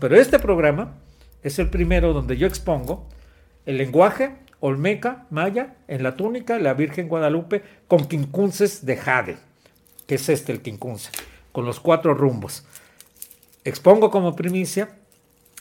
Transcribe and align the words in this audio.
pero 0.00 0.16
este 0.16 0.38
programa 0.38 0.96
es 1.42 1.58
el 1.58 1.70
primero 1.70 2.12
donde 2.12 2.36
yo 2.36 2.46
expongo 2.46 3.06
el 3.66 3.76
lenguaje 3.76 4.36
olmeca, 4.60 5.26
maya, 5.30 5.76
en 5.88 6.02
la 6.02 6.16
túnica, 6.16 6.58
la 6.58 6.74
Virgen 6.74 7.08
Guadalupe, 7.08 7.62
con 7.88 8.06
quincunces 8.06 8.84
de 8.84 8.96
jade, 8.96 9.38
que 10.06 10.16
es 10.16 10.28
este 10.28 10.52
el 10.52 10.60
quincunce, 10.60 11.10
con 11.52 11.64
los 11.64 11.80
cuatro 11.80 12.14
rumbos. 12.14 12.66
Expongo 13.64 14.10
como 14.10 14.36
primicia 14.36 14.90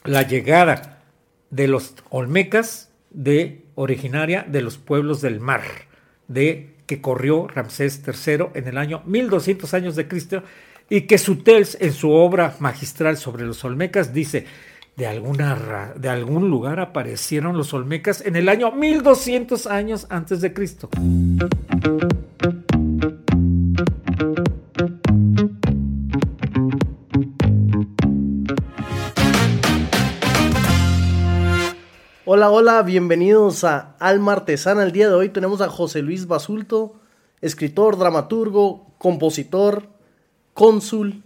la 0.03 0.23
llegada 0.23 1.01
de 1.49 1.67
los 1.67 1.95
olmecas 2.09 2.91
de 3.09 3.65
originaria 3.75 4.45
de 4.47 4.61
los 4.61 4.77
pueblos 4.77 5.21
del 5.21 5.39
mar, 5.39 5.63
de 6.27 6.75
que 6.85 7.01
corrió 7.01 7.47
Ramsés 7.47 8.01
III 8.05 8.47
en 8.53 8.67
el 8.67 8.77
año 8.77 9.01
1200 9.05 9.73
años 9.73 9.95
de 9.95 10.07
Cristo 10.07 10.43
y 10.89 11.01
que 11.01 11.17
Sutels 11.17 11.77
en 11.79 11.93
su 11.93 12.11
obra 12.11 12.55
magistral 12.59 13.17
sobre 13.17 13.45
los 13.45 13.63
olmecas 13.63 14.13
dice 14.13 14.45
de, 14.95 15.07
alguna, 15.07 15.93
de 15.95 16.09
algún 16.09 16.49
lugar 16.49 16.79
aparecieron 16.79 17.55
los 17.55 17.73
olmecas 17.73 18.25
en 18.25 18.35
el 18.35 18.49
año 18.49 18.71
1200 18.71 19.67
años 19.67 20.07
antes 20.09 20.41
de 20.41 20.53
Cristo. 20.53 20.89
Hola, 32.25 32.51
hola, 32.51 32.81
bienvenidos 32.83 33.63
a 33.63 33.95
Alma 33.99 34.33
Artesana. 34.33 34.83
El 34.83 34.91
día 34.91 35.07
de 35.07 35.15
hoy 35.15 35.29
tenemos 35.29 35.61
a 35.61 35.69
José 35.69 36.01
Luis 36.01 36.27
Basulto, 36.27 36.99
escritor, 37.41 37.97
dramaturgo, 37.97 38.93
compositor, 38.97 39.98
cónsul 40.59 41.23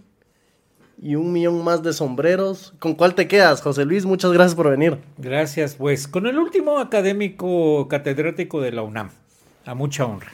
y 1.02 1.16
un 1.16 1.32
millón 1.32 1.64
más 1.64 1.82
de 1.82 1.92
sombreros. 1.92 2.72
¿Con 2.78 2.94
cuál 2.94 3.16
te 3.16 3.26
quedas, 3.26 3.62
José 3.62 3.84
Luis? 3.84 4.04
Muchas 4.04 4.30
gracias 4.30 4.54
por 4.54 4.70
venir. 4.70 4.98
Gracias, 5.18 5.74
pues 5.74 6.06
con 6.06 6.28
el 6.28 6.38
último 6.38 6.78
académico 6.78 7.88
catedrático 7.88 8.60
de 8.60 8.70
la 8.70 8.82
UNAM. 8.82 9.10
A 9.66 9.74
mucha 9.74 10.06
honra. 10.06 10.32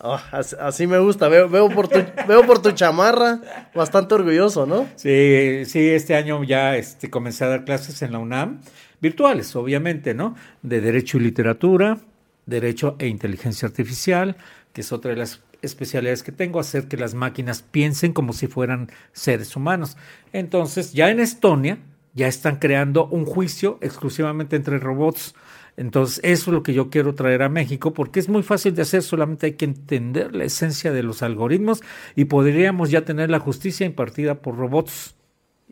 Ah, 0.00 0.22
así, 0.60 0.86
me 0.86 0.98
gusta, 0.98 1.28
veo, 1.28 1.48
veo, 1.48 1.70
por 1.70 1.88
tu, 1.88 1.98
veo 2.28 2.44
por 2.44 2.60
tu 2.60 2.72
chamarra, 2.72 3.40
bastante 3.74 4.14
orgulloso, 4.16 4.66
¿no? 4.66 4.86
Sí, 4.96 5.62
sí, 5.64 5.88
este 5.88 6.14
año 6.14 6.44
ya 6.44 6.76
este, 6.76 7.08
comencé 7.08 7.44
a 7.44 7.48
dar 7.48 7.64
clases 7.64 8.02
en 8.02 8.12
la 8.12 8.18
UNAM 8.18 8.60
virtuales, 9.00 9.56
obviamente, 9.56 10.12
¿no? 10.12 10.36
De 10.60 10.82
Derecho 10.82 11.16
y 11.16 11.20
Literatura, 11.20 12.00
Derecho 12.44 12.96
e 12.98 13.06
Inteligencia 13.06 13.66
Artificial, 13.66 14.36
que 14.74 14.82
es 14.82 14.92
otra 14.92 15.12
de 15.12 15.16
las 15.16 15.40
especialidades 15.62 16.22
que 16.22 16.32
tengo, 16.32 16.60
hacer 16.60 16.88
que 16.88 16.96
las 16.96 17.14
máquinas 17.14 17.62
piensen 17.62 18.12
como 18.12 18.32
si 18.32 18.46
fueran 18.46 18.90
seres 19.12 19.56
humanos. 19.56 19.96
Entonces, 20.32 20.92
ya 20.92 21.10
en 21.10 21.20
Estonia, 21.20 21.78
ya 22.14 22.26
están 22.26 22.56
creando 22.56 23.06
un 23.06 23.24
juicio 23.24 23.78
exclusivamente 23.80 24.56
entre 24.56 24.78
robots. 24.78 25.34
Entonces, 25.76 26.20
eso 26.22 26.50
es 26.50 26.54
lo 26.54 26.62
que 26.62 26.74
yo 26.74 26.90
quiero 26.90 27.14
traer 27.14 27.42
a 27.42 27.48
México, 27.48 27.94
porque 27.94 28.20
es 28.20 28.28
muy 28.28 28.42
fácil 28.42 28.74
de 28.74 28.82
hacer, 28.82 29.02
solamente 29.02 29.46
hay 29.46 29.52
que 29.54 29.64
entender 29.64 30.34
la 30.34 30.44
esencia 30.44 30.92
de 30.92 31.02
los 31.02 31.22
algoritmos 31.22 31.80
y 32.14 32.26
podríamos 32.26 32.90
ya 32.90 33.04
tener 33.04 33.30
la 33.30 33.38
justicia 33.38 33.86
impartida 33.86 34.42
por 34.42 34.56
robots. 34.56 35.14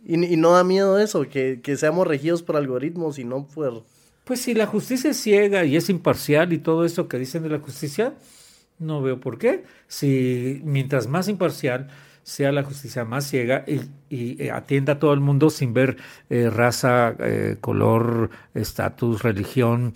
Y, 0.06 0.16
no 0.16 0.52
da 0.52 0.64
miedo 0.64 0.98
eso, 0.98 1.28
que, 1.28 1.60
seamos 1.76 2.06
regidos 2.06 2.42
por 2.42 2.56
algoritmos 2.56 3.18
y 3.18 3.24
no 3.24 3.46
por... 3.46 3.84
Pues 4.24 4.40
si 4.40 4.54
la 4.54 4.66
justicia 4.66 5.10
es 5.10 5.18
ciega 5.18 5.64
y 5.64 5.76
es 5.76 5.90
imparcial 5.90 6.52
y 6.52 6.58
todo 6.58 6.84
eso 6.84 7.08
que 7.08 7.18
dicen 7.18 7.42
de 7.42 7.50
la 7.50 7.58
justicia, 7.58 8.14
no 8.80 9.00
veo 9.02 9.20
por 9.20 9.38
qué. 9.38 9.64
Si 9.86 10.60
mientras 10.64 11.06
más 11.06 11.28
imparcial 11.28 11.88
sea 12.22 12.52
la 12.52 12.62
justicia 12.64 13.04
más 13.04 13.26
ciega 13.28 13.64
y, 13.66 14.42
eh, 14.42 14.50
atienda 14.50 14.94
a 14.94 14.98
todo 14.98 15.12
el 15.12 15.20
mundo 15.20 15.50
sin 15.50 15.72
ver 15.72 15.96
eh, 16.28 16.50
raza, 16.50 17.14
eh, 17.18 17.56
color, 17.60 18.30
estatus, 18.54 19.22
religión, 19.22 19.94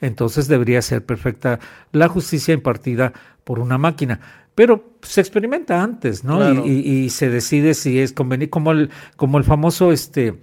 entonces 0.00 0.48
debería 0.48 0.82
ser 0.82 1.04
perfecta 1.04 1.60
la 1.92 2.08
justicia 2.08 2.52
impartida 2.52 3.12
por 3.44 3.60
una 3.60 3.78
máquina 3.78 4.20
pero 4.56 4.96
se 5.02 5.20
experimenta 5.20 5.82
antes, 5.82 6.24
¿no? 6.24 6.64
Y, 6.64 7.10
se 7.10 7.28
decide 7.28 7.74
si 7.74 8.00
es 8.00 8.14
conveniente, 8.14 8.50
como 8.50 8.72
el, 8.72 8.90
como 9.16 9.36
el 9.36 9.44
famoso, 9.44 9.92
este, 9.92 10.40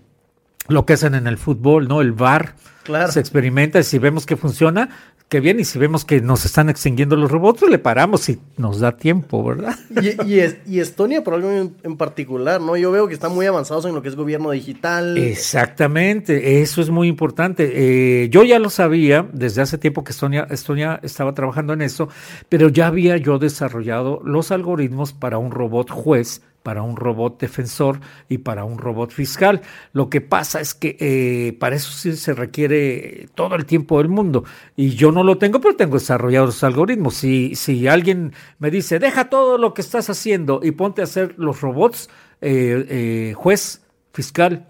lo 0.68 0.86
que 0.86 0.94
hacen 0.94 1.16
en 1.16 1.26
el 1.26 1.38
fútbol, 1.40 1.88
¿no? 1.88 2.00
El 2.00 2.12
VAR. 2.12 2.56
Claro. 2.84 3.12
Se 3.12 3.20
experimenta 3.20 3.80
y 3.80 3.84
si 3.84 3.98
vemos 3.98 4.28
que 4.28 4.38
funciona, 4.38 4.90
qué 5.34 5.40
bien, 5.40 5.60
y 5.60 5.66
si 5.66 5.80
vemos 5.80 6.06
que 6.06 6.22
nos 6.22 6.46
están 6.46 6.70
extinguiendo 6.70 7.16
los 7.16 7.32
robots, 7.32 7.62
pues 7.62 7.72
le 7.72 7.80
paramos 7.80 8.30
y 8.30 8.40
nos 8.56 8.80
da 8.80 8.98
tiempo, 8.98 9.44
¿verdad? 9.44 9.74
Y, 9.90 10.32
y, 10.32 10.80
Estonia, 10.80 11.24
por 11.24 11.34
algo 11.34 11.50
en, 11.50 11.98
particular, 11.98 12.62
¿no? 12.62 12.78
Yo 12.78 12.92
veo 12.92 13.08
que 13.08 13.16
están 13.16 13.34
muy 13.34 13.48
avanzados 13.48 13.86
en 13.86 13.96
lo 13.96 14.04
que 14.04 14.10
es 14.10 14.16
gobierno 14.16 14.52
digital. 14.52 15.18
Exactamente, 15.18 16.62
eso 16.62 16.84
es 16.84 16.92
muy 16.92 17.08
importante. 17.08 17.72
Eh, 17.74 18.30
yo 18.30 18.44
ya 18.44 18.60
lo 18.60 18.70
sabía 18.70 19.28
desde 19.34 19.64
hace 19.64 19.80
tiempo 19.80 20.04
que 20.04 20.12
Estonia, 20.12 20.46
Estonia 20.52 21.00
estaba 21.02 21.34
trabajando 21.34 21.74
en 21.74 21.82
eso, 21.82 22.10
pero 22.48 22.70
ya 22.70 22.86
había 22.86 23.18
yo 23.18 23.40
desarrollado 23.40 24.22
los 24.24 24.52
algoritmos 24.52 25.14
para 25.14 25.40
un 25.40 25.50
robot 25.50 25.90
juez 25.90 26.44
para 26.64 26.82
un 26.82 26.96
robot 26.96 27.40
defensor 27.40 28.00
y 28.30 28.40
para 28.40 28.64
un 28.64 28.78
robot 28.78 29.12
fiscal. 29.12 29.62
Lo 29.92 30.10
que 30.10 30.22
pasa 30.22 30.62
es 30.62 30.74
que 30.74 30.98
eh, 31.00 31.54
para 31.60 31.76
eso 31.76 31.92
sí 31.92 32.16
se 32.16 32.34
requiere 32.34 33.28
todo 33.36 33.56
el 33.56 33.66
tiempo 33.66 34.00
del 34.00 34.08
mundo 34.08 34.46
y 34.76 34.92
yo 34.92 35.12
no 35.12 35.24
lo 35.24 35.38
tengo, 35.38 35.60
pero 35.60 35.76
tengo 35.76 36.00
desarrollados 36.00 36.64
algoritmos. 36.64 37.16
Si, 37.16 37.56
si 37.56 37.88
alguien 37.88 38.34
me 38.60 38.72
dice, 38.72 38.98
deja 38.98 39.30
todo 39.30 39.58
lo 39.58 39.74
que 39.74 39.82
estás 39.82 40.10
haciendo 40.10 40.62
y 40.64 40.72
ponte 40.72 41.02
a 41.02 41.04
hacer 41.04 41.36
los 41.38 41.62
robots 41.62 42.10
eh, 42.42 42.86
eh, 42.90 43.34
juez, 43.36 43.82
fiscal 44.14 44.68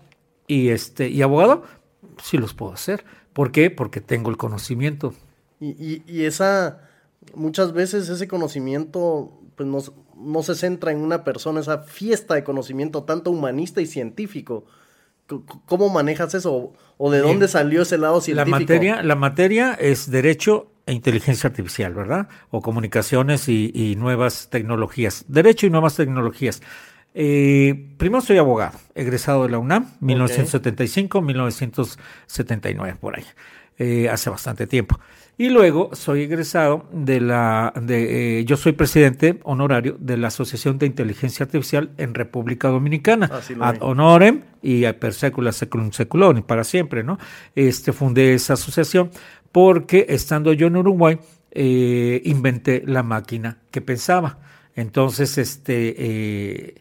y, 0.47 0.69
este, 0.69 1.09
y 1.09 1.21
abogado, 1.21 1.63
sí 2.21 2.37
los 2.37 2.53
puedo 2.53 2.73
hacer. 2.73 3.05
¿Por 3.33 3.51
qué? 3.51 3.69
Porque 3.69 4.01
tengo 4.01 4.29
el 4.29 4.37
conocimiento. 4.37 5.13
Y, 5.59 5.69
y, 5.69 6.03
y 6.07 6.25
esa, 6.25 6.81
muchas 7.35 7.71
veces 7.73 8.09
ese 8.09 8.27
conocimiento 8.27 9.39
pues 9.55 9.69
no, 9.69 9.79
no 10.23 10.43
se 10.43 10.55
centra 10.55 10.91
en 10.91 10.99
una 10.99 11.23
persona, 11.23 11.59
esa 11.59 11.79
fiesta 11.79 12.35
de 12.35 12.43
conocimiento 12.43 13.03
tanto 13.03 13.31
humanista 13.31 13.81
y 13.81 13.85
científico. 13.85 14.65
¿Cómo 15.65 15.89
manejas 15.89 16.33
eso? 16.33 16.73
¿O 16.97 17.11
de 17.11 17.19
dónde 17.19 17.47
salió 17.47 17.81
ese 17.83 17.97
lado 17.97 18.21
científico? 18.21 18.51
La 18.51 18.59
materia, 18.59 19.03
la 19.03 19.15
materia 19.15 19.73
es 19.73 20.11
derecho 20.11 20.73
e 20.85 20.93
inteligencia 20.93 21.47
artificial, 21.47 21.93
¿verdad? 21.93 22.27
O 22.51 22.61
comunicaciones 22.61 23.47
y, 23.47 23.95
nuevas 23.97 24.49
tecnologías. 24.49 25.25
Derecho 25.27 25.65
y 25.65 25.69
nuevas 25.69 25.95
tecnologías. 25.95 26.61
Eh, 27.15 27.93
primero 27.97 28.21
soy 28.21 28.37
abogado, 28.37 28.77
egresado 28.95 29.43
de 29.43 29.49
la 29.49 29.59
UNAM, 29.59 29.91
1975, 30.01 31.21
1979, 31.21 32.97
por 32.99 33.17
ahí, 33.17 33.25
eh, 33.77 34.09
hace 34.09 34.29
bastante 34.29 34.67
tiempo. 34.67 34.99
Y 35.43 35.49
luego 35.49 35.89
soy 35.91 36.21
egresado 36.21 36.85
de 36.93 37.19
la, 37.19 37.73
de, 37.75 38.39
eh, 38.39 38.45
yo 38.45 38.55
soy 38.55 38.71
presidente 38.71 39.41
honorario 39.43 39.97
de 39.99 40.15
la 40.15 40.29
Asociación 40.29 40.77
de 40.77 40.85
Inteligencia 40.85 41.43
Artificial 41.43 41.89
en 41.97 42.13
República 42.13 42.69
Dominicana, 42.69 43.29
ad 43.59 43.75
honorem 43.81 44.43
y 44.61 44.85
a 44.85 44.97
per 44.97 45.13
secula 45.13 45.51
seculum 45.51 45.91
y 46.37 46.41
para 46.43 46.63
siempre, 46.63 47.03
¿no? 47.03 47.17
Este, 47.55 47.91
fundé 47.91 48.33
esa 48.33 48.53
asociación 48.53 49.11
porque 49.51 50.05
estando 50.07 50.53
yo 50.53 50.67
en 50.67 50.77
Uruguay, 50.77 51.19
eh, 51.51 52.21
inventé 52.23 52.81
la 52.85 53.03
máquina 53.03 53.57
que 53.69 53.81
pensaba. 53.81 54.39
Entonces, 54.75 55.37
este, 55.37 55.93
eh, 55.97 56.75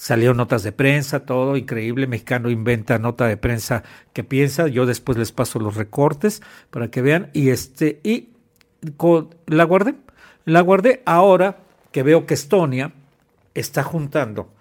Salieron 0.00 0.36
notas 0.36 0.62
de 0.62 0.70
prensa, 0.70 1.26
todo 1.26 1.56
increíble. 1.56 2.06
Mexicano 2.06 2.50
inventa 2.50 3.00
nota 3.00 3.26
de 3.26 3.36
prensa 3.36 3.82
que 4.12 4.22
piensa. 4.22 4.68
Yo 4.68 4.86
después 4.86 5.18
les 5.18 5.32
paso 5.32 5.58
los 5.58 5.74
recortes 5.74 6.40
para 6.70 6.88
que 6.88 7.02
vean. 7.02 7.30
Y 7.32 7.48
este, 7.48 7.98
y 8.04 8.28
la 9.46 9.64
guardé. 9.64 9.96
La 10.44 10.60
guardé 10.60 11.02
ahora 11.04 11.58
que 11.90 12.04
veo 12.04 12.26
que 12.26 12.34
Estonia 12.34 12.92
está 13.54 13.82
juntando 13.82 14.52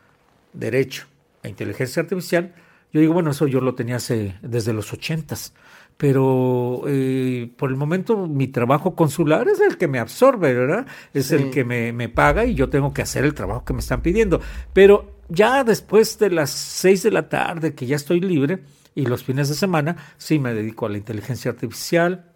derecho 0.53 1.06
e 1.44 1.50
inteligencia 1.50 2.02
artificial. 2.02 2.56
Yo 2.92 3.00
digo, 3.00 3.14
bueno, 3.14 3.30
eso 3.30 3.46
yo 3.46 3.62
lo 3.62 3.76
tenía 3.76 3.97
hace, 3.97 4.38
desde 4.41 4.73
los 4.73 4.91
ochentas 4.91 5.53
pero 5.97 6.84
eh, 6.85 7.50
por 7.58 7.72
el 7.72 7.76
momento 7.76 8.28
mi 8.28 8.47
trabajo 8.47 8.96
consular 8.96 9.47
es 9.47 9.59
el 9.59 9.78
que 9.78 9.88
me 9.88 9.97
absorbe, 9.97 10.53
¿verdad? 10.53 10.85
Es 11.11 11.32
el 11.32 11.50
que 11.50 11.64
me, 11.64 11.91
me, 11.91 12.08
paga 12.08 12.46
y 12.46 12.53
yo 12.53 12.70
tengo 12.70 12.94
que 12.94 13.02
hacer 13.02 13.26
el 13.26 13.34
trabajo 13.34 13.66
que 13.66 13.73
me 13.73 13.79
están 13.79 14.03
pidiendo. 14.03 14.40
Pero 14.73 15.16
ya 15.29 15.64
después 15.64 16.20
de 16.20 16.29
las 16.29 16.50
seis 16.50 17.03
de 17.03 17.12
la 17.12 17.29
tarde, 17.29 17.76
que 17.76 17.85
ya 17.85 17.96
estoy 17.96 18.20
libre, 18.20 18.64
y 18.96 19.06
los 19.06 19.24
fines 19.24 19.50
de 19.50 19.56
semana, 19.56 19.97
sí 20.18 20.40
me 20.40 20.53
dedico 20.53 20.85
a 20.85 20.90
la 20.90 20.97
inteligencia 20.97 21.52
artificial, 21.52 22.32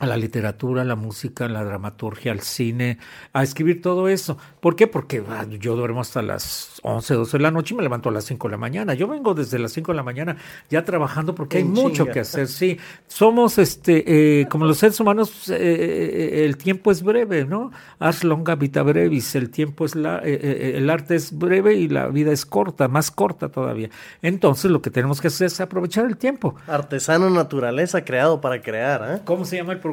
a 0.00 0.06
la 0.06 0.16
literatura, 0.16 0.80
a 0.80 0.84
la 0.86 0.96
música, 0.96 1.44
a 1.44 1.48
la 1.48 1.62
dramaturgia, 1.62 2.32
al 2.32 2.40
cine, 2.40 2.98
a 3.34 3.42
escribir 3.42 3.82
todo 3.82 4.08
eso. 4.08 4.38
¿Por 4.60 4.74
qué? 4.74 4.86
Porque 4.86 5.22
ah, 5.28 5.44
yo 5.60 5.76
duermo 5.76 6.00
hasta 6.00 6.22
las 6.22 6.80
11, 6.82 7.14
12 7.14 7.36
de 7.36 7.42
la 7.42 7.50
noche 7.50 7.74
y 7.74 7.76
me 7.76 7.82
levanto 7.82 8.08
a 8.08 8.12
las 8.12 8.24
5 8.24 8.48
de 8.48 8.52
la 8.52 8.56
mañana. 8.56 8.94
Yo 8.94 9.06
vengo 9.06 9.34
desde 9.34 9.58
las 9.58 9.72
5 9.72 9.92
de 9.92 9.96
la 9.96 10.02
mañana 10.02 10.36
ya 10.70 10.84
trabajando 10.86 11.34
porque 11.34 11.58
hay 11.58 11.64
mucho 11.64 12.06
que 12.06 12.20
hacer. 12.20 12.48
Sí, 12.48 12.78
somos, 13.08 13.58
este, 13.58 14.40
eh, 14.40 14.46
como 14.48 14.64
los 14.64 14.78
seres 14.78 14.98
humanos, 15.00 15.50
eh, 15.50 15.56
eh, 15.60 16.44
el 16.46 16.56
tiempo 16.56 16.90
es 16.90 17.02
breve, 17.02 17.44
¿no? 17.44 17.70
Ars 17.98 18.24
longa 18.24 18.54
vita 18.54 18.82
brevis, 18.82 19.34
el 19.34 19.50
tiempo 19.50 19.84
es 19.84 19.94
la, 19.94 20.18
el 20.20 20.88
arte 20.88 21.14
es 21.14 21.36
breve 21.36 21.74
y 21.74 21.88
la 21.88 22.06
vida 22.06 22.32
es 22.32 22.46
corta, 22.46 22.88
más 22.88 23.10
corta 23.10 23.50
todavía. 23.50 23.90
Entonces 24.22 24.70
lo 24.70 24.80
que 24.80 24.88
tenemos 24.88 25.20
que 25.20 25.28
hacer 25.28 25.48
es 25.48 25.60
aprovechar 25.60 26.06
el 26.06 26.16
tiempo. 26.16 26.54
Artesano 26.66 27.28
naturaleza 27.28 28.02
creado 28.02 28.40
para 28.40 28.62
crear, 28.62 29.16
¿eh? 29.16 29.20
¿Cómo 29.26 29.44
se 29.44 29.56
llama 29.56 29.74
el 29.74 29.78
programa? 29.78 29.89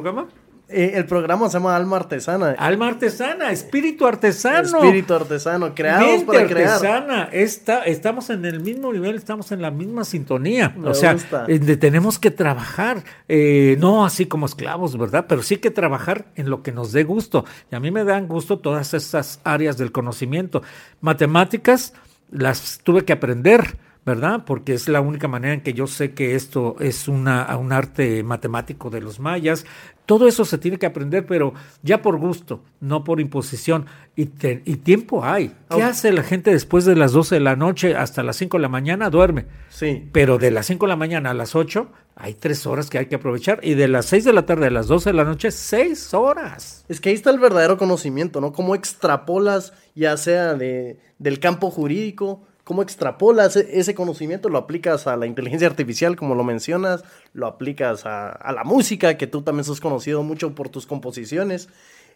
Eh, 0.70 0.92
el 0.96 1.06
programa 1.06 1.48
se 1.48 1.54
llama 1.54 1.74
Alma 1.74 1.96
Artesana. 1.96 2.54
Alma 2.58 2.88
Artesana, 2.88 3.50
espíritu 3.50 4.06
artesano. 4.06 4.82
Espíritu 4.82 5.14
artesano, 5.14 5.74
creados 5.74 6.24
para 6.24 6.40
artesana. 6.40 7.28
Está, 7.32 7.84
estamos 7.84 8.28
en 8.28 8.44
el 8.44 8.60
mismo 8.60 8.92
nivel, 8.92 9.16
estamos 9.16 9.50
en 9.50 9.62
la 9.62 9.70
misma 9.70 10.04
sintonía. 10.04 10.74
o 10.84 10.92
sea, 10.92 11.16
eh, 11.46 11.58
tenemos 11.76 12.18
que 12.18 12.30
trabajar, 12.30 13.02
eh, 13.28 13.76
no 13.80 14.04
así 14.04 14.26
como 14.26 14.44
esclavos, 14.44 14.98
¿verdad? 14.98 15.24
Pero 15.26 15.42
sí 15.42 15.56
que 15.56 15.70
trabajar 15.70 16.26
en 16.34 16.50
lo 16.50 16.62
que 16.62 16.70
nos 16.70 16.92
dé 16.92 17.02
gusto. 17.02 17.46
Y 17.72 17.74
a 17.74 17.80
mí 17.80 17.90
me 17.90 18.04
dan 18.04 18.28
gusto 18.28 18.58
todas 18.58 18.92
estas 18.92 19.40
áreas 19.44 19.78
del 19.78 19.90
conocimiento. 19.90 20.62
Matemáticas 21.00 21.94
las 22.30 22.80
tuve 22.84 23.06
que 23.06 23.14
aprender 23.14 23.78
¿verdad? 24.08 24.44
Porque 24.46 24.72
es 24.72 24.88
la 24.88 25.00
única 25.00 25.28
manera 25.28 25.54
en 25.54 25.60
que 25.60 25.74
yo 25.74 25.86
sé 25.86 26.12
que 26.12 26.34
esto 26.34 26.76
es 26.80 27.08
una, 27.08 27.54
un 27.58 27.72
arte 27.72 28.22
matemático 28.22 28.88
de 28.88 29.02
los 29.02 29.20
mayas. 29.20 29.66
Todo 30.06 30.26
eso 30.26 30.46
se 30.46 30.56
tiene 30.56 30.78
que 30.78 30.86
aprender, 30.86 31.26
pero 31.26 31.52
ya 31.82 32.00
por 32.00 32.16
gusto, 32.16 32.62
no 32.80 33.04
por 33.04 33.20
imposición. 33.20 33.84
Y, 34.16 34.30
y 34.64 34.76
tiempo 34.76 35.22
hay. 35.22 35.54
¿Qué 35.68 35.82
hace 35.82 36.10
la 36.12 36.22
gente 36.22 36.50
después 36.50 36.86
de 36.86 36.96
las 36.96 37.12
12 37.12 37.34
de 37.34 37.40
la 37.42 37.54
noche 37.54 37.94
hasta 37.94 38.22
las 38.22 38.36
5 38.36 38.56
de 38.56 38.62
la 38.62 38.70
mañana? 38.70 39.10
Duerme. 39.10 39.44
Sí. 39.68 40.08
Pero 40.10 40.38
de 40.38 40.50
las 40.50 40.64
5 40.66 40.86
de 40.86 40.88
la 40.88 40.96
mañana 40.96 41.30
a 41.30 41.34
las 41.34 41.54
8 41.54 41.92
hay 42.16 42.32
tres 42.32 42.66
horas 42.66 42.88
que 42.88 42.96
hay 42.96 43.06
que 43.06 43.16
aprovechar. 43.16 43.60
Y 43.62 43.74
de 43.74 43.88
las 43.88 44.06
6 44.06 44.24
de 44.24 44.32
la 44.32 44.46
tarde 44.46 44.68
a 44.68 44.70
las 44.70 44.88
12 44.88 45.10
de 45.10 45.14
la 45.14 45.24
noche, 45.24 45.50
6 45.50 46.14
horas. 46.14 46.86
Es 46.88 47.02
que 47.02 47.10
ahí 47.10 47.14
está 47.14 47.28
el 47.28 47.38
verdadero 47.38 47.76
conocimiento, 47.76 48.40
¿no? 48.40 48.52
Cómo 48.52 48.74
extrapolas, 48.74 49.74
ya 49.94 50.16
sea 50.16 50.54
de, 50.54 50.98
del 51.18 51.38
campo 51.38 51.70
jurídico 51.70 52.47
cómo 52.68 52.82
extrapolas 52.82 53.56
e-, 53.56 53.80
ese 53.80 53.94
conocimiento, 53.94 54.50
lo 54.50 54.58
aplicas 54.58 55.06
a 55.06 55.16
la 55.16 55.24
inteligencia 55.24 55.66
artificial, 55.66 56.16
como 56.16 56.34
lo 56.34 56.44
mencionas, 56.44 57.02
lo 57.32 57.46
aplicas 57.46 58.02
a, 58.04 58.52
la 58.52 58.62
música, 58.62 59.16
que 59.16 59.26
tú 59.26 59.40
también 59.40 59.64
sos 59.64 59.80
conocido 59.80 60.22
mucho 60.22 60.54
por 60.54 60.68
tus 60.68 60.86
composiciones. 60.86 61.70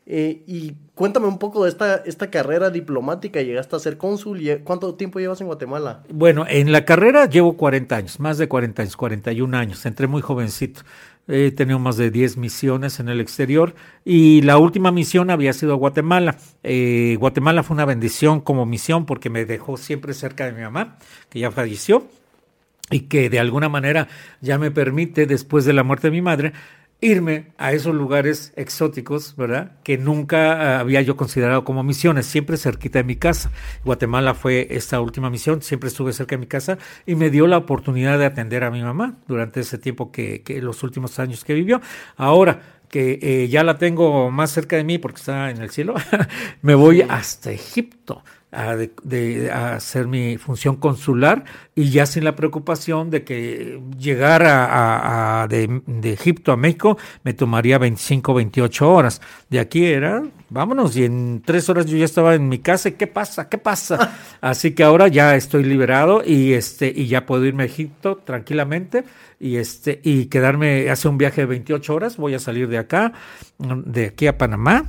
Eh, 0.05 0.43
y 0.47 0.75
cuéntame 0.95 1.27
un 1.27 1.39
poco 1.39 1.65
de 1.65 1.71
esta, 1.71 2.03
esta 2.05 2.29
carrera 2.29 2.69
diplomática, 2.69 3.41
llegaste 3.41 3.77
a 3.77 3.79
ser 3.79 3.97
cónsul, 3.97 4.43
¿cuánto 4.63 4.95
tiempo 4.95 5.21
llevas 5.21 5.41
en 5.41 5.47
Guatemala? 5.47 6.03
Bueno, 6.11 6.45
en 6.47 6.71
la 6.71 6.85
carrera 6.85 7.25
llevo 7.27 7.57
40 7.57 7.97
años, 7.97 8.21
más 8.21 8.37
de 8.37 8.47
40 8.47 8.83
años, 8.83 8.97
41 8.97 9.57
años, 9.57 9.87
entré 9.87 10.07
muy 10.07 10.21
jovencito. 10.21 10.83
He 11.29 11.53
tenido 11.53 11.79
más 11.79 11.97
de 11.97 12.11
10 12.11 12.37
misiones 12.37 12.99
en 12.99 13.09
el 13.09 13.21
exterior 13.21 13.75
y 14.05 14.43
la 14.43 14.59
última 14.59 14.91
misión 14.91 15.31
había 15.31 15.53
sido 15.53 15.73
a 15.73 15.77
Guatemala. 15.77 16.37
Eh, 16.65 17.17
Guatemala 17.21 17.63
fue 17.63 17.75
una 17.75 17.85
bendición 17.85 18.41
como 18.41 18.67
misión 18.67 19.07
porque 19.07 19.31
me 19.31 19.45
dejó 19.45 19.77
siempre 19.77 20.15
cerca 20.15 20.47
de 20.47 20.53
mi 20.53 20.63
mamá, 20.63 20.99
que 21.31 21.39
ya 21.39 21.53
falleció 21.53 22.09
y 22.91 23.01
que 23.03 23.31
de 23.31 23.39
alguna 23.39 23.69
manera 23.69 24.09
ya 24.41 24.59
me 24.59 24.71
permite, 24.71 25.27
después 25.27 25.65
de 25.65 25.73
la 25.73 25.85
muerte 25.85 26.09
de 26.09 26.13
mi 26.13 26.23
madre, 26.23 26.53
irme 27.03 27.49
a 27.59 27.73
esos 27.73 27.95
lugares 27.95 28.53
exóticos, 28.57 29.35
¿verdad? 29.37 29.73
Que 29.83 29.99
nunca 29.99 30.53
ah, 30.53 30.81
había 30.81 31.03
yo 31.03 31.17
considerado 31.17 31.65
como 31.65 31.83
misiones, 31.83 32.27
siempre 32.27 32.57
cerquita 32.57 33.01
de 33.01 33.05
mi 33.05 33.17
casa. 33.17 33.51
Guatemala 33.85 34.35
fue 34.35 34.69
esta 34.71 35.01
última 35.01 35.29
misión, 35.29 35.63
siempre 35.63 35.89
estuve 35.89 36.13
cerca 36.13 36.37
de 36.37 36.41
mi 36.41 36.47
casa 36.47 36.79
y 37.05 37.17
me 37.17 37.29
dio 37.29 37.49
la 37.49 37.59
oportunidad 37.59 38.19
de 38.19 38.27
atender 38.27 38.63
a 38.63 38.71
mi 38.71 38.83
mamá 38.83 39.19
durante 39.27 39.61
ese 39.61 39.79
tiempo 39.79 40.13
que, 40.13 40.43
que 40.43 40.63
los 40.63 40.83
últimos 40.85 41.19
años 41.19 41.45
que 41.45 41.55
vivió. 41.55 41.83
Ahora 42.17 42.63
que 42.89 43.19
eh, 43.23 43.49
ya 43.49 43.65
la 43.65 43.79
tengo 43.79 44.31
más 44.31 44.51
cerca 44.51 44.77
de 44.77 44.85
mí 44.85 44.99
porque 44.99 45.19
está 45.19 45.51
en 45.51 45.61
el 45.61 45.71
cielo, 45.71 45.95
me 46.63 46.75
voy 46.77 47.03
hasta 47.03 47.51
Egipto 47.51 48.23
a, 48.53 48.77
de, 48.77 49.51
hacer 49.51 50.07
mi 50.07 50.37
función 50.37 50.77
consular 50.77 51.45
y 51.75 51.91
ya 51.91 52.05
sin 52.05 52.25
la 52.25 52.37
preocupación 52.37 53.11
de 53.11 53.25
que 53.25 53.81
llegar 53.99 54.43
a, 54.45 55.47
de, 55.49 55.81
de, 55.87 56.13
Egipto 56.13 56.53
a 56.53 56.57
México 56.57 56.99
me 57.25 57.33
tomaría 57.33 57.79
25, 57.79 58.35
28 58.35 58.93
horas. 58.93 59.23
De 59.49 59.59
aquí 59.59 59.87
era, 59.87 60.23
vámonos, 60.51 60.97
y 60.97 61.05
en 61.05 61.43
tres 61.45 61.69
horas 61.71 61.87
yo 61.87 61.97
ya 61.97 62.05
estaba 62.05 62.35
en 62.35 62.49
mi 62.49 62.59
casa. 62.59 62.91
¿Qué 62.93 63.07
pasa? 63.07 63.49
¿Qué 63.49 63.57
pasa? 63.57 64.15
Así 64.43 64.73
que 64.73 64.83
ahora 64.83 65.09
ya 65.09 65.35
estoy 65.35 65.65
liberado 65.65 66.23
y, 66.25 66.53
este, 66.53 66.93
y 66.95 67.07
ya 67.07 67.25
puedo 67.25 67.47
irme 67.47 67.63
a 67.63 67.67
Egipto 67.67 68.17
tranquilamente 68.17 69.05
y, 69.41 69.57
este, 69.57 70.01
y 70.05 70.27
quedarme, 70.27 70.91
hace 70.91 71.09
un 71.09 71.17
viaje 71.17 71.41
de 71.41 71.47
28 71.47 71.95
horas. 71.95 72.17
Voy 72.19 72.35
a 72.35 72.39
salir 72.39 72.69
de 72.69 72.79
acá, 72.79 73.15
de 73.59 74.07
aquí 74.07 74.27
a 74.27 74.37
Panamá 74.37 74.85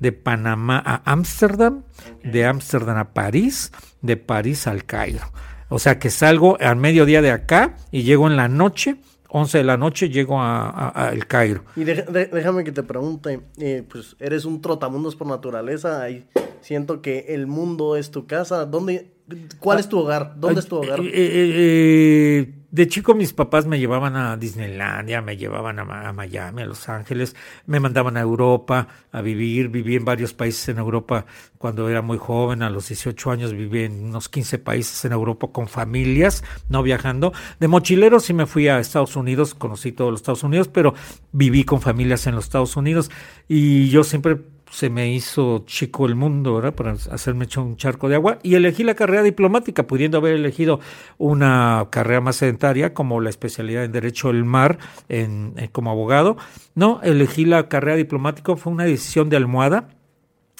de 0.00 0.12
Panamá 0.12 0.82
a 0.84 1.10
Ámsterdam, 1.10 1.82
de 2.22 2.44
Ámsterdam 2.44 2.96
a 2.96 3.12
París, 3.12 3.72
de 4.00 4.16
París 4.16 4.66
al 4.66 4.84
Cairo. 4.84 5.32
O 5.68 5.78
sea 5.78 5.98
que 5.98 6.10
salgo 6.10 6.58
al 6.60 6.76
mediodía 6.76 7.22
de 7.22 7.30
acá 7.30 7.76
y 7.90 8.02
llego 8.02 8.26
en 8.26 8.36
la 8.36 8.48
noche, 8.48 8.96
11 9.28 9.58
de 9.58 9.64
la 9.64 9.78
noche, 9.78 10.10
llego 10.10 10.38
a, 10.38 11.10
El 11.12 11.26
Cairo. 11.26 11.64
Y 11.76 11.84
déjame 11.84 12.64
que 12.64 12.72
te 12.72 12.82
pregunte, 12.82 13.40
eh, 13.58 13.82
pues 13.88 14.14
eres 14.20 14.44
un 14.44 14.60
trotamundos 14.60 15.16
por 15.16 15.26
naturaleza, 15.26 16.08
y 16.10 16.26
siento 16.60 17.00
que 17.00 17.26
el 17.28 17.46
mundo 17.46 17.96
es 17.96 18.10
tu 18.10 18.26
casa. 18.26 18.66
¿Dónde, 18.66 19.10
¿Cuál 19.58 19.78
es 19.78 19.88
tu 19.88 19.98
hogar? 19.98 20.34
¿Dónde 20.36 20.60
es 20.60 20.66
tu 20.66 20.76
hogar? 20.76 21.00
Eh, 21.00 21.10
eh, 21.14 22.54
de 22.72 22.88
chico 22.88 23.14
mis 23.14 23.34
papás 23.34 23.66
me 23.66 23.78
llevaban 23.78 24.16
a 24.16 24.36
Disneylandia, 24.38 25.20
me 25.20 25.36
llevaban 25.36 25.78
a, 25.78 26.12
Miami, 26.14 26.62
a 26.62 26.66
Los 26.66 26.88
Ángeles, 26.88 27.36
me 27.66 27.80
mandaban 27.80 28.16
a 28.16 28.20
Europa 28.20 28.88
a 29.12 29.20
vivir, 29.20 29.68
viví 29.68 29.96
en 29.96 30.06
varios 30.06 30.32
países 30.32 30.70
en 30.70 30.78
Europa 30.78 31.26
cuando 31.58 31.90
era 31.90 32.00
muy 32.00 32.16
joven, 32.16 32.62
a 32.62 32.70
los 32.70 32.88
18 32.88 33.30
años 33.30 33.52
viví 33.52 33.84
en 33.84 34.04
unos 34.04 34.30
15 34.30 34.58
países 34.58 35.04
en 35.04 35.12
Europa 35.12 35.48
con 35.52 35.68
familias, 35.68 36.44
no 36.70 36.82
viajando. 36.82 37.34
De 37.60 37.68
mochilero 37.68 38.20
sí 38.20 38.32
me 38.32 38.46
fui 38.46 38.68
a 38.68 38.78
Estados 38.78 39.16
Unidos, 39.16 39.54
conocí 39.54 39.92
todos 39.92 40.10
los 40.10 40.20
Estados 40.20 40.42
Unidos, 40.42 40.68
pero 40.68 40.94
viví 41.30 41.64
con 41.64 41.82
familias 41.82 42.26
en 42.26 42.34
los 42.34 42.44
Estados 42.44 42.74
Unidos 42.76 43.10
y 43.48 43.90
yo 43.90 44.02
siempre 44.02 44.38
se 44.72 44.88
me 44.88 45.12
hizo 45.12 45.64
chico 45.66 46.06
el 46.06 46.14
mundo, 46.14 46.54
¿verdad? 46.54 46.74
Para 46.74 46.92
hacerme 46.92 47.46
un 47.58 47.76
charco 47.76 48.08
de 48.08 48.14
agua 48.14 48.38
y 48.42 48.54
elegí 48.54 48.84
la 48.84 48.94
carrera 48.94 49.22
diplomática, 49.22 49.86
pudiendo 49.86 50.16
haber 50.16 50.32
elegido 50.32 50.80
una 51.18 51.88
carrera 51.90 52.22
más 52.22 52.36
sedentaria 52.36 52.94
como 52.94 53.20
la 53.20 53.28
especialidad 53.28 53.84
en 53.84 53.92
Derecho 53.92 54.28
del 54.28 54.44
Mar 54.44 54.78
en, 55.10 55.54
como 55.72 55.90
abogado. 55.90 56.38
No, 56.74 57.00
elegí 57.02 57.44
la 57.44 57.68
carrera 57.68 57.96
diplomática, 57.96 58.56
fue 58.56 58.72
una 58.72 58.84
decisión 58.84 59.28
de 59.28 59.36
almohada 59.36 59.90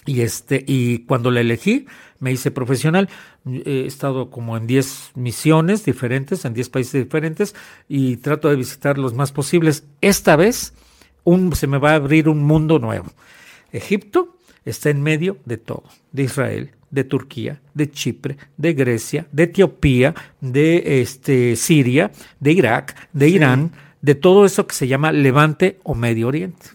y, 0.04 0.20
este, 0.20 0.62
y 0.66 1.06
cuando 1.06 1.30
la 1.30 1.40
elegí 1.40 1.86
me 2.18 2.32
hice 2.32 2.50
profesional. 2.50 3.08
He 3.46 3.86
estado 3.86 4.28
como 4.28 4.58
en 4.58 4.66
10 4.66 5.12
misiones 5.14 5.86
diferentes, 5.86 6.44
en 6.44 6.52
10 6.52 6.68
países 6.68 7.02
diferentes 7.02 7.54
y 7.88 8.18
trato 8.18 8.50
de 8.50 8.56
visitar 8.56 8.98
los 8.98 9.14
más 9.14 9.32
posibles. 9.32 9.86
Esta 10.02 10.36
vez 10.36 10.74
un, 11.24 11.56
se 11.56 11.66
me 11.66 11.78
va 11.78 11.92
a 11.92 11.94
abrir 11.94 12.28
un 12.28 12.44
mundo 12.44 12.78
nuevo. 12.78 13.06
Egipto 13.72 14.36
está 14.64 14.90
en 14.90 15.02
medio 15.02 15.38
de 15.44 15.56
todo, 15.56 15.84
de 16.12 16.22
Israel, 16.24 16.70
de 16.90 17.04
Turquía, 17.04 17.60
de 17.74 17.90
Chipre, 17.90 18.36
de 18.56 18.74
Grecia, 18.74 19.26
de 19.32 19.44
Etiopía, 19.44 20.14
de 20.40 21.00
este, 21.00 21.56
Siria, 21.56 22.12
de 22.38 22.52
Irak, 22.52 23.08
de 23.12 23.28
Irán, 23.28 23.72
de 24.02 24.14
todo 24.14 24.44
eso 24.44 24.66
que 24.66 24.74
se 24.74 24.86
llama 24.86 25.10
Levante 25.10 25.78
o 25.82 25.94
Medio 25.94 26.28
Oriente. 26.28 26.70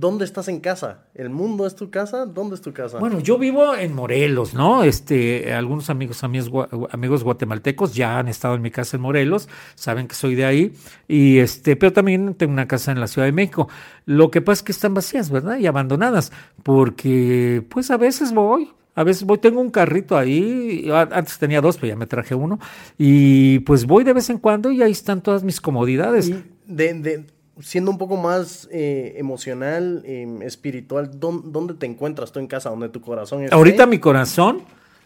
¿Dónde 0.00 0.24
estás 0.24 0.48
en 0.48 0.60
casa? 0.60 1.04
¿El 1.14 1.28
mundo 1.28 1.66
es 1.66 1.74
tu 1.74 1.90
casa? 1.90 2.24
¿Dónde 2.24 2.54
es 2.54 2.62
tu 2.62 2.72
casa? 2.72 2.98
Bueno, 2.98 3.20
yo 3.20 3.38
vivo 3.38 3.76
en 3.76 3.94
Morelos, 3.94 4.54
¿no? 4.54 4.82
Este, 4.82 5.52
algunos 5.52 5.90
amigos, 5.90 6.24
amigos, 6.24 6.68
amigos 6.90 7.22
guatemaltecos 7.22 7.94
ya 7.94 8.18
han 8.18 8.26
estado 8.26 8.54
en 8.54 8.62
mi 8.62 8.70
casa 8.70 8.96
en 8.96 9.02
Morelos, 9.02 9.48
saben 9.74 10.08
que 10.08 10.14
soy 10.14 10.34
de 10.34 10.46
ahí, 10.46 10.72
y 11.06 11.38
este, 11.38 11.76
pero 11.76 11.92
también 11.92 12.34
tengo 12.34 12.52
una 12.52 12.66
casa 12.66 12.92
en 12.92 12.98
la 12.98 13.06
Ciudad 13.06 13.26
de 13.26 13.32
México. 13.32 13.68
Lo 14.06 14.30
que 14.30 14.40
pasa 14.40 14.60
es 14.60 14.62
que 14.62 14.72
están 14.72 14.94
vacías, 14.94 15.30
¿verdad? 15.30 15.58
Y 15.58 15.66
abandonadas, 15.66 16.32
porque 16.62 17.62
pues 17.68 17.90
a 17.90 17.98
veces 17.98 18.32
voy, 18.32 18.72
a 18.94 19.04
veces 19.04 19.24
voy, 19.24 19.36
tengo 19.36 19.60
un 19.60 19.70
carrito 19.70 20.16
ahí, 20.16 20.90
antes 20.90 21.38
tenía 21.38 21.60
dos, 21.60 21.76
pero 21.76 21.88
ya 21.88 21.96
me 21.96 22.06
traje 22.06 22.34
uno, 22.34 22.58
y 22.96 23.58
pues 23.60 23.84
voy 23.84 24.04
de 24.04 24.14
vez 24.14 24.30
en 24.30 24.38
cuando 24.38 24.72
y 24.72 24.82
ahí 24.82 24.92
están 24.92 25.20
todas 25.20 25.44
mis 25.44 25.60
comodidades. 25.60 26.30
de, 26.66 26.94
de, 26.94 27.26
siendo 27.62 27.90
un 27.90 27.98
poco 27.98 28.16
más 28.16 28.68
eh, 28.70 29.14
emocional, 29.16 30.02
em, 30.04 30.42
espiritual, 30.42 31.10
¿dónde, 31.18 31.74
te 31.74 31.86
encuentras 31.86 32.32
tú 32.32 32.40
en 32.40 32.46
casa? 32.46 32.70
¿Dónde 32.70 32.88
tu 32.88 33.00
corazón 33.00 33.44
está? 33.44 33.56
Ahorita 33.56 33.86
mi 33.86 33.98
corazón, 33.98 34.62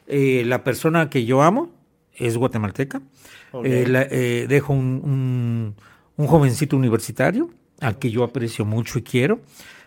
eh, 0.06 0.42
la 0.46 0.64
persona 0.64 1.10
que 1.10 1.24
yo 1.24 1.42
amo 1.42 1.70
es 2.14 2.36
guatemalteca. 2.36 3.02
Eh, 3.64 4.46
dejo 4.48 4.72
un, 4.72 5.74
un, 6.16 6.26
jovencito 6.26 6.76
universitario 6.76 7.50
al 7.80 7.98
que 7.98 8.10
yo 8.10 8.24
aprecio 8.24 8.64
mucho 8.64 8.98
y 8.98 9.02
quiero 9.02 9.40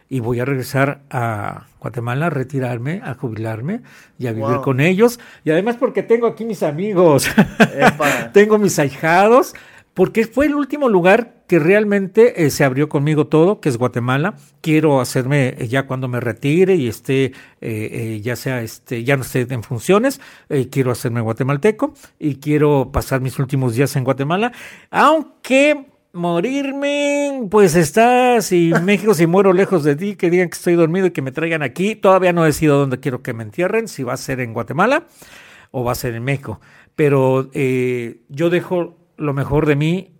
y 0.09 0.19
voy 0.19 0.39
a 0.39 0.45
regresar 0.45 1.01
a 1.09 1.67
Guatemala 1.79 2.27
a 2.27 2.29
retirarme, 2.29 3.01
a 3.03 3.13
jubilarme 3.13 3.81
y 4.17 4.27
a 4.27 4.31
vivir 4.31 4.57
con 4.63 4.79
ellos. 4.79 5.19
Y 5.43 5.51
además 5.51 5.75
porque 5.77 6.03
tengo 6.03 6.27
aquí 6.27 6.45
mis 6.45 6.63
amigos, 6.63 7.29
tengo 8.33 8.57
mis 8.57 8.79
ahijados, 8.79 9.53
porque 9.97 10.27
fue 10.27 10.45
el 10.45 10.53
último 10.53 10.89
lugar 10.89 11.41
que 11.47 11.57
realmente 11.57 12.45
eh, 12.45 12.51
se 12.51 12.63
abrió 12.63 12.87
conmigo 12.87 13.25
todo, 13.25 13.59
que 13.59 13.67
es 13.67 13.79
Guatemala. 13.79 14.35
Quiero 14.61 15.01
hacerme 15.01 15.55
eh, 15.57 15.67
ya 15.67 15.87
cuando 15.87 16.07
me 16.07 16.19
retire 16.19 16.75
y 16.75 16.87
esté, 16.87 17.33
eh, 17.61 18.21
ya 18.21 18.35
sea, 18.35 18.61
este, 18.61 19.03
ya 19.03 19.17
no 19.17 19.23
esté 19.23 19.47
en 19.49 19.63
funciones, 19.63 20.21
quiero 20.69 20.91
hacerme 20.91 21.21
guatemalteco 21.21 21.95
y 22.19 22.35
quiero 22.35 22.91
pasar 22.91 23.21
mis 23.21 23.39
últimos 23.39 23.73
días 23.73 23.95
en 23.95 24.03
Guatemala, 24.03 24.51
aunque 24.91 25.87
morirme, 26.13 27.47
pues 27.49 27.73
está, 27.73 28.39
si 28.41 28.73
México, 28.83 29.15
si 29.15 29.25
muero 29.25 29.51
lejos 29.51 29.83
de 29.83 29.95
ti, 29.95 30.15
que 30.15 30.29
digan 30.29 30.49
que 30.49 30.57
estoy 30.57 30.75
dormido 30.75 31.07
y 31.07 31.11
que 31.11 31.23
me 31.23 31.31
traigan 31.31 31.63
aquí. 31.63 31.95
Todavía 31.95 32.33
no 32.33 32.43
decidido 32.43 32.77
dónde 32.77 32.99
quiero 32.99 33.23
que 33.23 33.33
me 33.33 33.41
entierren, 33.41 33.87
si 33.87 34.03
va 34.03 34.13
a 34.13 34.17
ser 34.17 34.41
en 34.41 34.53
Guatemala 34.53 35.07
o 35.71 35.83
va 35.83 35.93
a 35.93 35.95
ser 35.95 36.13
en 36.13 36.23
México. 36.23 36.61
Pero 36.95 37.49
eh, 37.53 38.21
yo 38.29 38.51
dejo 38.51 38.96
lo 39.17 39.33
mejor 39.33 39.65
de 39.65 39.75
mí 39.75 40.13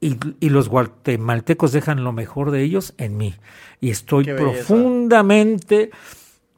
y, 0.00 0.50
los 0.50 0.68
guatemaltecos 0.68 1.72
dejan 1.72 2.04
lo 2.04 2.12
mejor 2.12 2.50
de 2.50 2.62
ellos 2.62 2.94
en 2.98 3.16
mí. 3.16 3.34
Y 3.80 3.90
estoy 3.90 4.24
profundamente 4.24 5.90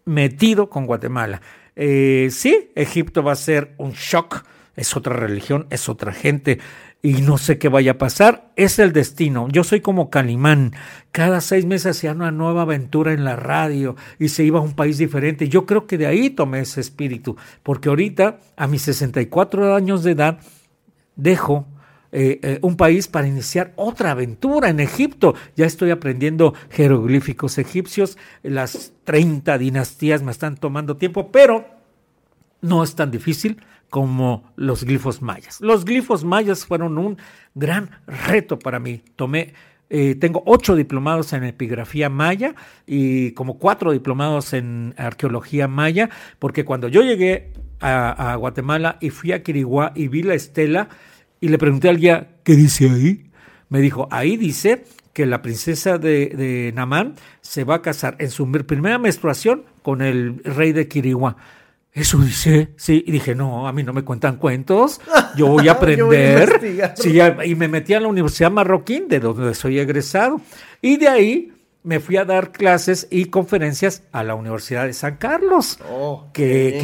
metido 0.04 0.68
con 0.68 0.86
Guatemala. 0.86 1.40
Eh, 1.76 2.28
sí, 2.32 2.72
Egipto 2.74 3.22
va 3.22 3.32
a 3.32 3.36
ser 3.36 3.74
un 3.78 3.92
shock, 3.92 4.44
es 4.74 4.96
otra 4.96 5.14
religión, 5.14 5.66
es 5.70 5.88
otra 5.88 6.12
gente 6.12 6.58
y 7.02 7.22
no 7.22 7.38
sé 7.38 7.58
qué 7.58 7.68
vaya 7.68 7.92
a 7.92 7.98
pasar. 7.98 8.50
Es 8.56 8.80
el 8.80 8.92
destino. 8.92 9.46
Yo 9.48 9.62
soy 9.62 9.80
como 9.80 10.10
Calimán. 10.10 10.72
Cada 11.12 11.40
seis 11.40 11.64
meses 11.66 11.96
hacía 11.96 12.12
una 12.12 12.32
nueva 12.32 12.62
aventura 12.62 13.12
en 13.12 13.24
la 13.24 13.36
radio 13.36 13.94
y 14.18 14.28
se 14.30 14.42
iba 14.42 14.58
a 14.58 14.62
un 14.62 14.74
país 14.74 14.98
diferente. 14.98 15.48
Yo 15.48 15.66
creo 15.66 15.86
que 15.86 15.98
de 15.98 16.06
ahí 16.06 16.30
tomé 16.30 16.60
ese 16.60 16.80
espíritu, 16.80 17.36
porque 17.62 17.90
ahorita, 17.90 18.40
a 18.56 18.66
mis 18.66 18.82
64 18.82 19.76
años 19.76 20.02
de 20.02 20.12
edad, 20.12 20.40
dejo 21.14 21.66
eh, 22.12 22.38
eh, 22.42 22.58
un 22.62 22.76
país 22.76 23.08
para 23.08 23.26
iniciar 23.26 23.72
otra 23.76 24.12
aventura 24.12 24.68
en 24.68 24.80
Egipto. 24.80 25.34
Ya 25.56 25.66
estoy 25.66 25.90
aprendiendo 25.90 26.54
jeroglíficos 26.70 27.58
egipcios. 27.58 28.16
Las 28.42 28.92
30 29.04 29.58
dinastías 29.58 30.22
me 30.22 30.32
están 30.32 30.56
tomando 30.56 30.96
tiempo, 30.96 31.30
pero 31.30 31.66
no 32.60 32.82
es 32.82 32.94
tan 32.94 33.10
difícil 33.10 33.60
como 33.90 34.52
los 34.56 34.84
glifos 34.84 35.22
mayas. 35.22 35.60
Los 35.60 35.84
glifos 35.84 36.24
mayas 36.24 36.66
fueron 36.66 36.98
un 36.98 37.18
gran 37.54 37.90
reto 38.06 38.58
para 38.58 38.78
mí. 38.78 39.02
Tomé, 39.14 39.54
eh, 39.88 40.16
tengo 40.16 40.42
ocho 40.46 40.74
diplomados 40.74 41.32
en 41.32 41.44
epigrafía 41.44 42.08
maya 42.08 42.54
y 42.86 43.32
como 43.32 43.58
cuatro 43.58 43.92
diplomados 43.92 44.52
en 44.52 44.94
arqueología 44.96 45.68
maya, 45.68 46.10
porque 46.38 46.64
cuando 46.64 46.88
yo 46.88 47.02
llegué 47.02 47.52
a, 47.80 48.36
Guatemala 48.36 48.96
y 49.00 49.10
fui 49.10 49.32
a 49.32 49.42
Quiriguá 49.42 49.92
y 49.94 50.08
vi 50.08 50.22
la 50.22 50.34
estela 50.34 50.88
y 51.40 51.48
le 51.48 51.58
pregunté 51.58 51.88
al 51.88 51.98
guía, 51.98 52.36
¿qué 52.44 52.54
dice 52.54 52.88
ahí? 52.88 53.30
Me 53.68 53.80
dijo, 53.80 54.08
ahí 54.10 54.36
dice 54.36 54.84
que 55.12 55.26
la 55.26 55.42
princesa 55.42 55.98
de, 55.98 56.28
de 56.28 56.72
Namán 56.74 57.14
se 57.40 57.64
va 57.64 57.76
a 57.76 57.82
casar 57.82 58.16
en 58.18 58.30
su 58.30 58.50
primera 58.50 58.98
menstruación 58.98 59.64
con 59.82 60.02
el 60.02 60.42
rey 60.44 60.72
de 60.72 60.88
Quiriguá. 60.88 61.36
Eso 61.96 62.18
dice, 62.18 62.74
sí, 62.76 63.02
y 63.06 63.10
dije, 63.10 63.34
no, 63.34 63.66
a 63.66 63.72
mí 63.72 63.82
no 63.82 63.94
me 63.94 64.02
cuentan 64.02 64.36
cuentos, 64.36 65.00
yo 65.34 65.46
voy 65.46 65.68
a 65.68 65.72
aprender. 65.78 66.60
y 67.46 67.54
me 67.54 67.68
metí 67.68 67.94
a 67.94 68.00
la 68.00 68.08
Universidad 68.08 68.50
Marroquín, 68.50 69.08
de 69.08 69.18
donde 69.18 69.54
soy 69.54 69.78
egresado, 69.78 70.42
y 70.82 70.98
de 70.98 71.08
ahí 71.08 71.52
me 71.86 72.00
fui 72.00 72.16
a 72.16 72.24
dar 72.24 72.50
clases 72.50 73.06
y 73.12 73.26
conferencias 73.26 74.02
a 74.10 74.24
la 74.24 74.34
Universidad 74.34 74.86
de 74.86 74.92
San 74.92 75.18
Carlos, 75.18 75.78
oh, 75.88 76.30
que, 76.32 76.80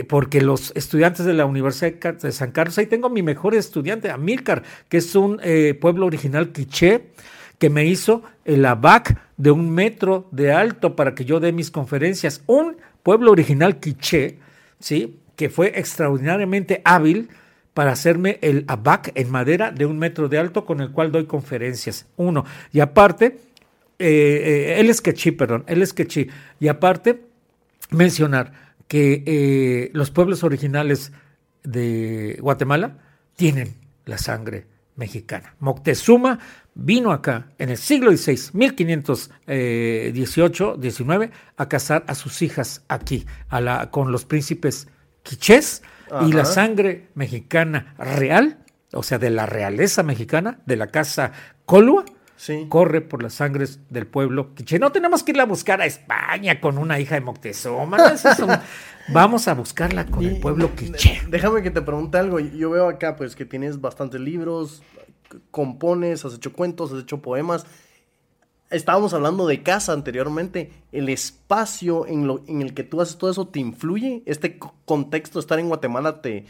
eh, 0.00 0.04
porque 0.04 0.40
los 0.40 0.72
estudiantes 0.74 1.24
de 1.24 1.32
la 1.32 1.46
Universidad 1.46 1.92
de 1.92 2.32
San 2.32 2.50
Carlos, 2.50 2.76
ahí 2.76 2.86
tengo 2.86 3.08
mi 3.08 3.22
mejor 3.22 3.54
estudiante, 3.54 4.10
Amílcar, 4.10 4.64
que 4.88 4.96
es 4.96 5.14
un 5.14 5.38
eh, 5.44 5.78
pueblo 5.80 6.06
original 6.06 6.50
quiché, 6.50 7.04
que 7.58 7.70
me 7.70 7.86
hizo 7.86 8.24
el 8.44 8.66
ABAC 8.66 9.16
de 9.36 9.52
un 9.52 9.70
metro 9.70 10.26
de 10.32 10.52
alto 10.52 10.96
para 10.96 11.14
que 11.14 11.24
yo 11.24 11.38
dé 11.38 11.52
mis 11.52 11.70
conferencias, 11.70 12.42
un 12.46 12.78
pueblo 13.04 13.30
original 13.30 13.78
quiché, 13.78 14.38
¿sí? 14.80 15.20
que 15.36 15.50
fue 15.50 15.78
extraordinariamente 15.78 16.82
hábil 16.84 17.28
para 17.74 17.92
hacerme 17.92 18.40
el 18.40 18.64
abac 18.66 19.12
en 19.14 19.30
madera 19.30 19.70
de 19.70 19.86
un 19.86 19.98
metro 19.98 20.28
de 20.28 20.38
alto 20.38 20.64
con 20.64 20.80
el 20.80 20.90
cual 20.90 21.12
doy 21.12 21.26
conferencias. 21.26 22.06
Uno. 22.16 22.44
Y 22.72 22.80
aparte, 22.80 23.38
eh, 23.98 24.06
eh, 24.08 24.80
él 24.80 24.90
es 24.90 25.00
quechí, 25.00 25.32
perdón, 25.32 25.64
es 25.66 25.92
quechí. 25.92 26.28
Y 26.60 26.68
aparte, 26.68 27.26
mencionar 27.90 28.74
que 28.88 29.22
eh, 29.26 29.90
los 29.94 30.10
pueblos 30.10 30.44
originales 30.44 31.12
de 31.64 32.38
Guatemala 32.40 32.98
tienen 33.34 33.74
la 34.04 34.18
sangre 34.18 34.66
mexicana. 34.96 35.56
Moctezuma 35.58 36.38
vino 36.74 37.10
acá 37.12 37.48
en 37.58 37.70
el 37.70 37.78
siglo 37.78 38.10
XVI, 38.16 38.52
1518-19, 39.46 41.30
a 41.56 41.68
casar 41.68 42.04
a 42.06 42.14
sus 42.14 42.42
hijas 42.42 42.84
aquí, 42.88 43.26
a 43.48 43.60
la, 43.60 43.90
con 43.90 44.12
los 44.12 44.24
príncipes 44.24 44.88
quichés 45.22 45.82
y 46.24 46.32
la 46.32 46.44
sangre 46.44 47.08
mexicana 47.14 47.94
real, 47.98 48.58
o 48.92 49.02
sea, 49.02 49.18
de 49.18 49.30
la 49.30 49.46
realeza 49.46 50.04
mexicana, 50.04 50.60
de 50.66 50.76
la 50.76 50.86
casa 50.86 51.32
Colua, 51.64 52.04
corre 52.68 53.00
por 53.00 53.22
las 53.22 53.34
sangres 53.34 53.80
del 53.90 54.06
pueblo 54.06 54.54
quiché. 54.54 54.78
No 54.78 54.92
tenemos 54.92 55.22
que 55.22 55.32
irla 55.32 55.44
a 55.44 55.46
buscar 55.46 55.80
a 55.80 55.86
España 55.86 56.60
con 56.60 56.78
una 56.78 57.00
hija 57.00 57.14
de 57.14 57.20
Moctezuma. 57.22 57.98
Vamos 59.08 59.48
a 59.48 59.54
buscarla 59.54 60.06
con 60.06 60.24
el 60.24 60.38
pueblo 60.38 60.74
quiché. 60.74 61.22
Déjame 61.28 61.62
que 61.62 61.70
te 61.70 61.82
pregunte 61.82 62.18
algo. 62.18 62.40
Yo 62.40 62.70
veo 62.70 62.88
acá 62.88 63.16
pues 63.16 63.36
que 63.36 63.44
tienes 63.44 63.80
bastantes 63.80 64.20
libros, 64.20 64.82
compones, 65.50 66.24
has 66.24 66.34
hecho 66.34 66.52
cuentos, 66.52 66.92
has 66.92 67.02
hecho 67.02 67.22
poemas. 67.22 67.66
Estábamos 68.68 69.14
hablando 69.14 69.46
de 69.46 69.62
casa 69.62 69.92
anteriormente. 69.92 70.72
¿El 70.92 71.08
espacio 71.08 72.06
en, 72.06 72.26
lo, 72.26 72.42
en 72.48 72.62
el 72.62 72.74
que 72.74 72.82
tú 72.82 73.00
haces 73.00 73.16
todo 73.16 73.30
eso 73.30 73.46
te 73.46 73.60
influye? 73.60 74.22
¿Este 74.26 74.58
contexto, 74.84 75.38
estar 75.38 75.58
en 75.60 75.68
Guatemala, 75.68 76.20
te, 76.20 76.46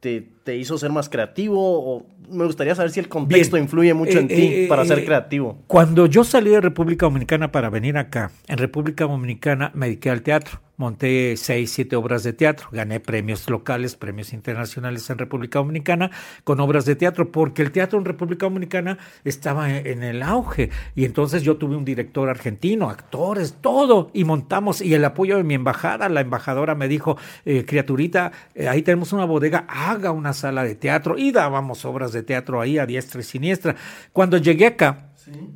te, 0.00 0.28
hizo 0.56 0.78
ser 0.78 0.90
más 0.90 1.08
creativo? 1.08 1.58
O 1.60 2.06
me 2.30 2.44
gustaría 2.44 2.74
saber 2.74 2.90
si 2.90 3.00
el 3.00 3.08
contexto 3.08 3.56
influye 3.56 3.94
mucho 3.94 4.18
en 4.18 4.26
eh, 4.30 4.34
ti 4.34 4.42
eh, 4.42 4.66
para 4.68 4.84
ser 4.84 5.00
eh, 5.00 5.04
creativo. 5.04 5.58
Cuando 5.66 6.06
yo 6.06 6.24
salí 6.24 6.50
de 6.50 6.60
República 6.60 7.06
Dominicana 7.06 7.50
para 7.52 7.70
venir 7.70 7.96
acá, 7.96 8.30
en 8.46 8.58
República 8.58 9.04
Dominicana 9.04 9.70
me 9.74 9.86
dediqué 9.86 10.10
al 10.10 10.22
teatro 10.22 10.60
monté 10.78 11.36
seis, 11.36 11.72
siete 11.72 11.96
obras 11.96 12.22
de 12.22 12.32
teatro, 12.32 12.68
gané 12.70 13.00
premios 13.00 13.50
locales, 13.50 13.96
premios 13.96 14.32
internacionales 14.32 15.10
en 15.10 15.18
República 15.18 15.58
Dominicana 15.58 16.12
con 16.44 16.60
obras 16.60 16.84
de 16.84 16.94
teatro, 16.94 17.32
porque 17.32 17.62
el 17.62 17.72
teatro 17.72 17.98
en 17.98 18.04
República 18.04 18.46
Dominicana 18.46 18.96
estaba 19.24 19.76
en 19.76 20.04
el 20.04 20.22
auge 20.22 20.70
y 20.94 21.04
entonces 21.04 21.42
yo 21.42 21.56
tuve 21.56 21.74
un 21.74 21.84
director 21.84 22.28
argentino, 22.28 22.88
actores, 22.88 23.56
todo, 23.60 24.10
y 24.14 24.22
montamos, 24.22 24.80
y 24.80 24.94
el 24.94 25.04
apoyo 25.04 25.36
de 25.36 25.42
mi 25.42 25.54
embajada, 25.54 26.08
la 26.08 26.20
embajadora 26.20 26.76
me 26.76 26.86
dijo, 26.86 27.16
criaturita, 27.44 28.30
ahí 28.68 28.82
tenemos 28.82 29.12
una 29.12 29.24
bodega, 29.24 29.66
haga 29.68 30.12
una 30.12 30.32
sala 30.38 30.64
de 30.64 30.74
teatro, 30.74 31.18
y 31.18 31.32
dábamos 31.32 31.84
obras 31.84 32.12
de 32.12 32.22
teatro 32.22 32.60
ahí 32.60 32.78
a 32.78 32.86
diestra 32.86 33.20
y 33.20 33.24
siniestra. 33.24 33.76
Cuando 34.12 34.38
llegué 34.38 34.66
acá, 34.66 35.10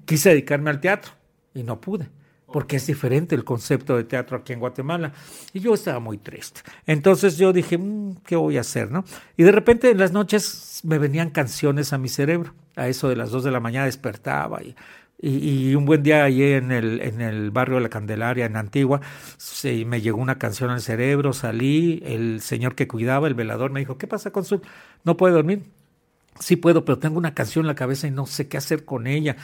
quise 0.04 0.30
dedicarme 0.30 0.70
al 0.70 0.80
teatro 0.80 1.12
y 1.54 1.62
no 1.62 1.80
pude 1.80 2.08
porque 2.52 2.76
es 2.76 2.86
diferente 2.86 3.34
el 3.34 3.42
concepto 3.42 3.96
de 3.96 4.04
teatro 4.04 4.36
aquí 4.36 4.52
en 4.52 4.60
Guatemala. 4.60 5.12
Y 5.52 5.60
yo 5.60 5.74
estaba 5.74 5.98
muy 5.98 6.18
triste. 6.18 6.60
Entonces 6.86 7.36
yo 7.38 7.52
dije, 7.52 7.78
mm, 7.78 8.18
¿qué 8.26 8.36
voy 8.36 8.58
a 8.58 8.60
hacer? 8.60 8.90
¿no? 8.92 9.04
Y 9.36 9.42
de 9.42 9.50
repente 9.50 9.90
en 9.90 9.98
las 9.98 10.12
noches 10.12 10.80
me 10.84 10.98
venían 10.98 11.30
canciones 11.30 11.92
a 11.92 11.98
mi 11.98 12.08
cerebro. 12.08 12.54
A 12.76 12.88
eso 12.88 13.08
de 13.08 13.16
las 13.16 13.30
dos 13.30 13.42
de 13.42 13.50
la 13.50 13.60
mañana 13.60 13.86
despertaba 13.86 14.62
y, 14.62 14.74
y, 15.22 15.74
un 15.76 15.84
buen 15.84 16.02
día 16.02 16.24
allí 16.24 16.42
en 16.42 16.72
el, 16.72 17.00
en 17.00 17.20
el 17.20 17.52
barrio 17.52 17.76
de 17.76 17.82
la 17.82 17.88
Candelaria, 17.88 18.44
en 18.44 18.56
Antigua, 18.56 19.00
se, 19.36 19.84
me 19.84 20.00
llegó 20.00 20.20
una 20.20 20.38
canción 20.38 20.70
al 20.70 20.80
cerebro, 20.80 21.32
salí, 21.32 22.02
el 22.04 22.40
señor 22.40 22.74
que 22.74 22.88
cuidaba, 22.88 23.28
el 23.28 23.34
velador, 23.34 23.70
me 23.70 23.80
dijo, 23.80 23.98
¿qué 23.98 24.08
pasa 24.08 24.32
con 24.32 24.44
su...? 24.44 24.60
No 25.04 25.16
puede 25.16 25.34
dormir. 25.34 25.62
Sí 26.40 26.56
puedo, 26.56 26.84
pero 26.84 26.98
tengo 26.98 27.18
una 27.18 27.34
canción 27.34 27.64
en 27.64 27.68
la 27.68 27.74
cabeza 27.76 28.08
y 28.08 28.10
no 28.10 28.26
sé 28.26 28.48
qué 28.48 28.56
hacer 28.56 28.84
con 28.84 29.06
ella. 29.06 29.36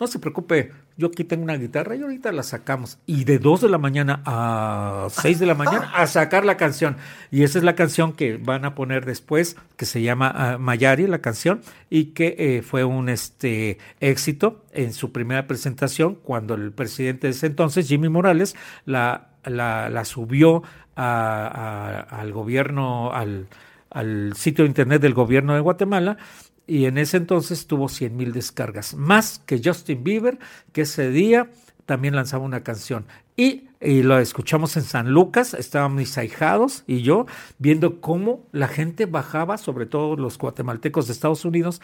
no 0.00 0.06
se 0.06 0.18
preocupe, 0.18 0.72
yo 0.96 1.08
aquí 1.08 1.24
tengo 1.24 1.42
una 1.42 1.56
guitarra 1.56 1.96
y 1.96 2.02
ahorita 2.02 2.30
la 2.30 2.44
sacamos. 2.44 2.98
Y 3.06 3.24
de 3.24 3.38
2 3.38 3.62
de 3.62 3.68
la 3.68 3.78
mañana 3.78 4.22
a 4.24 5.08
6 5.10 5.40
de 5.40 5.46
la 5.46 5.54
mañana 5.54 5.90
a 5.94 6.06
sacar 6.06 6.44
la 6.44 6.56
canción. 6.56 6.96
Y 7.32 7.42
esa 7.42 7.58
es 7.58 7.64
la 7.64 7.74
canción 7.74 8.12
que 8.12 8.36
van 8.36 8.64
a 8.64 8.76
poner 8.76 9.04
después, 9.04 9.56
que 9.76 9.86
se 9.86 10.02
llama 10.02 10.32
ah, 10.34 10.58
Mayari, 10.58 11.06
la 11.08 11.18
canción, 11.18 11.62
y 11.90 12.06
que 12.06 12.36
eh, 12.38 12.62
fue 12.62 12.84
un 12.84 13.08
este, 13.08 13.78
éxito 14.00 14.62
en 14.72 14.92
su 14.92 15.10
primera 15.10 15.48
presentación 15.48 16.14
cuando 16.14 16.54
el 16.54 16.70
presidente 16.70 17.26
de 17.26 17.32
ese 17.32 17.46
entonces, 17.46 17.88
Jimmy 17.88 18.08
Morales, 18.08 18.54
la, 18.84 19.30
la, 19.44 20.04
subió 20.04 20.62
al 20.94 22.32
gobierno, 22.32 23.12
al, 23.12 23.48
al 23.90 24.34
sitio 24.36 24.64
de 24.64 24.68
internet 24.68 25.02
del 25.02 25.14
gobierno 25.14 25.54
de 25.54 25.60
Guatemala 25.60 26.18
y 26.66 26.86
en 26.86 26.98
ese 26.98 27.16
entonces 27.16 27.66
tuvo 27.66 27.88
100 27.88 28.16
mil 28.16 28.32
descargas, 28.32 28.94
más 28.94 29.40
que 29.46 29.60
Justin 29.62 30.04
Bieber, 30.04 30.38
que 30.72 30.82
ese 30.82 31.10
día 31.10 31.50
también 31.86 32.16
lanzaba 32.16 32.44
una 32.44 32.62
canción. 32.62 33.06
Y, 33.36 33.68
y, 33.80 34.02
lo 34.02 34.18
escuchamos 34.18 34.76
en 34.76 34.84
San 34.84 35.10
Lucas, 35.10 35.54
estaban 35.54 35.94
mis 35.94 36.16
ahijados 36.16 36.84
y 36.86 37.02
yo 37.02 37.26
viendo 37.58 38.00
cómo 38.00 38.46
la 38.52 38.68
gente 38.68 39.06
bajaba, 39.06 39.58
sobre 39.58 39.86
todo 39.86 40.16
los 40.16 40.38
guatemaltecos 40.38 41.06
de 41.06 41.12
Estados 41.12 41.44
Unidos, 41.44 41.82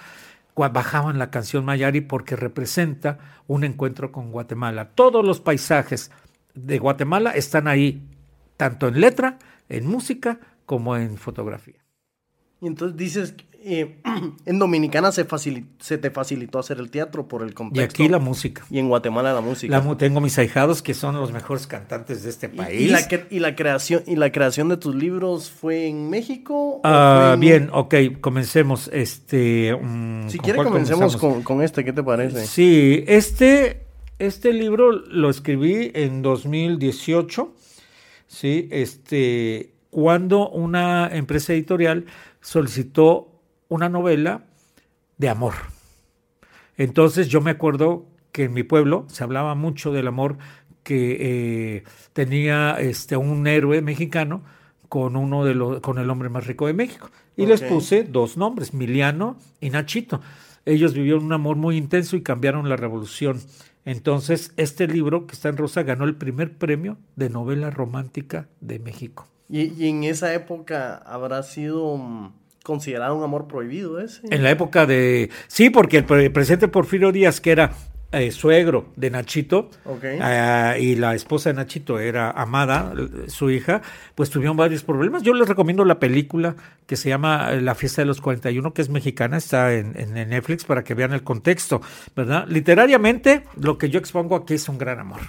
bajaban 0.68 1.18
la 1.18 1.30
canción 1.30 1.64
Mayari 1.64 2.02
porque 2.02 2.36
representa 2.36 3.18
un 3.46 3.64
encuentro 3.64 4.12
con 4.12 4.30
Guatemala. 4.30 4.90
Todos 4.94 5.24
los 5.24 5.40
paisajes 5.40 6.10
de 6.54 6.78
Guatemala 6.78 7.30
están 7.30 7.66
ahí, 7.66 8.06
tanto 8.56 8.88
en 8.88 9.00
letra, 9.00 9.38
en 9.68 9.86
música, 9.86 10.38
como 10.66 10.96
en 10.96 11.16
fotografía. 11.16 11.82
Y 12.60 12.66
entonces 12.66 12.96
dices, 12.96 13.34
eh, 13.62 13.98
en 14.46 14.58
Dominicana 14.58 15.12
se, 15.12 15.26
se 15.78 15.98
te 15.98 16.10
facilitó 16.10 16.58
hacer 16.58 16.78
el 16.78 16.90
teatro 16.90 17.28
por 17.28 17.42
el 17.42 17.52
contexto. 17.54 18.02
Y 18.02 18.04
aquí 18.04 18.10
la 18.10 18.18
música. 18.18 18.64
Y 18.70 18.78
en 18.78 18.88
Guatemala 18.88 19.32
la 19.32 19.40
música. 19.40 19.82
tengo 19.98 20.20
mis 20.20 20.38
ahijados 20.38 20.82
que 20.82 20.94
son 20.94 21.16
los 21.16 21.32
mejores 21.32 21.66
cantantes 21.66 22.22
de 22.22 22.30
este 22.30 22.48
país. 22.48 22.80
¿Y, 22.80 22.88
la, 22.88 23.00
y 23.30 23.38
la, 23.38 23.54
creación, 23.56 24.02
¿Y 24.06 24.16
la 24.16 24.32
creación 24.32 24.68
de 24.68 24.76
tus 24.76 24.94
libros 24.94 25.50
fue 25.50 25.86
en 25.88 26.08
México? 26.08 26.80
Ah, 26.84 27.36
bien, 27.38 27.68
ok, 27.72 27.94
comencemos. 28.20 28.88
Este, 28.92 29.76
mm, 29.80 30.28
si 30.28 30.38
quiere 30.38 30.62
comencemos 30.62 31.16
con, 31.16 31.42
con, 31.42 31.62
este, 31.62 31.84
¿qué 31.84 31.92
te 31.92 32.02
parece? 32.02 32.46
Sí, 32.46 33.04
este, 33.06 33.86
este 34.18 34.52
libro 34.52 34.92
lo 34.92 35.28
escribí 35.28 35.90
en 35.94 36.22
2018, 36.22 37.54
¿sí? 38.26 38.68
Este, 38.70 39.74
cuando 39.90 40.48
una 40.48 41.08
empresa 41.12 41.52
editorial 41.52 42.06
solicitó 42.40 43.29
una 43.70 43.88
novela 43.88 44.42
de 45.16 45.30
amor. 45.30 45.54
Entonces 46.76 47.28
yo 47.28 47.40
me 47.40 47.52
acuerdo 47.52 48.04
que 48.32 48.44
en 48.44 48.52
mi 48.52 48.62
pueblo 48.62 49.06
se 49.08 49.24
hablaba 49.24 49.54
mucho 49.54 49.92
del 49.92 50.08
amor 50.08 50.36
que 50.82 51.16
eh, 51.20 51.84
tenía 52.12 52.76
este, 52.78 53.16
un 53.16 53.46
héroe 53.46 53.80
mexicano 53.80 54.42
con 54.88 55.16
uno 55.16 55.44
de 55.44 55.54
los, 55.54 55.80
con 55.80 55.98
el 55.98 56.10
hombre 56.10 56.28
más 56.28 56.46
rico 56.46 56.66
de 56.66 56.74
México. 56.74 57.10
Y 57.36 57.46
les 57.46 57.62
puse 57.62 58.02
dos 58.02 58.36
nombres, 58.36 58.74
Miliano 58.74 59.36
y 59.60 59.70
Nachito. 59.70 60.20
Ellos 60.66 60.92
vivieron 60.92 61.24
un 61.24 61.32
amor 61.32 61.56
muy 61.56 61.76
intenso 61.76 62.16
y 62.16 62.22
cambiaron 62.22 62.68
la 62.68 62.76
revolución. 62.76 63.40
Entonces, 63.84 64.52
este 64.56 64.86
libro 64.86 65.26
que 65.26 65.34
está 65.34 65.48
en 65.48 65.56
rosa 65.56 65.84
ganó 65.84 66.04
el 66.04 66.16
primer 66.16 66.58
premio 66.58 66.98
de 67.16 67.30
novela 67.30 67.70
romántica 67.70 68.48
de 68.60 68.78
México. 68.78 69.26
Y, 69.48 69.72
y 69.82 69.88
en 69.88 70.04
esa 70.04 70.34
época 70.34 70.96
habrá 70.96 71.42
sido 71.42 71.96
mm, 71.96 72.32
considerado 72.62 73.16
un 73.16 73.24
amor 73.24 73.46
prohibido 73.46 74.00
ese. 74.00 74.22
En 74.30 74.42
la 74.42 74.50
época 74.50 74.86
de... 74.86 75.30
Sí, 75.48 75.70
porque 75.70 75.98
el 75.98 76.32
presidente 76.32 76.68
Porfirio 76.68 77.12
Díaz, 77.12 77.40
que 77.40 77.52
era 77.52 77.72
eh, 78.12 78.32
suegro 78.32 78.86
de 78.96 79.10
Nachito, 79.10 79.70
eh, 80.02 80.76
y 80.80 80.96
la 80.96 81.14
esposa 81.14 81.50
de 81.50 81.54
Nachito 81.54 82.00
era 82.00 82.30
Amada, 82.30 82.92
su 83.28 83.50
hija, 83.50 83.82
pues 84.14 84.30
tuvieron 84.30 84.56
varios 84.56 84.82
problemas. 84.82 85.22
Yo 85.22 85.32
les 85.32 85.48
recomiendo 85.48 85.84
la 85.84 86.00
película 86.00 86.56
que 86.86 86.96
se 86.96 87.08
llama 87.08 87.52
La 87.52 87.74
fiesta 87.74 88.02
de 88.02 88.06
los 88.06 88.20
41, 88.20 88.74
que 88.74 88.82
es 88.82 88.88
mexicana, 88.88 89.36
está 89.36 89.74
en, 89.74 89.96
en 89.96 90.14
Netflix 90.28 90.64
para 90.64 90.82
que 90.82 90.94
vean 90.94 91.12
el 91.12 91.22
contexto, 91.22 91.80
¿verdad? 92.16 92.46
Literariamente, 92.48 93.44
lo 93.60 93.78
que 93.78 93.90
yo 93.90 94.00
expongo 94.00 94.34
aquí 94.34 94.54
es 94.54 94.68
un 94.68 94.78
gran 94.78 94.98
amor. 94.98 95.20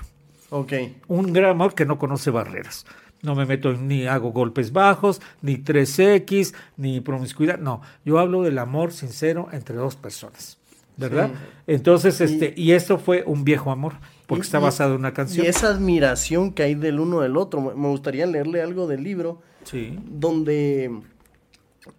Ok. 0.50 0.74
Un 1.08 1.32
gran 1.32 1.52
amor 1.52 1.74
que 1.76 1.86
no 1.86 1.98
conoce 1.98 2.30
barreras. 2.30 2.86
No 3.24 3.36
me 3.36 3.46
meto 3.46 3.74
ni 3.74 4.08
hago 4.08 4.32
golpes 4.32 4.72
bajos, 4.74 5.22
ni 5.42 5.58
3X, 5.58 6.54
ni 6.78 7.02
promiscuidad. 7.02 7.60
No, 7.60 7.82
yo 8.04 8.20
hablo 8.20 8.42
del 8.42 8.58
amor 8.58 8.92
sincero 8.92 9.48
entre 9.52 9.76
dos 9.76 9.96
personas. 9.96 10.58
¿Verdad? 10.98 11.32
Entonces, 11.68 12.22
este, 12.22 12.54
y, 12.56 12.74
esto 12.74 13.00
fue 13.00 13.24
un 13.26 13.44
viejo 13.44 13.72
amor, 13.72 13.94
porque 14.28 14.44
está 14.44 14.60
basado 14.60 14.94
en 14.94 15.00
una 15.00 15.14
canción. 15.14 15.46
Y 15.46 15.50
esa 15.50 15.70
admiración 15.70 16.54
que 16.54 16.64
hay 16.64 16.76
del 16.76 17.00
uno 17.00 17.22
del 17.22 17.38
otro. 17.38 17.62
Me 17.62 17.88
gustaría 17.88 18.26
leerle 18.26 18.62
algo 18.62 18.88
del 18.88 19.04
libro. 19.04 19.42
Sí. 19.64 19.98
Donde 20.06 20.92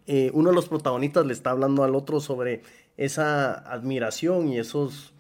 eh, 0.07 0.31
uno 0.35 0.51
de 0.51 0.55
los 0.55 0.69
protagonistas 0.69 1.27
le 1.27 1.33
está 1.33 1.51
hablando 1.51 1.85
al 1.85 1.95
otro 1.95 2.21
sobre 2.21 2.63
esa 2.97 3.55
admiración 3.55 4.49
y 4.49 4.59
esos, 4.59 5.13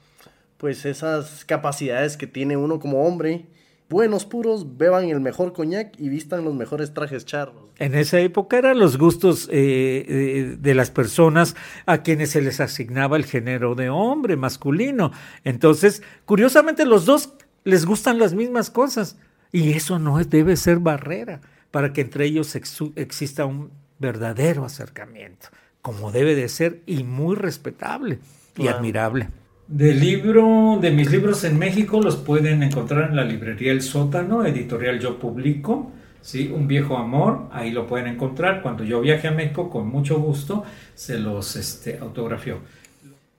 pues 0.59 0.85
esas 0.85 1.44
capacidades 1.44 2.16
que 2.16 2.26
tiene 2.26 2.56
uno 2.56 2.78
como 2.78 3.04
hombre 3.04 3.47
buenos 3.92 4.25
puros, 4.25 4.78
beban 4.78 5.11
el 5.11 5.20
mejor 5.20 5.52
coñac 5.52 5.94
y 5.99 6.08
vistan 6.08 6.44
los 6.44 6.54
mejores 6.54 6.94
trajes 6.94 7.26
charros. 7.26 7.54
En 7.78 7.94
esa 7.94 8.18
época 8.20 8.56
eran 8.56 8.78
los 8.78 8.96
gustos 8.96 9.49
eh, 9.52 10.04
eh, 10.08 10.56
de 10.58 10.75
las 10.75 10.90
personas 10.90 11.54
a 11.84 11.99
quienes 11.99 12.30
se 12.30 12.40
les 12.40 12.58
asignaba 12.61 13.18
el 13.18 13.26
género 13.26 13.75
de 13.75 13.90
hombre 13.90 14.37
masculino. 14.37 15.12
Entonces, 15.44 16.02
curiosamente, 16.25 16.86
los 16.86 17.04
dos 17.04 17.34
les 17.64 17.84
gustan 17.84 18.19
las 18.19 18.32
mismas 18.32 18.71
cosas 18.71 19.19
y 19.52 19.73
eso 19.73 19.99
no 19.99 20.19
debe 20.25 20.56
ser 20.56 20.78
barrera 20.78 21.43
para 21.71 21.93
que 21.93 22.00
entre 22.00 22.25
ellos 22.25 22.56
exista 22.56 23.45
un 23.45 23.71
verdadero 23.99 24.64
acercamiento, 24.64 25.49
como 25.82 26.12
debe 26.12 26.34
de 26.34 26.49
ser 26.49 26.80
y 26.86 27.04
muy 27.04 27.36
respetable 27.36 28.21
y 28.56 28.69
admirable. 28.69 29.28
Del 29.73 30.00
libro, 30.00 30.78
de 30.82 30.91
mis 30.91 31.11
libros 31.11 31.45
en 31.45 31.58
México 31.58 31.99
los 32.02 32.17
pueden 32.17 32.63
encontrar 32.63 33.08
en 33.08 33.17
la 33.17 33.25
librería 33.25 33.73
El 33.73 33.80
Sótano, 33.80 34.45
editorial 34.45 35.00
Yo 35.00 35.19
Publico, 35.19 35.91
¿sí? 36.21 36.52
Un 36.54 36.69
viejo 36.69 36.99
amor, 36.99 37.49
ahí 37.52 37.71
lo 37.71 37.87
pueden 37.87 38.06
encontrar. 38.06 38.61
Cuando 38.61 38.85
yo 38.85 39.00
viaje 39.00 39.28
a 39.28 39.30
México, 39.30 39.71
con 39.71 39.89
mucho 39.89 40.21
gusto, 40.21 40.63
se 40.95 41.19
los 41.19 41.56
este, 41.56 41.97
autografió. 41.99 42.58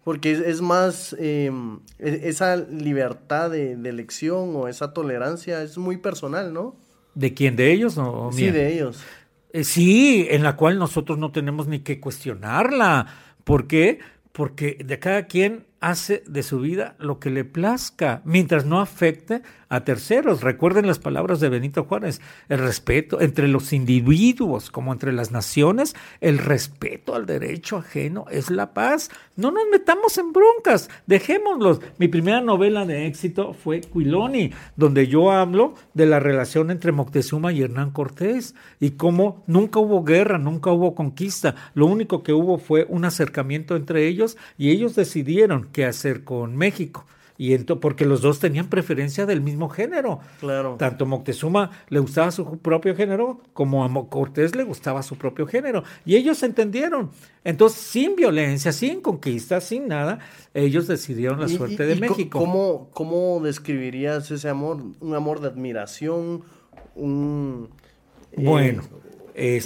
Porque 0.04 0.32
es, 0.32 0.60
más, 0.60 1.16
em, 1.20 1.78
e, 2.00 2.22
esa 2.24 2.56
libertad 2.56 3.52
de, 3.52 3.74
elección 3.74 4.56
o 4.56 4.68
esa 4.68 4.92
tolerancia 4.92 5.62
es 5.62 5.78
muy 5.78 5.98
personal, 5.98 6.52
¿no? 6.52 6.76
¿De 7.14 7.36
quién? 7.36 7.56
¿De 7.56 7.72
ellos 7.72 7.96
o, 8.00 8.32
Sí, 8.34 8.50
de 8.50 8.74
ellos. 8.74 9.04
Eh, 9.52 9.64
sí, 9.64 10.26
en 10.32 10.42
la 10.42 10.56
cual 10.56 10.80
nosotros 10.80 11.20
no 11.20 11.32
tenemos 11.32 11.68
ni 11.68 11.82
que 11.82 12.00
cuestionarla. 12.00 13.06
¿Por 13.44 13.68
qué? 13.68 14.00
Porque 14.32 14.80
de 14.84 14.98
cada 14.98 15.28
quien 15.28 15.68
hace 15.84 16.24
de 16.28 16.44
su 16.44 16.62
vida 16.62 16.96
lo 16.98 17.20
que 17.20 17.30
le 17.30 17.44
plazca, 17.44 18.22
mientras 18.24 18.66
no 18.66 18.80
afecte 18.80 19.42
a 19.68 19.84
terceros. 19.84 20.42
Recuerden 20.42 20.88
las 20.88 21.00
palabras 21.00 21.42
de 21.42 21.50
Benito 21.50 21.84
Juárez, 21.84 22.22
el 22.48 22.60
respeto 22.60 23.20
entre 23.20 23.50
los 23.50 23.74
individuos 23.74 24.72
como 24.72 24.94
entre 24.94 25.12
las 25.12 25.32
naciones, 25.32 25.94
el 26.22 26.38
respeto 26.38 27.16
al 27.16 27.26
derecho 27.26 27.78
ajeno 27.78 28.26
es 28.32 28.50
la 28.50 28.74
paz. 28.74 29.10
No 29.36 29.52
nos 29.52 29.64
metamos 29.72 30.18
en 30.18 30.32
broncas, 30.32 30.90
dejémoslos. 31.06 31.82
Mi 31.98 32.08
primera 32.08 32.40
novela 32.40 32.86
de 32.86 33.08
éxito 33.08 33.54
fue 33.54 33.82
Quiloni, 33.82 34.52
donde 34.78 35.08
yo 35.08 35.32
hablo 35.32 35.74
de 35.94 36.06
la 36.06 36.20
relación 36.22 36.72
entre 36.72 36.94
Moctezuma 36.94 37.52
y 37.52 37.62
Hernán 37.62 37.92
Cortés 37.92 38.56
y 38.80 38.92
cómo 38.92 39.44
nunca 39.48 39.80
hubo 39.80 40.06
guerra, 40.06 40.38
nunca 40.38 40.72
hubo 40.72 40.96
conquista. 40.96 41.56
Lo 41.74 41.88
único 41.88 42.24
que 42.24 42.32
hubo 42.32 42.58
fue 42.58 42.86
un 42.88 43.04
acercamiento 43.04 43.76
entre 43.76 44.08
ellos 44.08 44.38
y 44.58 44.70
ellos 44.70 44.96
decidieron 44.96 45.73
qué 45.74 45.86
hacer 45.86 46.24
con 46.24 46.56
México. 46.56 47.06
Y 47.38 47.58
porque 47.58 48.06
los 48.06 48.22
dos 48.22 48.40
tenían 48.40 48.68
preferencia 48.68 49.26
del 49.26 49.42
mismo 49.42 49.68
género. 49.68 50.20
Claro. 50.40 50.76
Tanto 50.78 51.06
Moctezuma 51.06 51.72
le 51.90 52.00
gustaba 52.00 52.32
su 52.32 52.60
propio 52.60 52.96
género, 52.96 53.42
como 53.54 53.84
a 53.84 54.10
Cortés 54.10 54.56
le 54.56 54.64
gustaba 54.64 55.02
su 55.02 55.18
propio 55.18 55.48
género. 55.48 55.84
Y 56.06 56.16
ellos 56.16 56.38
se 56.38 56.46
entendieron. 56.46 57.10
Entonces, 57.44 57.82
sin 57.82 58.16
violencia, 58.16 58.72
sin 58.72 59.02
conquista, 59.02 59.62
sin 59.62 59.88
nada, 59.88 60.20
ellos 60.54 60.88
decidieron 60.88 61.40
la 61.40 61.48
suerte 61.48 61.86
de 61.86 61.96
México. 61.96 62.40
¿cómo, 62.40 62.90
¿Cómo 62.94 63.42
describirías 63.44 64.30
ese 64.30 64.50
amor? 64.50 64.82
¿Un 65.00 65.16
amor 65.16 65.42
de 65.42 65.48
admiración? 65.48 66.44
¿Un. 66.96 67.70
Eh, 68.32 68.44
bueno. 68.44 68.84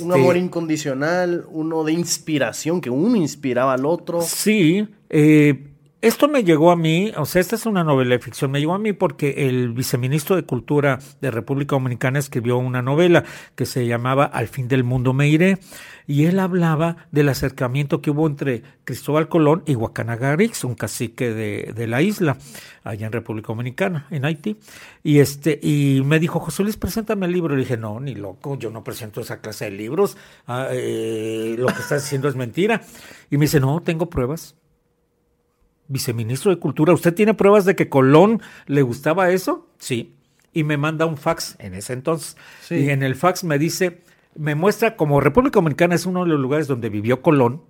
un 0.02 0.14
amor 0.14 0.36
este 0.36 0.46
incondicional, 0.46 1.46
uno 1.52 1.84
de 1.84 1.92
inspiración, 1.92 2.80
que 2.80 2.90
uno 2.90 3.18
inspiraba 3.18 3.74
al 3.74 3.86
otro. 3.86 4.22
Sí, 4.22 4.88
eh, 5.10 5.68
esto 6.02 6.28
me 6.28 6.44
llegó 6.44 6.70
a 6.70 6.76
mí, 6.76 7.12
o 7.18 7.26
sea, 7.26 7.42
esta 7.42 7.56
es 7.56 7.66
una 7.66 7.84
novela 7.84 8.12
de 8.12 8.20
ficción, 8.20 8.52
me 8.52 8.60
llegó 8.60 8.76
a 8.76 8.80
mí 8.80 8.94
porque 8.94 9.50
el 9.50 9.74
viceministro 9.74 10.36
de 10.36 10.44
Cultura 10.44 11.00
de 11.22 11.32
República 11.32 11.76
Dominicana 11.76 12.20
escribió 12.20 12.58
una 12.58 12.84
novela 12.84 13.24
que 13.56 13.66
se 13.66 13.88
llamaba 13.88 14.26
Al 14.26 14.48
fin 14.48 14.68
del 14.68 14.84
mundo 14.84 15.14
me 15.14 15.28
iré, 15.28 15.58
y 16.06 16.26
él 16.26 16.40
hablaba 16.40 17.08
del 17.12 17.30
acercamiento 17.30 18.00
que 18.02 18.12
hubo 18.12 18.28
entre 18.28 18.62
Cristóbal 18.84 19.28
Colón 19.28 19.64
y 19.66 19.74
Guacanagarix, 19.74 20.64
un 20.66 20.76
cacique 20.76 21.34
de, 21.34 21.88
la 21.88 22.02
isla, 22.04 22.38
allá 22.84 23.08
en 23.08 23.12
República 23.12 23.48
Dominicana, 23.48 24.06
en 24.12 24.24
Haití, 24.24 24.58
y 25.04 25.18
este, 25.18 25.60
y 25.62 26.04
me 26.06 26.20
dijo, 26.20 26.40
José 26.40 26.62
Luis, 26.62 26.78
preséntame 26.78 27.26
el 27.26 27.32
libro, 27.32 27.56
le 27.56 27.62
dije, 27.62 27.76
no, 27.76 28.00
ni 28.00 28.14
loco, 28.14 28.56
yo 28.60 28.70
no 28.70 28.84
presento 28.84 29.22
esa 29.22 29.42
clase 29.42 29.66
de 29.66 29.72
libros, 29.72 30.16
ah, 30.46 30.68
eh, 30.72 31.56
lo 31.58 31.66
que 31.68 31.82
estás 31.82 32.04
diciendo 32.04 32.28
es 32.28 32.36
mentira, 32.36 32.82
y 33.32 33.38
me 33.38 33.46
dice, 33.46 33.60
no, 33.60 33.82
tengo 33.82 34.12
pruebas, 34.12 34.56
viceministro 35.88 36.52
de 36.52 36.60
Cultura, 36.60 36.94
¿usted 36.94 37.14
tiene 37.14 37.34
pruebas 37.34 37.66
de 37.66 37.76
que 37.76 37.90
Colón 37.90 38.42
le 38.66 38.82
gustaba 38.82 39.30
eso? 39.32 39.68
Sí. 39.78 40.14
Y 40.54 40.64
me 40.64 40.78
manda 40.78 41.06
un 41.06 41.18
fax 41.18 41.56
en 41.60 41.74
ese 41.74 41.94
entonces. 41.94 42.36
Y 42.70 42.90
en 42.90 43.04
el 43.04 43.16
fax 43.16 43.44
me 43.44 43.60
dice, 43.60 44.02
me 44.36 44.56
muestra 44.56 44.96
como 44.96 45.20
República 45.22 45.58
Dominicana 45.58 45.96
es 45.96 46.06
uno 46.06 46.24
de 46.24 46.30
los 46.30 46.40
lugares 46.40 46.68
donde 46.68 46.90
vivió 46.90 47.22
Colón. 47.22 47.62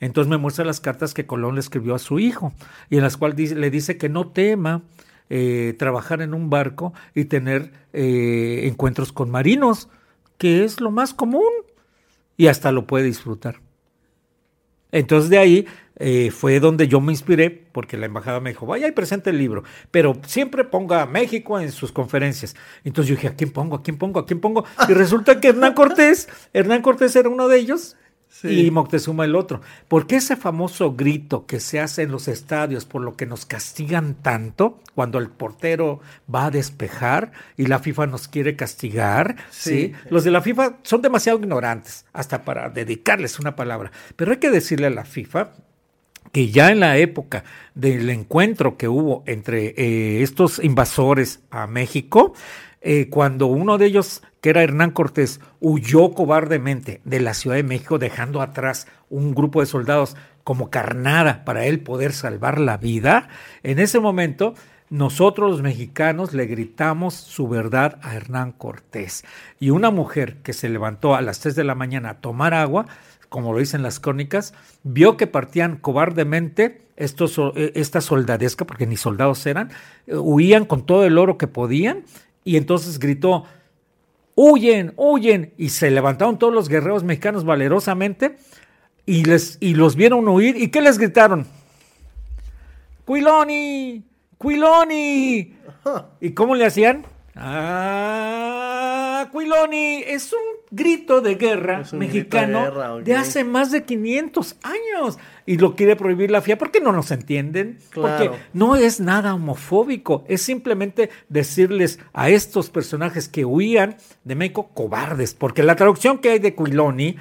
Entonces 0.00 0.30
me 0.30 0.36
muestra 0.36 0.64
las 0.64 0.80
cartas 0.80 1.14
que 1.14 1.26
Colón 1.26 1.54
le 1.54 1.60
escribió 1.60 1.94
a 1.94 1.98
su 1.98 2.18
hijo 2.18 2.52
y 2.88 2.96
en 2.96 3.02
las 3.02 3.16
cuales 3.16 3.52
le 3.52 3.70
dice 3.70 3.98
que 3.98 4.08
no 4.08 4.28
tema 4.28 4.82
eh, 5.30 5.74
trabajar 5.78 6.22
en 6.22 6.34
un 6.34 6.50
barco 6.50 6.94
y 7.14 7.24
tener 7.24 7.72
eh, 7.92 8.62
encuentros 8.64 9.12
con 9.12 9.30
marinos, 9.30 9.88
que 10.38 10.64
es 10.64 10.80
lo 10.80 10.90
más 10.90 11.14
común 11.14 11.50
y 12.36 12.46
hasta 12.46 12.72
lo 12.72 12.86
puede 12.86 13.04
disfrutar. 13.04 13.60
Entonces 14.92 15.28
de 15.28 15.38
ahí 15.38 15.66
eh, 15.98 16.30
fue 16.30 16.60
donde 16.60 16.88
yo 16.88 17.00
me 17.00 17.12
inspiré, 17.12 17.50
porque 17.50 17.96
la 17.96 18.06
embajada 18.06 18.40
me 18.40 18.50
dijo, 18.50 18.66
vaya 18.66 18.86
y 18.86 18.92
presente 18.92 19.30
el 19.30 19.38
libro, 19.38 19.64
pero 19.90 20.18
siempre 20.26 20.64
ponga 20.64 21.02
a 21.02 21.06
México 21.06 21.58
en 21.58 21.72
sus 21.72 21.92
conferencias. 21.92 22.56
Entonces 22.84 23.10
yo 23.10 23.16
dije, 23.16 23.28
¿a 23.28 23.36
quién 23.36 23.50
pongo? 23.50 23.76
¿A 23.76 23.82
quién 23.82 23.98
pongo? 23.98 24.20
¿A 24.20 24.26
quién 24.26 24.40
pongo? 24.40 24.64
Y 24.88 24.92
resulta 24.92 25.40
que 25.40 25.48
Hernán 25.48 25.74
Cortés, 25.74 26.28
Hernán 26.52 26.82
Cortés 26.82 27.16
era 27.16 27.28
uno 27.28 27.48
de 27.48 27.58
ellos, 27.58 27.96
y 28.42 28.70
Moctezuma 28.70 29.24
el 29.24 29.34
otro. 29.34 29.62
¿Por 29.88 30.06
qué 30.06 30.16
ese 30.16 30.36
famoso 30.36 30.94
grito 30.94 31.46
que 31.46 31.60
se 31.60 31.80
hace 31.80 32.02
en 32.02 32.12
los 32.12 32.28
estadios 32.28 32.84
por 32.84 33.02
lo 33.02 33.16
que 33.16 33.26
nos 33.26 33.46
castigan 33.46 34.14
tanto 34.14 34.80
cuando 34.94 35.18
el 35.18 35.28
portero 35.28 36.00
va 36.32 36.46
a 36.46 36.50
despejar 36.50 37.32
y 37.56 37.66
la 37.66 37.78
FIFA 37.80 38.06
nos 38.06 38.28
quiere 38.28 38.54
castigar? 38.54 39.36
Sí. 39.50 39.92
Los 40.10 40.24
de 40.24 40.30
la 40.30 40.42
FIFA 40.42 40.78
son 40.82 41.02
demasiado 41.02 41.38
ignorantes 41.38 42.04
hasta 42.12 42.44
para 42.44 42.68
dedicarles 42.68 43.38
una 43.38 43.56
palabra. 43.56 43.90
Pero 44.14 44.30
hay 44.30 44.38
que 44.38 44.50
decirle 44.50 44.86
a 44.86 44.90
la 44.90 45.04
FIFA 45.04 45.54
que 46.32 46.50
ya 46.50 46.70
en 46.70 46.80
la 46.80 46.96
época 46.98 47.44
del 47.74 48.08
encuentro 48.10 48.76
que 48.76 48.88
hubo 48.88 49.22
entre 49.26 49.74
eh, 49.76 50.22
estos 50.22 50.62
invasores 50.62 51.40
a 51.50 51.66
México, 51.66 52.34
eh, 52.80 53.08
cuando 53.08 53.46
uno 53.46 53.78
de 53.78 53.86
ellos, 53.86 54.22
que 54.40 54.50
era 54.50 54.62
Hernán 54.62 54.92
Cortés, 54.92 55.40
huyó 55.60 56.12
cobardemente 56.12 57.00
de 57.04 57.20
la 57.20 57.34
Ciudad 57.34 57.56
de 57.56 57.62
México, 57.62 57.98
dejando 57.98 58.40
atrás 58.40 58.86
un 59.10 59.34
grupo 59.34 59.60
de 59.60 59.66
soldados 59.66 60.16
como 60.44 60.70
carnada 60.70 61.44
para 61.44 61.66
él 61.66 61.80
poder 61.80 62.12
salvar 62.12 62.58
la 62.58 62.76
vida, 62.76 63.28
en 63.62 63.78
ese 63.78 64.00
momento 64.00 64.54
nosotros 64.90 65.50
los 65.50 65.62
mexicanos 65.62 66.32
le 66.32 66.46
gritamos 66.46 67.12
su 67.12 67.46
verdad 67.46 67.98
a 68.02 68.14
Hernán 68.14 68.52
Cortés. 68.52 69.24
Y 69.60 69.68
una 69.70 69.90
mujer 69.90 70.36
que 70.36 70.54
se 70.54 70.70
levantó 70.70 71.14
a 71.14 71.20
las 71.20 71.40
3 71.40 71.54
de 71.54 71.64
la 71.64 71.74
mañana 71.74 72.10
a 72.10 72.20
tomar 72.20 72.54
agua, 72.54 72.86
como 73.28 73.52
lo 73.52 73.58
dicen 73.58 73.82
las 73.82 74.00
crónicas, 74.00 74.54
vio 74.82 75.16
que 75.16 75.26
partían 75.26 75.76
cobardemente 75.76 76.82
estos, 76.96 77.38
eh, 77.56 77.72
esta 77.74 78.00
soldadesca, 78.00 78.66
porque 78.66 78.86
ni 78.86 78.96
soldados 78.96 79.44
eran, 79.46 79.70
eh, 80.06 80.16
huían 80.16 80.64
con 80.64 80.84
todo 80.86 81.04
el 81.04 81.18
oro 81.18 81.38
que 81.38 81.46
podían 81.46 82.04
y 82.44 82.56
entonces 82.56 82.98
gritó, 82.98 83.44
huyen, 84.34 84.92
huyen, 84.96 85.52
y 85.58 85.68
se 85.70 85.90
levantaron 85.90 86.38
todos 86.38 86.54
los 86.54 86.68
guerreros 86.68 87.04
mexicanos 87.04 87.44
valerosamente 87.44 88.36
y, 89.04 89.24
les, 89.24 89.58
y 89.60 89.74
los 89.74 89.96
vieron 89.96 90.28
huir. 90.28 90.56
¿Y 90.56 90.68
qué 90.68 90.80
les 90.80 90.98
gritaron? 90.98 91.46
Quiloni, 93.06 94.04
Quiloni. 94.40 95.54
¿Y 96.20 96.30
cómo 96.30 96.54
le 96.54 96.66
hacían? 96.66 97.04
Ah, 97.34 99.07
Quiloni 99.26 100.02
es 100.06 100.32
un 100.32 100.38
grito 100.70 101.20
de 101.20 101.34
guerra 101.34 101.82
mexicano 101.92 103.00
de, 103.00 103.14
hace 103.14 103.44
más 103.44 103.70
de 103.70 103.84
500 103.84 104.56
años 104.62 105.18
y 105.46 105.56
lo 105.56 105.74
quiere 105.74 105.96
prohibir 105.96 106.30
la 106.30 106.40
FIA 106.40 106.58
porque 106.58 106.80
no 106.80 106.92
nos 106.92 107.10
entienden, 107.10 107.78
porque 107.94 108.30
no 108.52 108.76
es 108.76 109.00
nada 109.00 109.34
homofóbico, 109.34 110.24
es 110.28 110.42
simplemente 110.42 111.10
decirles 111.28 111.98
a 112.12 112.28
estos 112.30 112.70
personajes 112.70 113.28
que 113.28 113.44
huían 113.44 113.96
de 114.24 114.34
México 114.34 114.70
cobardes, 114.74 115.34
porque 115.34 115.62
la 115.62 115.76
traducción 115.76 116.18
que 116.18 116.30
hay 116.30 116.38
de 116.38 116.54
Quiloni 116.54 117.16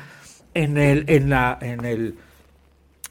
en 0.54 0.78
el 0.78 1.06
en 1.08 1.30
la 1.30 1.58
en 1.62 1.86
el 1.86 2.18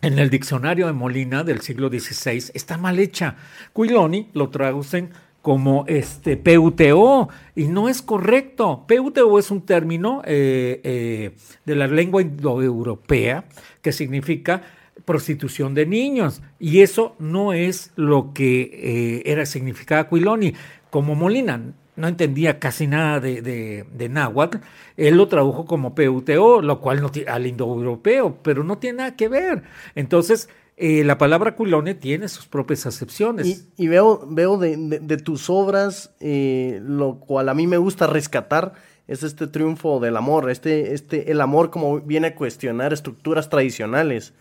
en 0.03 0.19
el 0.19 0.31
diccionario 0.31 0.87
de 0.87 0.93
Molina 0.93 1.43
del 1.43 1.63
siglo 1.63 1.89
XVI 1.89 2.51
está 2.55 2.77
mal 2.77 2.99
hecha. 2.99 3.37
Quiloni 3.75 4.31
lo 4.35 4.51
traducen 4.51 5.11
como 5.47 5.85
este 5.87 6.37
PUTO 6.37 7.29
y 7.55 7.69
no 7.69 7.89
es 7.89 8.03
correcto. 8.03 8.85
PUTO 8.89 9.39
es 9.39 9.53
un 9.53 9.61
término 9.65 10.21
eh, 10.25 10.81
eh, 10.83 11.37
de 11.65 11.77
la 11.77 11.87
lengua 11.87 12.21
indoeuropea 12.21 13.45
que 13.81 13.93
significa 13.93 14.63
prostitución 15.05 15.73
de 15.73 15.87
niños 15.87 16.43
y 16.59 16.81
eso 16.81 17.15
no 17.21 17.53
es 17.53 17.93
lo 17.95 18.33
que 18.35 18.63
eh, 18.73 19.23
era 19.25 19.47
significaba 19.47 20.09
Quiloni. 20.09 20.53
Como 20.91 21.15
Molina 21.15 21.63
no 21.95 22.09
entendía 22.09 22.59
casi 22.59 22.89
nada 22.89 23.21
de, 23.21 23.41
de, 23.41 24.09
náhuatl, 24.09 24.59
él 24.97 25.17
lo 25.17 25.29
tradujo 25.29 25.65
como 25.65 25.95
PUTO, 25.95 26.61
lo 26.61 26.81
cual 26.81 27.01
no 27.01 27.13
tiene 27.13 27.31
al 27.31 27.47
indoeuropeo, 27.47 28.39
pero 28.43 28.65
no 28.65 28.79
tiene 28.79 28.97
nada 28.99 29.15
que 29.15 29.29
ver. 29.29 29.63
Entonces, 29.95 30.49
eh, 30.79 31.05
la 31.05 31.17
palabra 31.17 31.57
culone 31.57 31.95
tiene 31.95 32.29
sus 32.29 32.47
propias 32.47 32.85
acepciones. 32.85 33.67
Y, 33.79 33.89
veo, 33.89 34.27
veo 34.31 34.59
de, 34.59 35.17
tus 35.17 35.49
obras, 35.49 36.11
eh, 36.21 36.81
lo 36.85 37.19
cual 37.19 37.49
a 37.49 37.55
mí 37.55 37.67
me 37.67 37.79
gusta 37.79 38.07
rescatar, 38.07 38.75
es 39.09 39.23
este 39.23 39.47
triunfo 39.47 40.01
del 40.01 40.17
amor, 40.19 40.51
este, 40.51 40.93
este, 40.93 41.31
el 41.31 41.41
amor 41.41 41.71
como 41.71 42.01
viene 42.01 42.29
a 42.29 42.35
cuestionar 42.35 42.93
estructuras 42.93 43.49
tradicionales. 43.49 44.35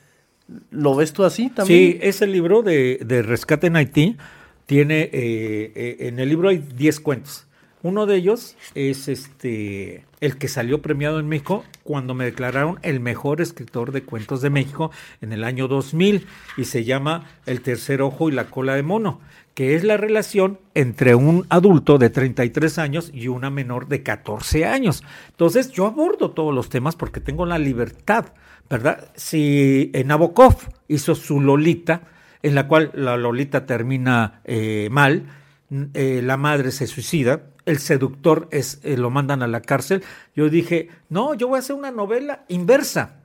¿Lo 0.71 0.93
ves 0.93 1.13
tú 1.13 1.23
así 1.23 1.49
también? 1.49 1.93
Sí, 1.93 1.99
ese 2.01 2.27
libro 2.27 2.63
de, 2.63 3.23
Rescate 3.25 3.67
en 3.67 3.77
Haití 3.77 4.17
tiene, 4.65 5.09
eh, 5.13 5.97
en 6.01 6.19
el 6.19 6.27
libro 6.27 6.49
hay 6.49 6.57
10 6.57 6.99
cuentos. 6.99 7.44
Uno 7.85 8.07
de 8.07 8.15
ellos 8.15 8.57
es 8.73 9.07
este 9.07 10.05
el 10.19 10.39
que 10.39 10.47
salió 10.47 10.81
premiado 10.81 11.19
en 11.19 11.27
México 11.27 11.63
cuando 11.83 12.15
me 12.15 12.25
declararon 12.25 12.79
el 12.81 12.99
mejor 12.99 13.41
escritor 13.41 13.91
de 13.91 14.01
cuentos 14.01 14.41
de 14.41 14.49
México 14.49 14.89
en 15.21 15.31
el 15.33 15.43
año 15.43 15.67
2000 15.67 16.25
y 16.57 16.65
se 16.65 16.83
llama 16.83 17.27
El 17.45 17.61
tercer 17.61 18.01
ojo 18.01 18.27
y 18.27 18.31
la 18.31 18.45
cola 18.45 18.73
de 18.73 18.81
mono, 18.81 19.21
que 19.53 19.75
es 19.75 19.83
la 19.83 19.97
relación 19.97 20.57
entre 20.73 21.13
un 21.13 21.45
adulto 21.49 21.99
de 21.99 22.09
33 22.09 22.79
años 22.79 23.11
y 23.13 23.27
una 23.27 23.51
menor 23.51 23.87
de 23.87 24.01
14 24.01 24.65
años. 24.65 25.03
Entonces 25.29 25.71
yo 25.71 25.85
abordo 25.85 26.31
todos 26.31 26.55
los 26.55 26.69
temas 26.69 26.95
porque 26.95 27.19
tengo 27.19 27.45
la 27.45 27.59
libertad, 27.59 28.33
¿verdad? 28.67 29.11
Si 29.13 29.91
Nabokov 30.05 30.55
hizo 30.87 31.13
su 31.13 31.39
Lolita, 31.39 32.01
en 32.41 32.55
la 32.55 32.67
cual 32.67 32.89
la 32.95 33.15
Lolita 33.15 33.67
termina 33.67 34.41
eh, 34.43 34.87
mal, 34.89 35.27
eh, 35.69 36.21
la 36.23 36.37
madre 36.37 36.71
se 36.71 36.87
suicida, 36.87 37.47
el 37.65 37.79
seductor 37.79 38.47
es, 38.51 38.79
eh, 38.83 38.97
lo 38.97 39.09
mandan 39.09 39.41
a 39.41 39.47
la 39.47 39.61
cárcel. 39.61 40.03
Yo 40.35 40.49
dije, 40.49 40.89
no, 41.09 41.33
yo 41.33 41.47
voy 41.47 41.57
a 41.57 41.59
hacer 41.59 41.75
una 41.75 41.91
novela 41.91 42.45
inversa. 42.47 43.21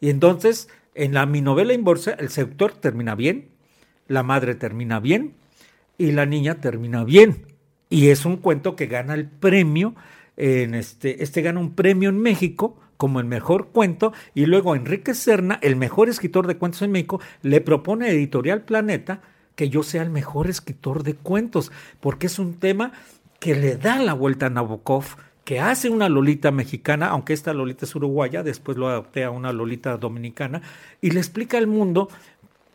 Y 0.00 0.10
entonces, 0.10 0.68
en 0.94 1.14
la, 1.14 1.26
mi 1.26 1.40
novela 1.40 1.72
inversa, 1.72 2.12
el 2.12 2.28
seductor 2.30 2.72
termina 2.72 3.14
bien, 3.14 3.48
la 4.06 4.22
madre 4.22 4.54
termina 4.54 5.00
bien 5.00 5.34
y 5.98 6.12
la 6.12 6.26
niña 6.26 6.56
termina 6.56 7.04
bien. 7.04 7.46
Y 7.88 8.08
es 8.08 8.24
un 8.24 8.36
cuento 8.36 8.76
que 8.76 8.86
gana 8.86 9.14
el 9.14 9.26
premio, 9.26 9.94
en 10.36 10.74
este, 10.74 11.22
este 11.22 11.42
gana 11.42 11.60
un 11.60 11.74
premio 11.74 12.08
en 12.08 12.18
México 12.18 12.78
como 12.96 13.18
el 13.18 13.26
mejor 13.26 13.68
cuento 13.68 14.12
y 14.34 14.46
luego 14.46 14.76
Enrique 14.76 15.14
Serna, 15.14 15.58
el 15.62 15.74
mejor 15.74 16.08
escritor 16.08 16.46
de 16.46 16.56
cuentos 16.56 16.82
en 16.82 16.92
México, 16.92 17.20
le 17.42 17.60
propone 17.60 18.06
a 18.06 18.10
Editorial 18.10 18.62
Planeta 18.62 19.22
que 19.54 19.68
yo 19.68 19.82
sea 19.82 20.02
el 20.02 20.10
mejor 20.10 20.48
escritor 20.48 21.02
de 21.02 21.14
cuentos, 21.14 21.70
porque 22.00 22.26
es 22.26 22.38
un 22.38 22.54
tema 22.54 22.92
que 23.38 23.54
le 23.54 23.76
da 23.76 23.98
la 23.98 24.14
vuelta 24.14 24.46
a 24.46 24.50
Nabokov, 24.50 25.04
que 25.44 25.60
hace 25.60 25.90
una 25.90 26.08
Lolita 26.08 26.50
mexicana, 26.50 27.08
aunque 27.08 27.32
esta 27.32 27.52
Lolita 27.52 27.84
es 27.84 27.94
uruguaya, 27.94 28.42
después 28.42 28.76
lo 28.76 28.88
adopté 28.88 29.24
a 29.24 29.30
una 29.30 29.52
Lolita 29.52 29.96
dominicana, 29.96 30.62
y 31.00 31.10
le 31.10 31.18
explica 31.18 31.58
al 31.58 31.66
mundo 31.66 32.08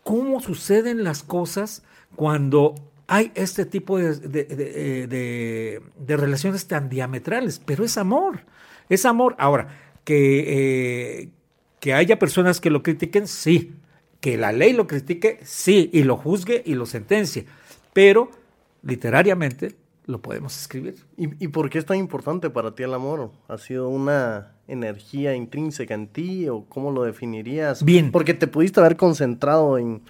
cómo 0.04 0.42
suceden 0.42 1.04
las 1.04 1.24
cosas 1.24 1.84
cuando 2.16 2.76
hay 3.08 3.32
este 3.36 3.66
tipo 3.66 3.98
de, 3.98 4.16
de, 4.16 5.82
de, 5.98 6.18
relaciones 6.18 6.68
tan 6.68 6.90
diametrales, 6.90 7.62
pero 7.64 7.84
es 7.86 7.98
amor, 7.98 8.42
es 8.90 9.06
amor. 9.06 9.36
Ahora, 9.38 9.68
que, 10.04 11.22
eh, 11.22 11.30
que 11.80 11.94
haya 11.94 12.18
personas 12.18 12.60
que 12.60 12.72
lo 12.72 12.82
critiquen, 12.82 13.28
sí, 13.28 13.74
que 14.26 14.40
la 14.40 14.52
ley 14.52 14.74
lo 14.74 14.88
critique, 14.88 15.38
sí, 15.44 15.92
y 15.94 16.02
lo 16.02 16.18
juzgue 16.18 16.64
y 16.66 16.74
lo 16.74 16.88
sentencie, 16.88 17.46
pero 17.94 18.32
literariamente 18.82 19.76
lo 20.08 20.20
podemos 20.20 20.60
escribir. 20.60 20.96
¿Y, 21.16 21.48
por 21.50 21.70
qué 21.70 21.78
es 21.78 21.86
tan 21.86 21.98
importante 21.98 22.50
para 22.50 22.74
ti 22.74 22.82
el 22.82 22.96
amor? 22.96 23.30
¿Ha 23.48 23.60
sido 23.60 23.88
una 23.88 24.54
energía 24.68 25.36
intrínseca 25.36 25.94
en 25.94 26.08
ti 26.08 26.50
o 26.50 26.66
cómo 26.68 26.92
lo 26.92 27.04
definirías? 27.04 27.86
Bien. 27.86 28.12
Porque 28.12 28.34
te 28.34 28.48
pudiste 28.48 28.80
haber 28.80 28.98
concentrado 28.98 29.78
en, 29.78 30.02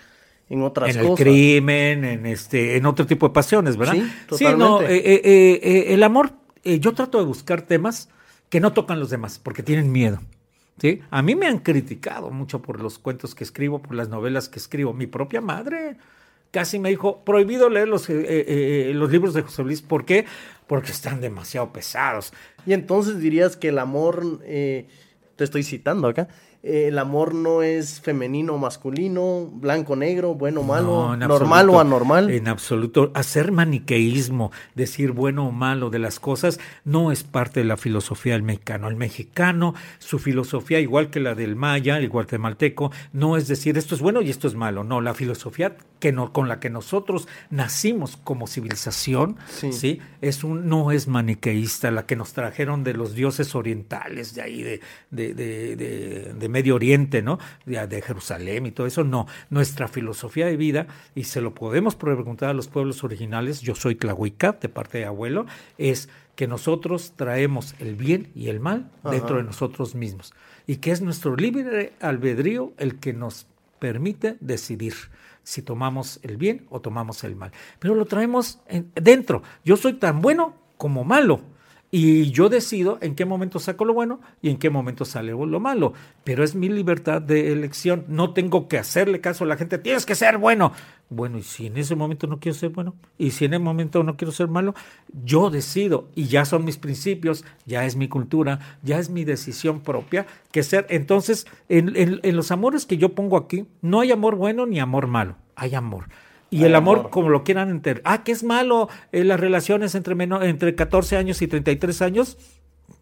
en 0.48 0.64
otras 0.64 0.96
cosas. 0.96 1.04
En 1.04 1.12
el 1.12 1.18
crimen, 1.18 2.06
en, 2.06 2.26
este, 2.26 2.78
en 2.78 2.86
otro 2.86 3.06
tipo 3.06 3.28
de 3.28 3.34
pasiones, 3.34 3.76
¿verdad? 3.76 3.96
Sí, 3.96 4.12
totalmente. 4.30 4.96
Eh, 4.96 5.16
eh, 5.26 5.60
eh, 5.62 5.94
el 5.94 6.04
amor, 6.04 6.32
yo 6.64 6.94
trato 6.94 7.18
de 7.18 7.26
buscar 7.26 7.64
temas 7.64 8.08
que 8.48 8.62
no 8.62 8.72
tocan 8.72 8.98
los 8.98 9.10
demás 9.10 9.40
porque 9.40 9.62
tienen 9.62 9.92
miedo. 9.92 10.22
¿Sí? 10.80 11.02
A 11.10 11.22
mí 11.22 11.36
me 11.36 11.48
han 11.48 11.60
criticado 11.60 12.30
mucho 12.32 12.62
por 12.62 12.82
los 12.82 13.00
cuentos 13.00 13.36
que 13.36 13.44
escribo, 13.44 13.82
por 13.82 13.96
las 13.96 14.10
novelas 14.10 14.50
que 14.50 14.60
escribo. 14.60 14.94
Mi 14.94 15.08
propia 15.08 15.42
madre 15.42 15.98
casi 16.56 16.80
me 16.80 16.88
dijo, 16.88 17.26
prohibido 17.26 17.70
leer 17.70 17.90
los, 17.90 18.10
eh, 18.10 18.14
eh, 18.18 18.92
eh, 18.92 19.08
libros 19.10 19.34
de 19.34 19.42
José 19.42 19.62
Luis. 19.62 19.82
¿Por 19.82 20.06
qué? 20.06 20.26
Porque 20.68 20.92
están 20.92 21.20
demasiado 21.20 21.74
pesados. 21.74 22.32
Y 22.66 22.72
entonces 22.72 23.20
dirías 23.20 23.58
que 23.58 23.68
el 23.68 23.78
amor, 23.78 24.40
te 24.40 24.88
estoy 25.38 25.64
citando 25.64 26.08
acá, 26.08 26.30
eh, 26.68 26.88
el 26.88 26.98
amor 26.98 27.36
no 27.36 27.62
es 27.62 28.02
femenino 28.02 28.56
o 28.56 28.58
masculino, 28.58 29.52
blanco 29.54 29.96
negro, 29.96 30.34
bueno 30.34 30.62
o 30.62 30.64
malo, 30.64 31.16
normal 31.16 31.70
o 31.70 31.80
anormal. 31.80 32.32
En 32.32 32.48
absoluto. 32.48 33.12
Hacer 33.14 33.52
maniqueísmo, 33.52 34.52
decir 34.74 35.12
bueno 35.12 35.48
o 35.48 35.52
malo 35.52 35.92
de 35.92 36.00
las 36.00 36.20
cosas, 36.20 36.60
no 36.84 37.12
es 37.12 37.24
parte 37.24 37.60
de 37.60 37.68
la 37.68 37.78
filosofía 37.78 38.34
del 38.34 38.42
mexicano. 38.42 38.88
El 38.88 38.96
mexicano, 38.96 39.76
su 40.00 40.18
filosofía, 40.18 40.80
igual 40.80 41.12
que 41.12 41.20
la 41.20 41.36
del 41.36 41.56
maya, 41.56 42.00
el 42.00 42.10
guatemalteco, 42.10 42.92
no 43.14 43.38
es 43.38 43.48
decir 43.48 43.78
esto 43.78 43.94
es 43.94 44.02
bueno 44.02 44.24
y 44.24 44.32
esto 44.32 44.48
es 44.48 44.56
malo. 44.56 44.84
No, 44.84 45.02
la 45.02 45.14
filosofía 45.14 45.78
que 46.00 46.12
no, 46.12 46.34
con 46.34 46.48
la 46.48 46.60
que 46.60 46.72
nosotros 46.72 47.28
nacimos 47.52 48.18
como 48.18 48.48
civilización, 48.48 49.38
sí. 49.48 50.00
Es 50.22 50.44
un, 50.44 50.68
no 50.68 50.92
es 50.92 51.08
maniqueísta, 51.08 51.92
la 51.92 52.08
que 52.08 52.16
nos 52.16 52.34
trajeron 52.34 52.84
de 52.84 52.96
los 52.96 53.14
dioses 53.14 53.54
orientales, 53.54 54.34
de 54.34 54.42
ahí, 54.42 54.64
de, 54.64 54.82
de, 55.12 55.34
de, 55.36 56.34
de 56.34 56.55
Medio 56.56 56.76
Oriente, 56.76 57.22
¿no? 57.22 57.38
De, 57.66 58.02
Jerusalén 58.02 58.66
y 58.66 58.72
todo 58.72 58.88
eso, 58.88 59.04
no. 59.04 59.28
Nuestra 59.50 59.90
filosofía 59.90 60.46
de 60.46 60.56
vida, 60.56 60.88
y 61.14 61.26
se 61.26 61.42
lo 61.42 61.54
podemos 61.54 61.98
preguntar 61.98 62.48
a 62.48 62.54
los 62.54 62.70
pueblos 62.70 63.04
originales, 63.04 63.60
yo 63.60 63.76
soy 63.76 63.96
Tlahuica, 63.96 64.54
de 64.54 64.70
parte 64.70 65.00
de 65.00 65.06
abuelo, 65.06 65.48
es 65.78 66.08
que 66.38 66.48
nosotros 66.48 67.12
traemos 67.18 67.76
el 67.80 67.96
bien 67.98 68.32
y 68.36 68.48
el 68.48 68.62
mal 68.62 68.90
dentro 69.04 69.36
de 69.36 69.44
nosotros 69.44 69.96
mismos. 69.96 70.34
Y 70.66 70.78
que 70.78 70.92
es 70.92 71.02
nuestro 71.02 71.36
libre 71.36 71.92
albedrío 72.00 72.72
el 72.78 73.00
que 73.00 73.12
nos 73.12 73.48
permite 73.80 74.38
decidir 74.40 74.94
si 75.44 75.62
tomamos 75.62 76.22
el 76.24 76.38
bien 76.38 76.68
o 76.70 76.80
tomamos 76.80 77.26
el 77.26 77.36
mal. 77.36 77.52
Pero 77.80 77.96
lo 77.96 78.06
traemos 78.06 78.60
dentro. 78.96 79.44
Yo 79.66 79.76
soy 79.76 79.96
tan 79.96 80.22
bueno 80.22 80.56
como 80.78 81.04
malo. 81.04 81.42
Y 81.98 82.30
yo 82.32 82.50
decido 82.50 82.98
en 83.00 83.16
qué 83.16 83.24
momento 83.24 83.58
saco 83.58 83.86
lo 83.86 83.94
bueno 83.94 84.20
y 84.42 84.50
en 84.50 84.58
qué 84.58 84.70
momento 84.70 85.06
sale 85.06 85.32
lo 85.32 85.60
malo. 85.62 85.94
Pero 86.26 86.44
es 86.44 86.54
mi 86.54 86.68
libertad 86.68 87.22
de 87.22 87.54
elección. 87.54 88.04
No 88.10 88.34
tengo 88.34 88.68
que 88.68 88.78
hacerle 88.78 89.22
caso 89.22 89.46
a 89.46 89.48
la 89.48 89.56
gente. 89.56 89.78
Tienes 89.78 90.06
que 90.06 90.14
ser 90.14 90.38
bueno. 90.38 90.74
Bueno, 91.10 91.38
y 91.38 91.44
si 91.44 91.68
en 91.68 91.78
ese 91.78 91.96
momento 91.96 92.28
no 92.28 92.42
quiero 92.42 92.58
ser 92.58 92.72
bueno, 92.72 92.96
y 93.18 93.32
si 93.32 93.46
en 93.46 93.54
ese 93.54 93.64
momento 93.64 94.04
no 94.04 94.18
quiero 94.18 94.34
ser 94.34 94.50
malo, 94.50 94.76
yo 95.24 95.50
decido. 95.50 96.10
Y 96.16 96.26
ya 96.26 96.44
son 96.44 96.66
mis 96.66 96.78
principios, 96.78 97.46
ya 97.66 97.86
es 97.86 97.96
mi 97.96 98.10
cultura, 98.10 98.78
ya 98.84 99.00
es 99.00 99.10
mi 99.10 99.24
decisión 99.24 99.80
propia 99.80 100.26
que 100.52 100.64
ser. 100.64 100.88
Entonces, 100.90 101.48
en, 101.70 101.94
en 101.96 102.36
los 102.36 102.52
amores 102.52 102.86
que 102.86 102.98
yo 102.98 103.16
pongo 103.16 103.38
aquí, 103.38 103.68
no 103.82 104.02
hay 104.02 104.12
amor 104.12 104.36
bueno 104.36 104.66
ni 104.66 104.82
amor 104.82 105.08
malo. 105.08 105.38
Hay 105.56 105.76
amor. 105.76 106.10
Y 106.50 106.64
el 106.64 106.76
amor, 106.76 107.10
como 107.10 107.30
lo 107.30 107.44
quieran 107.44 107.70
entender. 107.70 108.02
Ah, 108.06 108.24
que 108.24 108.32
es 108.32 108.44
malo 108.44 108.88
eh, 109.12 109.24
las 109.24 109.40
relaciones 109.40 109.96
entre, 109.96 110.16
entre 110.24 110.76
14 110.76 111.18
años 111.18 111.42
y 111.42 111.48
33 111.48 112.02
años. 112.02 112.38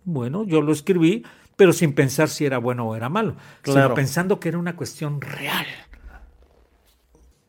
Bueno, 0.05 0.43
yo 0.45 0.61
lo 0.61 0.71
escribí, 0.71 1.23
pero 1.55 1.73
sin 1.73 1.93
pensar 1.93 2.29
si 2.29 2.45
era 2.45 2.57
bueno 2.57 2.87
o 2.87 2.95
era 2.95 3.09
malo, 3.09 3.35
sino 3.63 3.93
pensando 3.93 4.39
que 4.39 4.49
era 4.49 4.57
una 4.57 4.75
cuestión 4.75 5.21
real. 5.21 5.65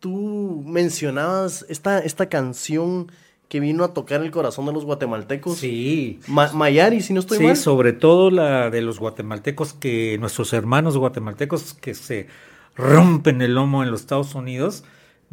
Tú 0.01 0.63
mencionabas 0.67 1.65
esta, 1.69 2.01
esta 2.01 2.29
canción 2.29 3.11
que 3.49 3.61
vino 3.61 3.85
a 3.85 3.95
tocar 3.95 4.21
el 4.23 4.31
corazón 4.31 4.67
de 4.67 4.73
los 4.73 4.85
guatemaltecos. 4.85 5.59
Sí. 5.59 6.21
Mayari, 6.27 7.01
si 7.01 7.13
no 7.13 7.21
estoy 7.21 7.39
mal. 7.39 7.57
Sí, 7.57 7.63
sobre 7.63 7.93
todo 7.93 8.31
la 8.31 8.69
de 8.69 8.83
los 8.83 8.99
guatemaltecos, 8.99 9.73
que 9.73 10.19
nuestros 10.19 10.53
hermanos 10.53 10.97
guatemaltecos 10.99 11.73
que 11.75 11.95
se 11.95 12.27
rompen 12.75 13.41
el 13.41 13.55
lomo 13.55 13.83
en 13.83 13.91
los 13.91 14.01
Estados 14.01 14.35
Unidos 14.35 14.85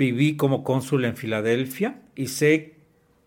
viví 0.02 0.36
como 0.36 0.64
cónsul 0.64 1.06
en 1.06 1.16
Filadelfia 1.16 2.02
y 2.16 2.30
sé 2.30 2.74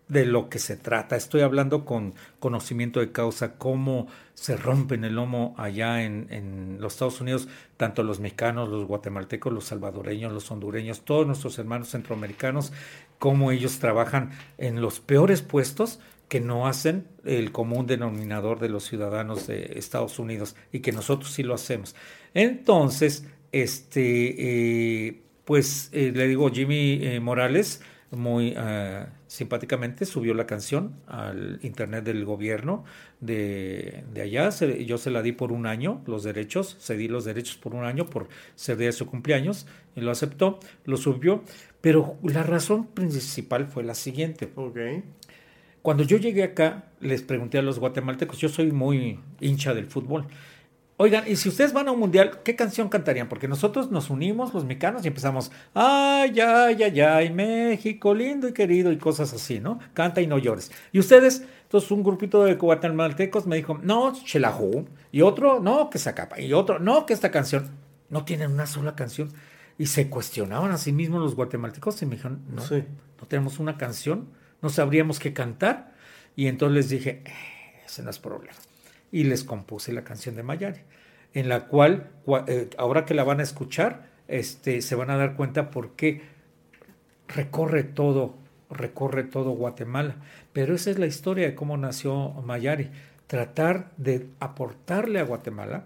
de 0.09 0.25
lo 0.25 0.49
que 0.49 0.59
se 0.59 0.75
trata. 0.75 1.15
Estoy 1.15 1.39
hablando 1.39 1.85
con 1.85 2.13
conocimiento 2.39 2.99
de 2.99 3.13
causa, 3.13 3.53
cómo 3.57 4.07
se 4.33 4.57
rompen 4.57 5.05
el 5.05 5.15
lomo 5.15 5.55
allá 5.57 6.03
en, 6.03 6.77
los 6.81 6.93
Estados 6.93 7.21
Unidos, 7.21 7.47
tanto 7.77 8.03
los 8.03 8.19
mexicanos, 8.19 8.67
los 8.67 8.85
guatemaltecos, 8.85 9.53
los 9.53 9.63
salvadoreños, 9.63 10.33
los 10.33 10.51
hondureños, 10.51 11.05
todos 11.05 11.25
nuestros 11.25 11.57
hermanos 11.59 11.91
centroamericanos, 11.91 12.73
cómo 13.19 13.51
ellos 13.51 13.79
trabajan 13.79 14.31
en 14.57 14.81
los 14.81 14.99
peores 14.99 15.41
puestos 15.41 16.01
que 16.27 16.41
no 16.41 16.67
hacen 16.67 17.07
el 17.23 17.53
común 17.53 17.87
denominador 17.87 18.59
de 18.59 18.67
los 18.67 18.83
ciudadanos 18.83 19.47
de 19.47 19.77
Estados 19.77 20.19
Unidos 20.19 20.57
y 20.73 20.79
que 20.81 20.91
nosotros 20.91 21.31
sí 21.31 21.41
lo 21.41 21.53
hacemos. 21.53 21.95
Entonces, 22.33 23.25
este, 23.53 25.07
eh, 25.07 25.24
pues 25.45 25.89
eh, 25.93 26.11
le 26.13 26.27
digo, 26.27 26.49
Jimmy 26.49 26.99
eh, 27.01 27.19
Morales 27.19 27.81
muy 28.11 28.53
eh, 28.55 29.05
simpáticamente 29.27 30.05
subió 30.05 30.33
la 30.33 30.45
canción 30.45 30.95
al 31.07 31.59
internet 31.63 32.03
del 32.03 32.23
gobierno 32.23 32.83
de, 33.19 34.03
allá. 34.15 34.49
yo 34.85 34.97
se 34.97 35.11
la 35.11 35.21
di 35.21 35.31
por 35.31 35.51
un 35.51 35.65
año, 35.65 36.01
los 36.05 36.23
derechos, 36.23 36.77
cedí 36.79 37.07
los 37.07 37.25
derechos 37.25 37.57
por 37.57 37.73
un 37.75 37.83
año 37.83 38.05
por 38.05 38.27
ser 38.55 38.77
día 38.77 38.87
de 38.87 38.93
su 38.93 39.07
cumpleaños 39.07 39.67
y 39.95 40.01
lo 40.01 40.11
aceptó, 40.11 40.59
lo 40.85 40.97
subió. 40.97 41.43
Pero 41.81 42.17
la 42.23 42.43
razón 42.43 42.87
principal 42.87 43.67
fue 43.67 43.83
la 43.83 43.95
siguiente. 43.95 44.49
Cuando 45.81 46.03
yo 46.03 46.17
llegué 46.17 46.43
acá, 46.43 46.85
les 46.99 47.21
pregunté 47.21 47.57
a 47.59 47.61
los 47.61 47.79
guatemaltecos, 47.79 48.39
yo 48.39 48.49
soy 48.49 48.71
muy 48.71 49.19
hincha 49.39 49.73
del 49.73 49.85
fútbol. 49.85 50.25
Oigan, 50.97 51.25
y 51.27 51.35
si 51.35 51.49
ustedes 51.49 51.73
van 51.73 51.89
a 51.89 51.91
un 51.91 51.99
mundial, 51.99 52.39
¿qué 52.45 52.55
canción 52.55 52.87
cantarían? 52.87 53.27
Porque 53.27 53.49
nosotros 53.49 53.91
nos 53.91 54.09
unimos, 54.09 54.53
los 54.53 54.63
mexicanos, 54.63 55.03
y 55.03 55.09
empezamos, 55.09 55.51
ay, 55.73 56.39
ay, 56.39 56.83
ay, 56.83 57.01
ay, 57.01 57.33
México, 57.33 58.13
lindo 58.13 58.47
y 58.47 58.53
querido, 58.53 58.93
y 58.93 58.97
cosas 58.97 59.33
así, 59.33 59.59
¿no? 59.59 59.79
Canta 59.93 60.21
y 60.21 60.27
no 60.27 60.37
llores. 60.37 60.71
Y 60.93 60.99
ustedes, 60.99 61.43
entonces 61.63 61.91
un 61.91 62.01
grupito 62.01 62.45
de 62.45 62.55
guatemaltecos 62.55 63.45
me 63.45 63.57
dijo, 63.57 63.77
no, 63.83 64.13
Chelajú, 64.13 64.87
y 65.11 65.21
otro, 65.21 65.59
no, 65.59 65.89
que 65.89 65.99
se 65.99 66.07
acaba, 66.07 66.39
y 66.39 66.53
otro, 66.53 66.79
no, 66.79 67.05
que 67.05 67.11
esta 67.11 67.29
canción, 67.29 67.71
no 68.09 68.23
tienen 68.23 68.51
una 68.51 68.65
sola 68.65 68.95
canción. 68.95 69.33
Y 69.77 69.87
se 69.87 70.09
cuestionaban 70.09 70.71
a 70.71 70.77
sí 70.77 70.93
mismos 70.93 71.21
los 71.21 71.35
guatemaltecos 71.35 72.01
y 72.01 72.05
me 72.05 72.15
dijeron, 72.15 72.39
no, 72.47 72.63
no 72.63 73.27
tenemos 73.27 73.59
una 73.59 73.77
canción, 73.77 74.29
no 74.61 74.69
sabríamos 74.69 75.19
qué 75.19 75.33
cantar. 75.33 75.93
Y 76.37 76.47
entonces 76.47 76.75
les 76.75 76.89
dije, 76.89 77.21
eh, 77.25 77.33
ese 77.85 78.01
no 78.01 78.09
es 78.11 78.19
problema 78.19 78.55
y 79.15 79.23
les 79.23 79.45
compuse 79.45 79.93
la 79.93 80.03
canción 80.03 80.35
de 80.35 80.43
Mayari, 80.43 80.81
en 81.33 81.47
la 81.47 81.67
cual, 81.67 82.09
eh, 82.47 82.69
ahora 82.77 83.05
que 83.05 83.13
la 83.13 83.23
van 83.23 83.39
a 83.39 83.43
escuchar, 83.43 84.09
este, 84.27 84.81
se 84.81 84.93
van 84.93 85.09
a 85.09 85.15
dar 85.15 85.37
cuenta 85.37 85.71
por 85.71 85.91
qué 85.91 86.23
recorre 87.29 87.83
todo, 87.83 88.35
recorre 88.69 89.23
todo 89.23 89.51
Guatemala. 89.51 90.17
Pero 90.51 90.75
esa 90.75 90.91
es 90.91 90.99
la 90.99 91.05
historia 91.05 91.45
de 91.47 91.55
cómo 91.55 91.77
nació 91.77 92.31
Mayari, 92.43 92.91
tratar 93.27 93.93
de 93.95 94.27
aportarle 94.41 95.21
a 95.21 95.23
Guatemala 95.23 95.85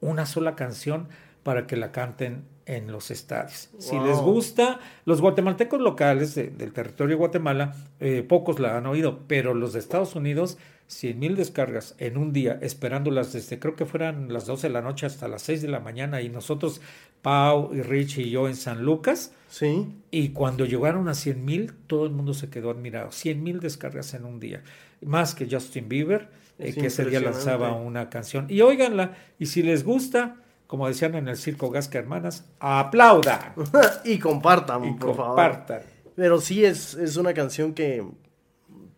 una 0.00 0.26
sola 0.26 0.56
canción 0.56 1.06
para 1.44 1.68
que 1.68 1.76
la 1.76 1.92
canten 1.92 2.42
en 2.66 2.90
los 2.90 3.12
estadios. 3.12 3.70
Si 3.78 3.96
les 3.96 4.18
gusta, 4.18 4.80
los 5.04 5.20
guatemaltecos 5.20 5.80
locales 5.80 6.34
del 6.34 6.72
territorio 6.72 7.14
de 7.14 7.20
Guatemala, 7.20 7.76
eh, 8.00 8.24
pocos 8.28 8.58
la 8.58 8.76
han 8.76 8.86
oído, 8.86 9.20
pero 9.28 9.54
los 9.54 9.72
de 9.72 9.78
Estados 9.78 10.16
Unidos 10.16 10.58
100 10.88 11.18
mil 11.18 11.36
descargas 11.36 11.94
en 11.98 12.16
un 12.16 12.32
día, 12.32 12.58
esperándolas 12.62 13.32
desde 13.32 13.58
creo 13.58 13.74
que 13.74 13.86
fueran 13.86 14.32
las 14.32 14.46
12 14.46 14.68
de 14.68 14.72
la 14.72 14.82
noche 14.82 15.06
hasta 15.06 15.26
las 15.26 15.42
6 15.42 15.62
de 15.62 15.68
la 15.68 15.80
mañana 15.80 16.22
y 16.22 16.28
nosotros, 16.28 16.80
Pau 17.22 17.74
y 17.74 17.82
Rich 17.82 18.18
y 18.18 18.30
yo 18.30 18.48
en 18.48 18.54
San 18.54 18.84
Lucas. 18.84 19.32
Sí. 19.48 19.86
Y 20.10 20.28
cuando 20.28 20.64
llegaron 20.64 21.08
a 21.08 21.14
100 21.14 21.44
mil, 21.44 21.72
todo 21.86 22.06
el 22.06 22.12
mundo 22.12 22.34
se 22.34 22.50
quedó 22.50 22.70
admirado. 22.70 23.10
100 23.10 23.42
mil 23.42 23.58
descargas 23.58 24.14
en 24.14 24.24
un 24.24 24.38
día. 24.38 24.62
Más 25.04 25.34
que 25.34 25.48
Justin 25.50 25.88
Bieber, 25.88 26.28
eh, 26.58 26.72
que 26.72 26.86
ese 26.86 27.04
día 27.04 27.20
lanzaba 27.20 27.72
una 27.72 28.08
canción. 28.08 28.46
Y 28.48 28.60
óiganla, 28.60 29.16
y 29.38 29.46
si 29.46 29.62
les 29.62 29.84
gusta, 29.84 30.36
como 30.68 30.86
decían 30.86 31.16
en 31.16 31.26
el 31.26 31.36
circo 31.36 31.70
Gasca 31.70 31.98
Hermanas, 31.98 32.44
aplaudan. 32.60 33.54
y 34.04 34.18
compartan, 34.18 34.84
y 34.84 34.92
por 34.92 35.16
compartan. 35.16 35.82
Pero 36.14 36.40
sí 36.40 36.64
es, 36.64 36.94
es 36.94 37.16
una 37.16 37.34
canción 37.34 37.74
que 37.74 38.04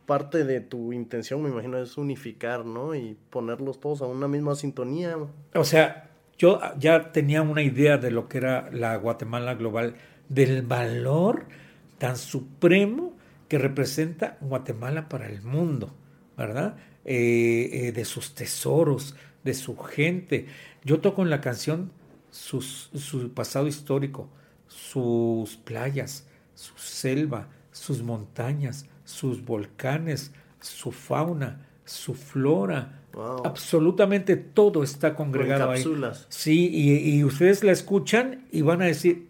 parte 0.08 0.44
de 0.44 0.62
tu 0.62 0.94
intención, 0.94 1.42
me 1.42 1.50
imagino, 1.50 1.76
es 1.76 1.98
unificar, 1.98 2.64
¿no? 2.64 2.94
Y 2.94 3.18
ponerlos 3.28 3.78
todos 3.78 4.00
a 4.00 4.06
una 4.06 4.26
misma 4.26 4.54
sintonía. 4.54 5.18
O 5.54 5.64
sea, 5.64 6.08
yo 6.38 6.60
ya 6.78 7.12
tenía 7.12 7.42
una 7.42 7.62
idea 7.62 7.98
de 7.98 8.10
lo 8.10 8.26
que 8.26 8.38
era 8.38 8.70
la 8.72 8.96
Guatemala 8.96 9.54
global, 9.54 9.96
del 10.30 10.62
valor 10.62 11.44
tan 11.98 12.16
supremo 12.16 13.12
que 13.48 13.58
representa 13.58 14.38
Guatemala 14.40 15.10
para 15.10 15.26
el 15.26 15.42
mundo, 15.42 15.94
¿verdad? 16.38 16.76
Eh, 17.04 17.68
eh, 17.72 17.92
de 17.92 18.04
sus 18.06 18.34
tesoros, 18.34 19.14
de 19.44 19.52
su 19.52 19.76
gente. 19.76 20.46
Yo 20.84 21.00
toco 21.00 21.20
en 21.22 21.28
la 21.28 21.42
canción 21.42 21.92
su 22.30 23.30
pasado 23.34 23.66
histórico, 23.66 24.30
sus 24.68 25.56
playas, 25.58 26.26
su 26.54 26.78
selva, 26.78 27.48
sus 27.72 28.02
montañas, 28.02 28.86
sus 29.08 29.42
volcanes, 29.42 30.32
su 30.60 30.92
fauna, 30.92 31.66
su 31.86 32.12
flora. 32.12 33.00
Absolutamente 33.42 34.36
todo 34.36 34.82
está 34.82 35.14
congregado 35.14 35.70
ahí. 35.70 35.82
Sí, 36.28 36.68
y, 36.70 37.24
ustedes 37.24 37.64
la 37.64 37.72
escuchan 37.72 38.46
y 38.52 38.60
van 38.60 38.82
a 38.82 38.84
decir, 38.84 39.28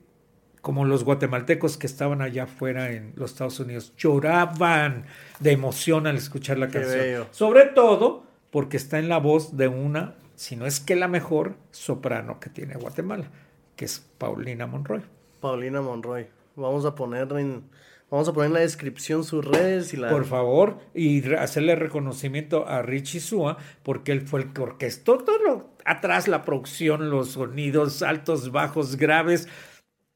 como 0.62 0.84
los 0.84 1.04
guatemaltecos 1.04 1.78
que 1.78 1.86
estaban 1.86 2.22
allá 2.22 2.42
afuera 2.42 2.90
en 2.90 3.12
los 3.14 3.30
Estados 3.30 3.60
Unidos, 3.60 3.92
lloraban 3.96 5.04
de 5.38 5.52
emoción 5.52 6.08
al 6.08 6.16
escuchar 6.16 6.58
la 6.58 6.68
canción. 6.68 7.26
Sobre 7.30 7.66
todo 7.66 8.24
porque 8.50 8.76
está 8.76 8.98
en 8.98 9.08
la 9.08 9.18
voz 9.18 9.56
de 9.56 9.68
una 9.68 10.16
si 10.34 10.56
no 10.56 10.66
es 10.66 10.80
que 10.80 10.96
la 10.96 11.08
mejor 11.08 11.54
soprano 11.70 12.40
que 12.40 12.50
tiene 12.50 12.74
Guatemala, 12.74 13.28
que 13.76 13.84
es 13.84 14.04
Paulina 14.18 14.66
Monroy. 14.66 15.02
Paulina 15.40 15.80
Monroy. 15.80 16.26
Vamos 16.56 16.84
a 16.84 16.94
poner 16.94 17.32
en, 17.32 17.64
vamos 18.10 18.28
a 18.28 18.32
poner 18.32 18.48
en 18.48 18.54
la 18.54 18.60
descripción 18.60 19.24
sus 19.24 19.44
redes 19.44 19.92
y 19.94 19.96
la... 19.96 20.10
Por 20.10 20.24
favor, 20.24 20.78
y 20.94 21.32
hacerle 21.34 21.76
reconocimiento 21.76 22.66
a 22.66 22.82
Richie 22.82 23.20
Sua, 23.20 23.58
porque 23.82 24.12
él 24.12 24.22
fue 24.22 24.40
el 24.40 24.52
que 24.52 24.62
orquestó 24.62 25.18
todo 25.18 25.38
lo, 25.38 25.70
atrás, 25.84 26.28
la 26.28 26.44
producción, 26.44 27.10
los 27.10 27.32
sonidos 27.32 28.02
altos, 28.02 28.50
bajos, 28.52 28.96
graves. 28.96 29.48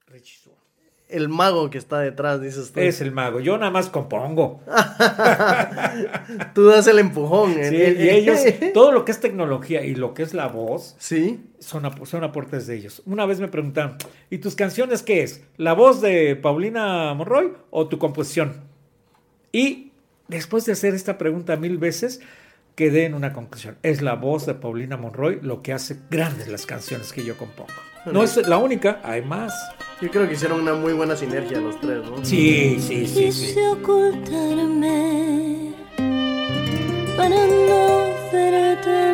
Richie. 0.07 0.42
El 1.13 1.29
mago 1.29 1.71
que 1.71 1.79
está 1.79 2.01
detrás, 2.01 2.41
dices 2.41 2.73
tú. 2.73 2.81
Es 2.81 3.01
el 3.01 3.13
mago, 3.13 3.41
yo 3.41 3.59
nada 3.59 3.71
más 3.71 3.89
compongo. 3.89 4.63
tú 6.55 6.67
das 6.67 6.87
el 6.87 6.99
empujón. 6.99 7.55
Sí, 7.55 7.77
y 7.77 8.09
ellos, 8.09 8.41
todo 8.73 8.93
lo 8.93 9.05
que 9.05 9.13
es 9.13 9.21
tecnología 9.21 9.85
y 9.85 9.95
lo 9.95 10.15
que 10.15 10.23
es 10.23 10.33
la 10.33 10.49
voz, 10.49 10.97
sí. 10.99 11.45
son, 11.59 11.89
son 12.07 12.25
aportes 12.25 12.67
de 12.67 12.77
ellos. 12.77 13.03
Una 13.07 13.27
vez 13.27 13.41
me 13.41 13.49
preguntaron, 13.49 13.97
¿y 14.31 14.39
tus 14.39 14.55
canciones 14.55 15.03
qué 15.03 15.23
es? 15.23 15.45
¿La 15.57 15.75
voz 15.75 16.01
de 16.01 16.35
Paulina 16.37 17.13
Monroy 17.15 17.53
o 17.71 17.89
tu 17.89 17.99
composición? 17.99 18.63
Y 19.53 19.93
después 20.29 20.65
de 20.65 20.73
hacer 20.73 20.95
esta 20.95 21.19
pregunta 21.19 21.57
mil 21.57 21.79
veces, 21.79 22.21
quedé 22.75 23.05
en 23.05 23.15
una 23.15 23.33
conclusión. 23.33 23.77
Es 23.83 24.03
la 24.03 24.15
voz 24.15 24.47
de 24.47 24.55
Paulina 24.55 24.97
Monroy 24.97 25.41
lo 25.43 25.63
que 25.63 25.73
hace 25.73 25.99
grandes 26.11 26.49
las 26.49 26.67
canciones 26.67 27.13
que 27.13 27.25
yo 27.25 27.37
compongo. 27.37 27.92
No 28.05 28.25
es 28.25 28.37
la 28.49 28.59
única, 28.59 28.99
hay 29.05 29.23
más. 29.23 29.55
Yo 30.01 30.11
creo 30.11 30.27
que 30.27 30.35
hicieron 30.35 30.61
una 30.61 30.75
muy 30.75 30.93
buena 30.93 31.15
sinergia 31.15 31.61
los 31.61 31.79
tres, 31.81 32.05
¿no? 32.05 32.25
Sí, 32.25 32.81
sí, 32.81 33.07
sí. 33.07 33.27
Quise 33.27 33.69
ocultarme 33.69 35.73
para 37.17 37.47
no 37.47 38.11
verte 38.33 39.13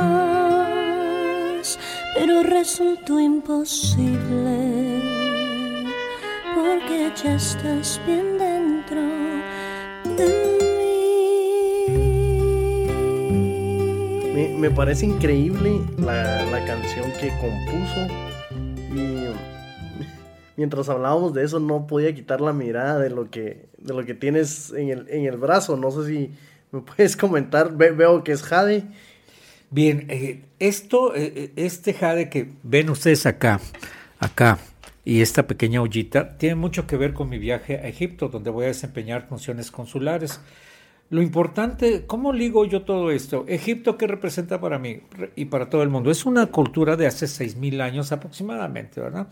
más, 0.00 1.78
pero 2.16 2.42
resultó 2.42 3.20
imposible 3.20 5.00
porque 6.56 7.12
ya 7.22 7.36
estás 7.36 8.00
bien 8.04 8.38
dentro 8.38 9.02
de 10.16 10.24
mí. 10.24 10.49
Me, 14.48 14.70
parece 14.70 15.06
increíble 15.06 15.80
la, 15.98 16.44
la 16.46 16.64
canción 16.64 17.10
que 17.20 17.28
compuso 17.40 18.06
y 18.94 19.24
mientras 20.56 20.88
hablábamos 20.88 21.34
de 21.34 21.44
eso 21.44 21.60
no 21.60 21.86
podía 21.86 22.14
quitar 22.14 22.40
la 22.40 22.52
mirada 22.52 22.98
de 22.98 23.10
lo 23.10 23.30
que, 23.30 23.66
de 23.78 23.94
lo 23.94 24.04
que 24.04 24.14
tienes 24.14 24.72
en 24.72 24.90
el, 24.90 25.06
en 25.10 25.26
el 25.26 25.36
brazo. 25.36 25.76
No 25.76 25.90
sé 25.90 26.06
si 26.06 26.30
me 26.72 26.80
puedes 26.96 27.16
comentar. 27.16 27.76
veo 27.76 28.24
que 28.24 28.32
es 28.32 28.42
jade. 28.42 28.84
Bien, 29.70 30.06
eh, 30.08 30.42
esto, 30.58 31.14
eh, 31.14 31.32
eh, 31.36 31.52
este 31.56 31.94
jade 31.94 32.28
que 32.28 32.50
ven 32.64 32.90
ustedes 32.90 33.24
acá, 33.24 33.60
acá, 34.18 34.58
y 35.04 35.20
esta 35.20 35.46
pequeña 35.46 35.80
ollita, 35.80 36.36
tiene 36.38 36.56
mucho 36.56 36.88
que 36.88 36.96
ver 36.96 37.12
con 37.12 37.28
mi 37.28 37.38
viaje 37.38 37.76
a 37.76 37.86
Egipto, 37.86 38.28
donde 38.28 38.50
voy 38.50 38.64
a 38.64 38.68
desempeñar 38.68 39.28
funciones 39.28 39.70
consulares. 39.70 40.40
Lo 41.10 41.20
importante, 41.22 42.04
¿cómo 42.06 42.32
ligo 42.32 42.64
yo 42.64 42.82
todo 42.82 43.10
esto? 43.10 43.44
Egipto, 43.48 43.98
¿qué 43.98 44.06
representa 44.06 44.60
para 44.60 44.78
mí 44.78 45.00
y 45.34 45.46
para 45.46 45.68
todo 45.68 45.82
el 45.82 45.88
mundo? 45.88 46.12
Es 46.12 46.24
una 46.24 46.46
cultura 46.46 46.96
de 46.96 47.08
hace 47.08 47.26
6.000 47.26 47.80
años 47.80 48.12
aproximadamente, 48.12 49.00
¿verdad? 49.00 49.26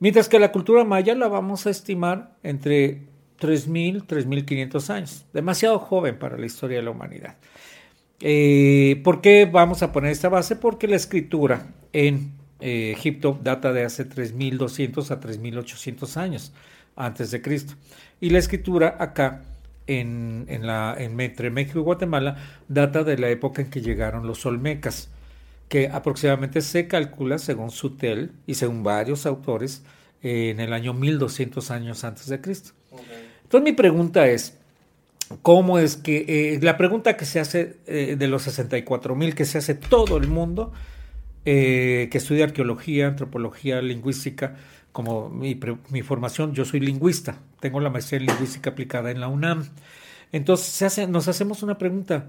Mientras 0.00 0.28
que 0.28 0.40
la 0.40 0.50
cultura 0.50 0.82
maya 0.82 1.14
la 1.14 1.28
vamos 1.28 1.68
a 1.68 1.70
estimar 1.70 2.34
entre 2.42 3.02
3.000, 3.40 4.06
3.500 4.06 4.90
años. 4.90 5.24
Demasiado 5.32 5.78
joven 5.78 6.18
para 6.18 6.36
la 6.36 6.46
historia 6.46 6.78
de 6.78 6.82
la 6.82 6.90
humanidad. 6.90 7.36
Eh, 8.18 9.00
¿Por 9.04 9.20
qué 9.20 9.48
vamos 9.50 9.84
a 9.84 9.92
poner 9.92 10.10
esta 10.10 10.28
base? 10.28 10.56
Porque 10.56 10.88
la 10.88 10.96
escritura 10.96 11.68
en 11.92 12.32
eh, 12.58 12.90
Egipto 12.90 13.38
data 13.40 13.72
de 13.72 13.84
hace 13.84 14.08
3.200 14.08 15.10
a 15.12 15.20
3.800 15.20 16.16
años 16.16 16.52
antes 16.96 17.30
de 17.30 17.40
Cristo. 17.40 17.74
Y 18.20 18.30
la 18.30 18.40
escritura 18.40 18.96
acá 18.98 19.42
en, 19.86 20.46
en 20.48 20.66
la, 20.66 20.94
en, 20.98 21.20
entre 21.20 21.50
México 21.50 21.78
y 21.78 21.82
Guatemala 21.82 22.36
data 22.68 23.04
de 23.04 23.18
la 23.18 23.28
época 23.28 23.62
en 23.62 23.70
que 23.70 23.80
llegaron 23.80 24.26
los 24.26 24.44
olmecas 24.46 25.10
que 25.68 25.88
aproximadamente 25.88 26.60
se 26.60 26.86
calcula, 26.86 27.38
según 27.38 27.70
Sutel 27.70 28.32
y 28.46 28.54
según 28.54 28.82
varios 28.82 29.26
autores, 29.26 29.82
en 30.22 30.60
el 30.60 30.72
año 30.72 30.94
1200 30.94 31.70
años 31.70 32.04
antes 32.04 32.28
de 32.28 32.40
Cristo. 32.40 32.72
Entonces 33.42 33.64
mi 33.64 33.72
pregunta 33.72 34.26
es, 34.26 34.56
¿cómo 35.42 35.78
es 35.78 35.96
que 35.96 36.24
eh, 36.54 36.58
la 36.62 36.76
pregunta 36.76 37.16
que 37.16 37.24
se 37.24 37.40
hace 37.40 37.76
eh, 37.86 38.16
de 38.18 38.28
los 38.28 38.42
64 38.42 39.14
mil 39.14 39.34
que 39.34 39.44
se 39.44 39.58
hace 39.58 39.74
todo 39.74 40.16
el 40.16 40.28
mundo 40.28 40.72
eh, 41.44 42.08
que 42.10 42.18
estudia 42.18 42.44
arqueología, 42.44 43.08
antropología, 43.08 43.82
lingüística, 43.82 44.56
como 44.94 45.28
mi, 45.28 45.58
mi, 45.90 46.02
formación, 46.02 46.54
yo 46.54 46.64
soy 46.64 46.78
lingüista, 46.78 47.40
tengo 47.58 47.80
la 47.80 47.90
maestría 47.90 48.20
en 48.20 48.26
lingüística 48.26 48.70
aplicada 48.70 49.10
en 49.10 49.18
la 49.18 49.26
UNAM. 49.26 49.68
Entonces 50.30 50.68
se 50.68 50.84
hace, 50.84 51.08
nos 51.08 51.26
hacemos 51.26 51.64
una 51.64 51.76
pregunta, 51.78 52.28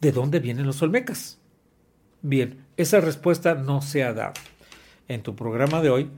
¿de 0.00 0.12
dónde 0.12 0.38
vienen 0.38 0.66
los 0.66 0.80
olmecas? 0.82 1.40
Bien, 2.22 2.64
esa 2.76 3.00
respuesta 3.00 3.56
no 3.56 3.82
se 3.82 4.04
ha 4.04 4.12
dado. 4.12 4.34
En 5.08 5.24
tu 5.24 5.34
programa 5.34 5.82
de 5.82 5.90
hoy 5.90 6.10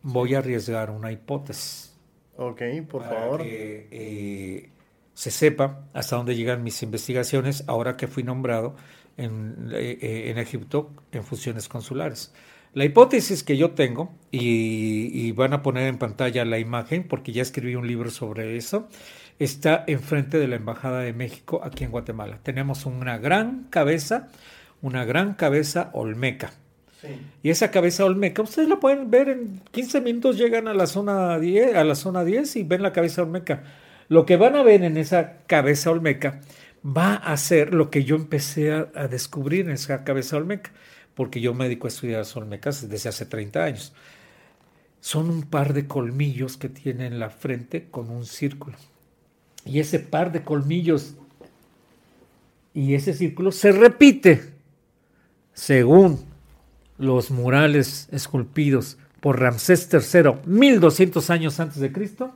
voy 0.00 0.34
a 0.34 0.38
arriesgar 0.38 0.90
una 0.90 1.12
hipótesis. 1.12 1.94
Ok, 2.38 2.62
por 2.88 3.04
favor. 3.04 3.42
Que 3.42 3.86
eh, 3.90 4.70
se 5.12 5.30
sepa 5.30 5.84
hasta 5.92 6.16
dónde 6.16 6.34
llegan 6.34 6.64
mis 6.64 6.82
investigaciones 6.82 7.64
ahora 7.66 7.98
que 7.98 8.06
fui 8.06 8.22
nombrado 8.22 8.76
en, 9.18 9.68
eh, 9.74 9.98
eh, 10.00 10.30
en 10.30 10.38
Egipto 10.38 10.90
en 11.12 11.22
funciones 11.22 11.68
consulares. 11.68 12.32
La 12.78 12.84
hipótesis 12.84 13.42
que 13.42 13.56
yo 13.56 13.72
tengo, 13.72 14.12
y, 14.30 15.10
y, 15.12 15.32
van 15.32 15.52
a 15.52 15.62
poner 15.62 15.88
en 15.88 15.98
pantalla 15.98 16.44
la 16.44 16.58
imagen 16.58 17.02
porque 17.08 17.32
ya 17.32 17.42
escribí 17.42 17.74
un 17.74 17.86
libro 17.86 18.10
sobre 18.10 18.56
eso, 18.56 18.88
está 19.38 19.84
enfrente 19.86 20.38
de 20.38 20.48
la 20.48 20.56
Embajada 20.56 21.00
de 21.00 21.12
México 21.12 21.60
aquí 21.64 21.84
en 21.84 21.90
Guatemala. 21.90 22.38
Tenemos 22.42 22.86
una 22.86 23.18
gran 23.18 23.66
cabeza 23.70 24.28
una 24.82 25.04
gran 25.04 25.34
cabeza 25.34 25.90
olmeca. 25.92 26.52
Y 27.44 27.50
esa 27.50 27.70
cabeza 27.70 28.04
olmeca, 28.04 28.42
ustedes 28.42 28.68
la 28.68 28.80
pueden 28.80 29.08
ver 29.10 29.28
en 29.28 29.60
15 29.70 30.00
minutos, 30.00 30.36
llegan 30.36 30.66
a 30.66 30.74
la 30.74 30.86
zona 30.86 31.38
10, 31.38 31.76
a 31.76 31.84
la 31.84 31.94
zona 31.94 32.24
10 32.24 32.56
y 32.56 32.62
ven 32.64 32.82
la 32.82 32.92
cabeza 32.92 33.22
olmeca. 33.22 33.62
Lo 34.08 34.26
que 34.26 34.36
van 34.36 34.56
a 34.56 34.64
ver 34.64 34.82
en 34.82 34.96
esa 34.96 35.38
cabeza 35.46 35.90
olmeca 35.90 36.40
va 36.84 37.14
a 37.14 37.36
ser 37.36 37.72
lo 37.72 37.90
que 37.90 38.02
yo 38.02 38.16
empecé 38.16 38.72
a, 38.72 38.84
descubrir 39.08 39.66
en 39.66 39.72
esa 39.72 40.02
cabeza 40.02 40.36
olmeca, 40.36 40.72
porque 41.18 41.40
yo 41.40 41.52
me 41.52 41.64
dedico 41.64 41.88
a 41.88 41.90
estudiar 41.90 42.24
olmecas 42.36 42.88
desde 42.88 43.08
hace 43.08 43.26
30 43.26 43.64
años. 43.64 43.92
Son 45.00 45.28
un 45.28 45.42
par 45.42 45.72
de 45.72 45.88
colmillos 45.88 46.56
que 46.56 46.68
tienen 46.68 47.18
la 47.18 47.28
frente 47.28 47.88
con 47.90 48.08
un 48.08 48.24
círculo. 48.24 48.76
Y 49.64 49.80
ese 49.80 49.98
par 49.98 50.30
de 50.30 50.44
colmillos 50.44 51.16
y 52.72 52.94
ese 52.94 53.14
círculo 53.14 53.50
se 53.50 53.72
repite 53.72 54.52
según 55.54 56.20
los 56.98 57.32
murales 57.32 58.08
esculpidos 58.12 58.96
por 59.18 59.40
Ramsés 59.40 59.88
III 59.92 60.46
1200 60.46 61.30
años 61.30 61.58
antes 61.58 61.80
de 61.80 61.90
Cristo, 61.90 62.32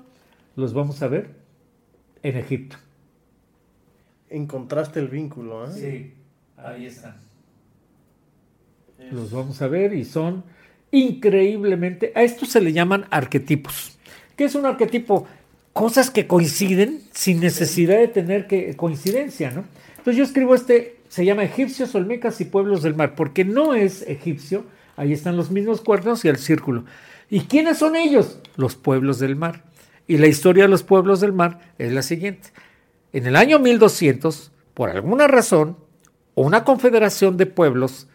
los 0.57 0.75
vamos 0.75 1.01
a 1.03 1.07
ver 1.07 1.31
en 2.25 2.37
Egipto. 2.37 2.79
Encontraste 4.29 4.99
el 4.99 5.07
vínculo, 5.07 5.69
¿eh? 5.69 5.73
Sí, 5.73 6.15
ahí 6.57 6.87
están. 6.87 7.32
Los 9.11 9.33
vamos 9.33 9.61
a 9.63 9.69
ver 9.69 9.95
y 9.95 10.05
son 10.05 10.45
increíblemente, 10.91 12.13
a 12.15 12.23
esto 12.23 12.47
se 12.47 12.61
le 12.61 12.73
llaman 12.73 13.07
arquetipos. 13.11 13.99
¿Qué 14.37 14.45
es 14.45 14.55
un 14.55 14.67
arquetipo? 14.67 15.27
Cosas 15.73 16.11
que 16.11 16.27
coinciden 16.27 17.03
sin 17.13 17.41
necesidad 17.41 17.99
de 17.99 18.09
tener 18.09 18.47
que 18.47 18.77
coincidencia, 18.77 19.51
¿no? 19.51 19.65
Entonces 19.97 20.17
yo 20.17 20.25
escribo 20.25 20.55
este 20.55 20.97
se 21.13 21.27
llama 21.27 21.45
Egipcios, 21.45 21.95
Olmecas 21.95 22.41
y 22.41 22.47
Pueblos 22.47 22.83
del 22.83 22.95
Mar, 22.95 23.15
porque 23.15 23.45
no 23.45 23.75
es 23.75 24.01
egipcio, 24.09 24.65
ahí 24.97 25.13
están 25.13 25.37
los 25.37 25.51
mismos 25.51 25.83
cuernos 25.83 26.25
y 26.25 26.29
el 26.29 26.39
círculo. 26.39 26.85
¿Y 27.29 27.41
quiénes 27.41 27.77
son 27.77 27.97
ellos? 27.97 28.39
Los 28.57 28.77
pueblos 28.77 29.19
del 29.19 29.37
mar. 29.37 29.63
Y 30.07 30.17
la 30.17 30.27
historia 30.27 30.65
de 30.65 30.71
los 30.71 30.83
pueblos 30.83 31.21
del 31.21 31.35
mar 31.35 31.61
es 31.77 31.93
la 31.93 32.01
siguiente. 32.01 32.49
En 33.13 33.27
el 33.27 33.37
año 33.37 33.59
1200, 33.59 34.53
por 34.73 34.89
alguna 34.89 35.29
razón, 35.29 35.77
una 36.35 36.65
confederación 36.65 37.37
de 37.37 37.45
pueblos, 37.45 38.07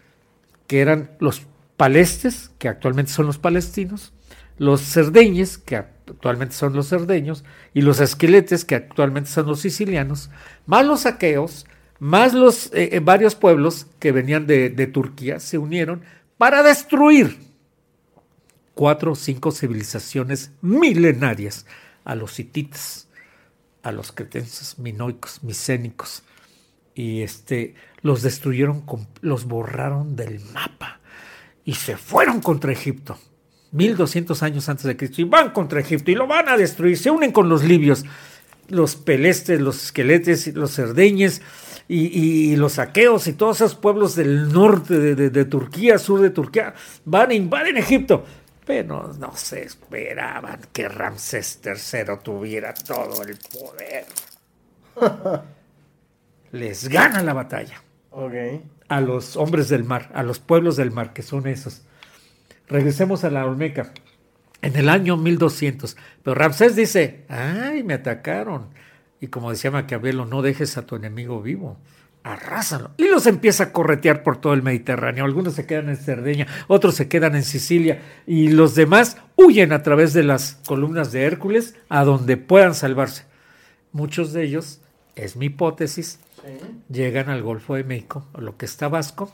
que 0.68 0.82
eran 0.82 1.12
los 1.20 1.44
palestes, 1.78 2.52
que 2.58 2.68
actualmente 2.68 3.12
son 3.12 3.26
los 3.26 3.38
palestinos, 3.38 4.14
los 4.58 4.82
cerdeñes, 4.82 5.58
que 5.58 5.78
actualmente 5.78 6.56
son 6.56 6.74
los 6.74 6.90
cerdeños, 6.90 7.44
y 7.74 7.82
los 7.82 8.00
esqueletes, 8.00 8.66
que 8.66 8.76
actualmente 8.76 9.30
son 9.30 9.48
los 9.48 9.62
sicilianos, 9.62 10.30
más 10.66 10.86
los 10.86 11.06
aqueos, 11.06 11.66
más 12.00 12.34
los 12.34 12.68
eh, 12.74 12.90
eh, 12.94 13.00
varios 13.00 13.36
pueblos 13.36 13.88
que 14.00 14.12
venían 14.12 14.46
de, 14.48 14.70
Turquía 14.88 15.40
se 15.40 15.58
unieron 15.58 16.04
para 16.38 16.64
destruir 16.64 17.40
cuatro 18.74 19.14
o 19.14 19.16
cinco 19.16 19.52
civilizaciones 19.52 20.52
milenarias 20.62 21.66
a 22.04 22.14
los 22.16 22.40
hititas, 22.40 23.08
a 23.82 23.92
los 23.92 24.12
cretenses, 24.12 24.78
minoicos, 24.78 25.44
micénicos 25.44 26.24
y 26.94 27.22
este, 27.22 27.76
los 28.08 28.22
destruyeron, 28.24 28.84
los 29.22 29.46
borraron 29.46 30.16
del 30.16 30.40
mapa 30.54 31.00
y 31.64 31.76
se 31.76 31.98
fueron 31.98 32.42
contra 32.42 32.72
Egipto. 32.72 33.20
1200 33.74 34.42
años 34.44 34.70
antes 34.70 34.86
de 34.86 34.96
Cristo 34.98 35.22
y 35.22 35.26
van 35.26 35.52
contra 35.52 35.82
Egipto 35.82 36.10
y 36.10 36.16
lo 36.16 36.26
van 36.26 36.48
a 36.50 36.58
destruir. 36.58 36.98
Se 36.98 37.12
unen 37.12 37.32
con 37.34 37.50
los 37.50 37.64
libios, 37.64 38.06
los 38.70 38.96
pelestes, 38.96 39.60
los 39.60 39.84
esqueletes, 39.84 40.48
los 40.56 40.74
cerdeñes 40.74 41.42
y, 41.90 42.06
y- 42.08 42.54
y 42.54 42.56
los 42.56 42.80
aqueos 42.80 43.28
y 43.28 43.34
todos 43.34 43.58
esos 43.58 43.76
pueblos 43.76 44.16
del 44.16 44.52
norte 44.52 44.98
de, 44.98 45.16
de- 45.16 45.30
de 45.30 45.46
Turquía, 45.46 45.98
sur 46.00 46.22
de 46.22 46.30
Turquía, 46.30 46.74
van 47.06 47.32
e 47.32 47.36
invaden 47.36 47.76
Egipto. 47.78 48.26
Pero 48.66 49.14
no 49.20 49.36
se 49.36 49.64
esperaban 49.64 50.60
que 50.74 50.90
Ramsés 50.90 51.60
III 51.64 52.18
tuviera 52.24 52.74
todo 52.74 53.22
el 53.24 53.38
poder. 53.38 54.06
Les 56.52 56.88
gana 56.88 57.22
la 57.22 57.34
batalla 57.34 57.82
A 58.90 59.02
los 59.02 59.38
hombres 59.38 59.70
del 59.70 59.84
mar, 59.84 60.10
a 60.14 60.24
los 60.24 60.40
pueblos 60.40 60.76
del 60.76 60.92
mar, 60.92 61.14
que 61.14 61.22
son 61.22 61.46
esos. 61.48 61.84
Regresemos 62.68 63.24
a 63.24 63.30
la 63.30 63.46
Olmeca. 63.46 63.94
En 64.62 64.76
el 64.76 64.90
año 64.90 65.18
1200. 65.18 65.96
Pero 66.24 66.34
Ramsés 66.34 66.76
dice, 66.76 67.26
ay, 67.30 67.84
me 67.84 67.94
atacaron. 67.94 68.70
Y 69.22 69.28
como 69.28 69.52
decía 69.52 69.72
Maquiavelo, 69.72 70.26
no 70.26 70.42
dejes 70.42 70.78
a 70.78 70.86
tu 70.86 70.96
enemigo 70.96 71.42
vivo. 71.42 71.78
Arrásalo. 72.24 72.92
Y 72.98 73.08
los 73.08 73.28
empieza 73.28 73.66
a 73.66 73.72
corretear 73.72 74.24
por 74.24 74.42
todo 74.42 74.54
el 74.54 74.64
Mediterráneo. 74.64 75.24
Algunos 75.24 75.54
se 75.54 75.66
quedan 75.66 75.90
en 75.90 75.98
Cerdeña, 75.98 76.48
otros 76.68 76.96
se 76.96 77.08
quedan 77.08 77.36
en 77.36 77.44
Sicilia. 77.44 78.02
Y 78.26 78.50
los 78.50 78.76
demás 78.76 79.18
huyen 79.36 79.72
a 79.72 79.84
través 79.84 80.14
de 80.14 80.24
las 80.24 80.60
columnas 80.66 81.12
de 81.12 81.24
Hércules 81.24 81.76
a 81.88 82.04
donde 82.04 82.36
puedan 82.36 82.74
salvarse. 82.74 83.26
Muchos 83.92 84.34
de 84.34 84.44
ellos, 84.44 84.82
es 85.16 85.36
mi 85.36 85.46
hipótesis, 85.46 86.20
llegan 86.90 87.30
al 87.30 87.42
Golfo 87.42 87.76
de 87.76 87.84
México, 87.84 88.26
o 88.34 88.42
lo 88.42 88.58
que 88.58 88.66
es 88.66 88.78
Tabasco, 88.78 89.32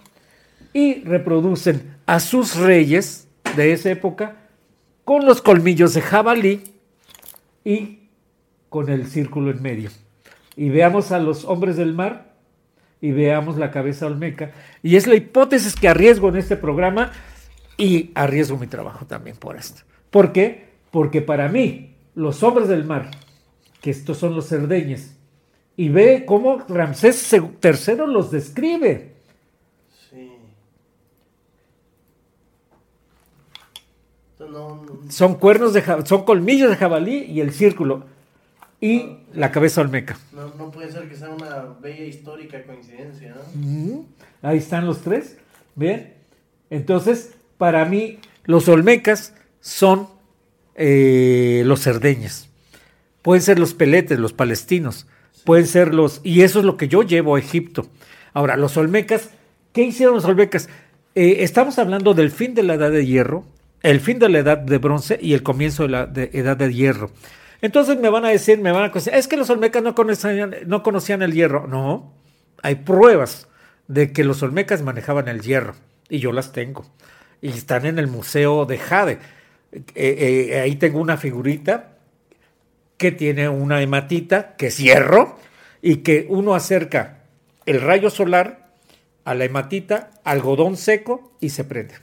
y 0.74 1.04
reproducen 1.04 1.98
a 2.06 2.20
sus 2.20 2.56
reyes 2.56 3.28
de 3.56 3.74
esa 3.74 3.92
época 3.92 4.38
con 5.04 5.26
los 5.26 5.42
colmillos 5.42 5.94
de 5.94 6.02
jabalí 6.02 6.64
y 7.64 8.00
con 8.70 8.90
el 8.90 9.08
círculo 9.08 9.52
en 9.52 9.62
medio. 9.62 9.90
Y 10.56 10.70
veamos 10.70 11.12
a 11.12 11.20
los 11.20 11.46
hombres 11.46 11.78
del 11.78 11.94
mar 11.94 12.34
y 13.02 13.12
veamos 13.12 13.58
la 13.58 13.70
cabeza 13.70 14.06
olmeca. 14.08 14.52
Y 14.82 14.96
es 14.96 15.08
la 15.08 15.16
hipótesis 15.16 15.76
que 15.76 15.90
arriesgo 15.90 16.30
en 16.30 16.38
este 16.38 16.56
programa 16.56 17.12
y 17.78 18.12
arriesgo 18.16 18.58
mi 18.58 18.68
trabajo 18.68 19.06
también 19.06 19.36
por 19.36 19.58
esto. 19.58 19.82
¿Por 20.10 20.32
qué? 20.32 20.70
Porque 20.92 21.22
para 21.22 21.50
mí, 21.50 21.96
los 22.16 22.44
hombres 22.44 22.68
del 22.68 22.86
mar, 22.86 23.12
que 23.82 23.90
estos 23.90 24.18
son 24.18 24.36
los 24.36 24.48
cerdeñes, 24.48 25.18
y 25.76 25.90
ve 25.90 26.24
cómo 26.26 26.60
Ramsés 26.68 27.32
III 27.34 27.96
los 28.08 28.32
describe. 28.32 29.14
Sí. 30.10 30.32
Entonces, 34.34 34.54
no, 34.56 34.84
no- 34.84 35.12
Son 35.12 35.36
cuernos 35.36 35.74
de 35.74 35.82
ja- 35.82 36.06
son 36.06 36.24
colmillos 36.26 36.70
de 36.70 36.76
jabalí 36.76 37.24
y 37.24 37.42
el 37.42 37.52
círculo 37.54 38.06
y 38.82 39.18
la 39.34 39.52
cabeza 39.52 39.82
olmeca. 39.82 40.18
no- 40.34 40.72
puede 40.72 40.92
ser 40.92 41.08
que 41.10 41.16
sea 41.16 41.30
una 41.30 41.64
bella 41.82 42.04
histórica 42.06 42.64
coincidencia, 42.64 43.36
¿no? 43.36 43.62
Ujú. 43.62 44.06
Ahí 44.42 44.58
están 44.58 44.86
los 44.86 45.02
tres. 45.02 45.38
¿Ven? 45.76 46.14
Entonces, 46.70 47.34
para 47.58 47.86
mí, 47.86 48.20
los 48.46 48.68
olmecas 48.68 49.34
son 49.60 50.08
eh, 50.76 51.62
los 51.66 51.82
cerdeñes. 51.84 52.50
Pueden 53.22 53.42
ser 53.42 53.60
los 53.60 53.74
peletes, 53.74 54.18
los 54.20 54.34
palestinos. 54.34 55.08
Pueden 55.44 55.68
ser 55.68 55.94
los... 55.94 56.22
Y 56.24 56.42
eso 56.42 56.60
es 56.60 56.66
lo 56.66 56.78
que 56.78 56.88
yo 56.88 57.04
llevo 57.04 57.36
a 57.36 57.40
Egipto. 57.40 57.88
Ahora, 58.34 58.56
los 58.58 58.78
olmecas, 58.78 59.30
¿qué 59.72 59.84
hicieron 59.84 60.16
los 60.16 60.26
olmecas? 60.26 60.70
Eh, 61.16 61.38
estamos 61.40 61.78
hablando 61.80 62.14
del 62.14 62.32
fin 62.32 62.56
de 62.56 62.64
la 62.64 62.76
edad 62.76 62.92
de 62.92 63.06
hierro, 63.06 63.46
el 63.82 64.00
fin 64.00 64.20
de 64.20 64.30
la 64.30 64.40
edad 64.40 64.58
de 64.58 64.78
bronce 64.78 65.20
y 65.22 65.34
el 65.34 65.44
comienzo 65.44 65.84
de 65.84 65.90
la 65.90 66.10
edad 66.16 66.58
de 66.58 66.74
hierro. 66.74 67.12
Entonces 67.62 67.98
me 67.98 68.10
van 68.10 68.26
a 68.26 68.30
decir, 68.30 68.60
me 68.60 68.72
van 68.72 68.84
a 68.84 68.90
decir, 68.90 69.14
es 69.14 69.28
que 69.28 69.38
los 69.38 69.50
olmecas 69.50 69.84
no 69.84 69.96
conocían, 69.96 70.56
no 70.66 70.84
conocían 70.84 71.22
el 71.22 71.34
hierro. 71.34 71.68
No, 71.68 72.14
hay 72.62 72.76
pruebas 72.76 73.48
de 73.88 74.12
que 74.12 74.24
los 74.24 74.42
olmecas 74.44 74.82
manejaban 74.82 75.28
el 75.28 75.42
hierro 75.42 75.76
y 76.10 76.20
yo 76.20 76.32
las 76.32 76.52
tengo. 76.52 76.86
Y 77.42 77.50
están 77.50 77.86
en 77.86 78.00
el 78.00 78.08
Museo 78.08 78.66
de 78.66 78.78
Jade. 78.78 79.20
Eh, 79.72 79.84
eh, 79.96 80.60
ahí 80.62 80.76
tengo 80.76 81.00
una 81.00 81.18
figurita 81.18 81.93
que 82.98 83.12
tiene 83.12 83.50
una 83.50 83.82
hematita, 83.82 84.56
que 84.56 84.68
es 84.68 84.78
hierro, 84.78 85.38
y 85.82 85.98
que 85.98 86.26
uno 86.30 86.56
acerca 86.56 87.20
el 87.66 87.82
rayo 87.82 88.10
solar 88.10 88.70
a 89.26 89.34
la 89.34 89.46
hematita, 89.46 90.12
algodón 90.24 90.78
seco 90.78 91.32
y 91.40 91.50
se 91.50 91.64
prende. 91.64 91.96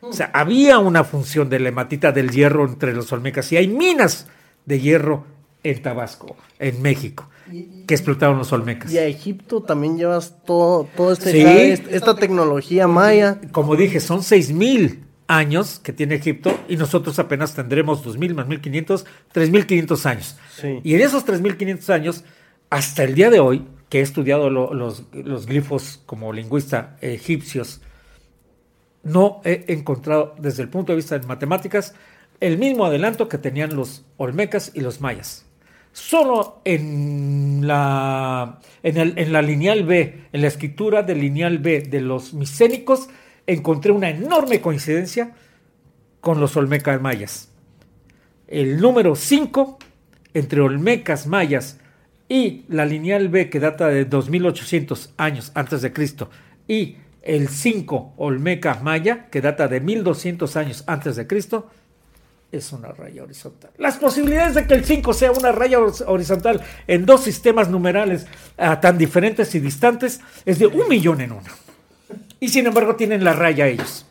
O 0.00 0.12
sea, 0.12 0.30
había 0.34 0.78
una 0.78 1.04
función 1.04 1.48
de 1.48 1.60
la 1.60 1.68
hematita 1.68 2.10
del 2.10 2.30
hierro 2.30 2.66
entre 2.66 2.92
los 2.92 3.12
olmecas 3.12 3.52
y 3.52 3.56
hay 3.56 3.68
minas 3.68 4.26
de 4.66 4.80
hierro 4.80 5.24
en 5.62 5.80
Tabasco, 5.80 6.36
en 6.58 6.82
México, 6.82 7.28
que 7.86 7.94
explotaron 7.94 8.38
los 8.38 8.52
olmecas. 8.52 8.92
Y 8.92 8.98
a 8.98 9.06
Egipto 9.06 9.62
también 9.62 9.96
llevas 9.96 10.36
todo, 10.44 10.88
todo 10.96 11.12
este, 11.12 11.30
Sí. 11.30 11.42
jade, 11.42 11.82
esta 11.90 12.16
tecnología 12.16 12.88
maya. 12.88 13.40
Como 13.52 13.76
dije, 13.76 14.00
son 14.00 14.22
6.000 14.22 14.98
años 15.36 15.80
que 15.82 15.92
tiene 15.92 16.16
Egipto 16.16 16.58
y 16.68 16.76
nosotros 16.76 17.18
apenas 17.18 17.54
tendremos 17.54 18.04
2.000 18.04 18.34
más 18.34 18.46
1.500, 18.46 19.04
3.500 19.34 20.06
años. 20.06 20.36
Sí. 20.60 20.80
Y 20.84 20.94
en 20.94 21.00
esos 21.00 21.24
3.500 21.26 21.88
años, 21.92 22.24
hasta 22.70 23.04
el 23.04 23.14
día 23.14 23.30
de 23.30 23.40
hoy, 23.40 23.66
que 23.88 23.98
he 24.00 24.02
estudiado 24.02 24.48
lo- 24.50 24.72
los, 24.74 25.04
los 25.12 25.46
glifos 25.46 26.00
como 26.06 26.32
lingüista 26.32 26.96
egipcios, 27.00 27.80
no 29.02 29.40
he 29.44 29.64
encontrado 29.68 30.34
desde 30.38 30.62
el 30.62 30.68
punto 30.68 30.92
de 30.92 30.96
vista 30.96 31.18
de 31.18 31.26
matemáticas 31.26 31.94
el 32.40 32.58
mismo 32.58 32.84
adelanto 32.86 33.28
que 33.28 33.38
tenían 33.38 33.74
los 33.76 34.04
olmecas 34.16 34.72
y 34.74 34.80
los 34.80 35.00
mayas. 35.00 35.44
Solo 35.92 36.60
en 36.64 37.66
la, 37.66 38.60
en, 38.82 38.96
el- 38.96 39.18
en 39.18 39.32
la 39.32 39.42
lineal 39.42 39.84
B, 39.84 40.28
en 40.32 40.40
la 40.40 40.48
escritura 40.48 41.02
del 41.02 41.20
lineal 41.20 41.58
B 41.58 41.80
de 41.82 42.00
los 42.00 42.32
micénicos, 42.32 43.08
encontré 43.46 43.92
una 43.92 44.10
enorme 44.10 44.60
coincidencia 44.60 45.32
con 46.20 46.40
los 46.40 46.56
olmecas 46.56 47.00
mayas. 47.00 47.48
El 48.48 48.80
número 48.80 49.16
5 49.16 49.78
entre 50.34 50.60
olmecas 50.60 51.26
mayas 51.26 51.78
y 52.28 52.64
la 52.68 52.84
lineal 52.86 53.28
B 53.28 53.50
que 53.50 53.60
data 53.60 53.88
de 53.88 54.04
2800 54.04 55.14
años 55.16 55.52
antes 55.54 55.82
de 55.82 55.92
Cristo 55.92 56.30
y 56.68 56.96
el 57.22 57.48
5 57.48 58.14
olmeca 58.16 58.80
maya 58.82 59.26
que 59.30 59.40
data 59.40 59.68
de 59.68 59.80
1200 59.80 60.56
años 60.56 60.84
antes 60.86 61.16
de 61.16 61.26
Cristo 61.26 61.70
es 62.50 62.72
una 62.72 62.88
raya 62.88 63.22
horizontal. 63.22 63.70
Las 63.78 63.96
posibilidades 63.96 64.54
de 64.54 64.66
que 64.66 64.74
el 64.74 64.84
5 64.84 65.12
sea 65.14 65.32
una 65.32 65.52
raya 65.52 65.78
hor- 65.78 66.04
horizontal 66.06 66.60
en 66.86 67.06
dos 67.06 67.22
sistemas 67.22 67.68
numerales 67.70 68.26
ah, 68.58 68.80
tan 68.80 68.98
diferentes 68.98 69.54
y 69.54 69.60
distantes 69.60 70.20
es 70.44 70.58
de 70.58 70.66
un 70.66 70.88
millón 70.88 71.20
en 71.22 71.32
uno. 71.32 71.48
Y 72.42 72.48
sin 72.48 72.66
embargo 72.66 72.96
tienen 72.96 73.22
la 73.22 73.34
raya 73.34 73.68
ellos. 73.68 74.04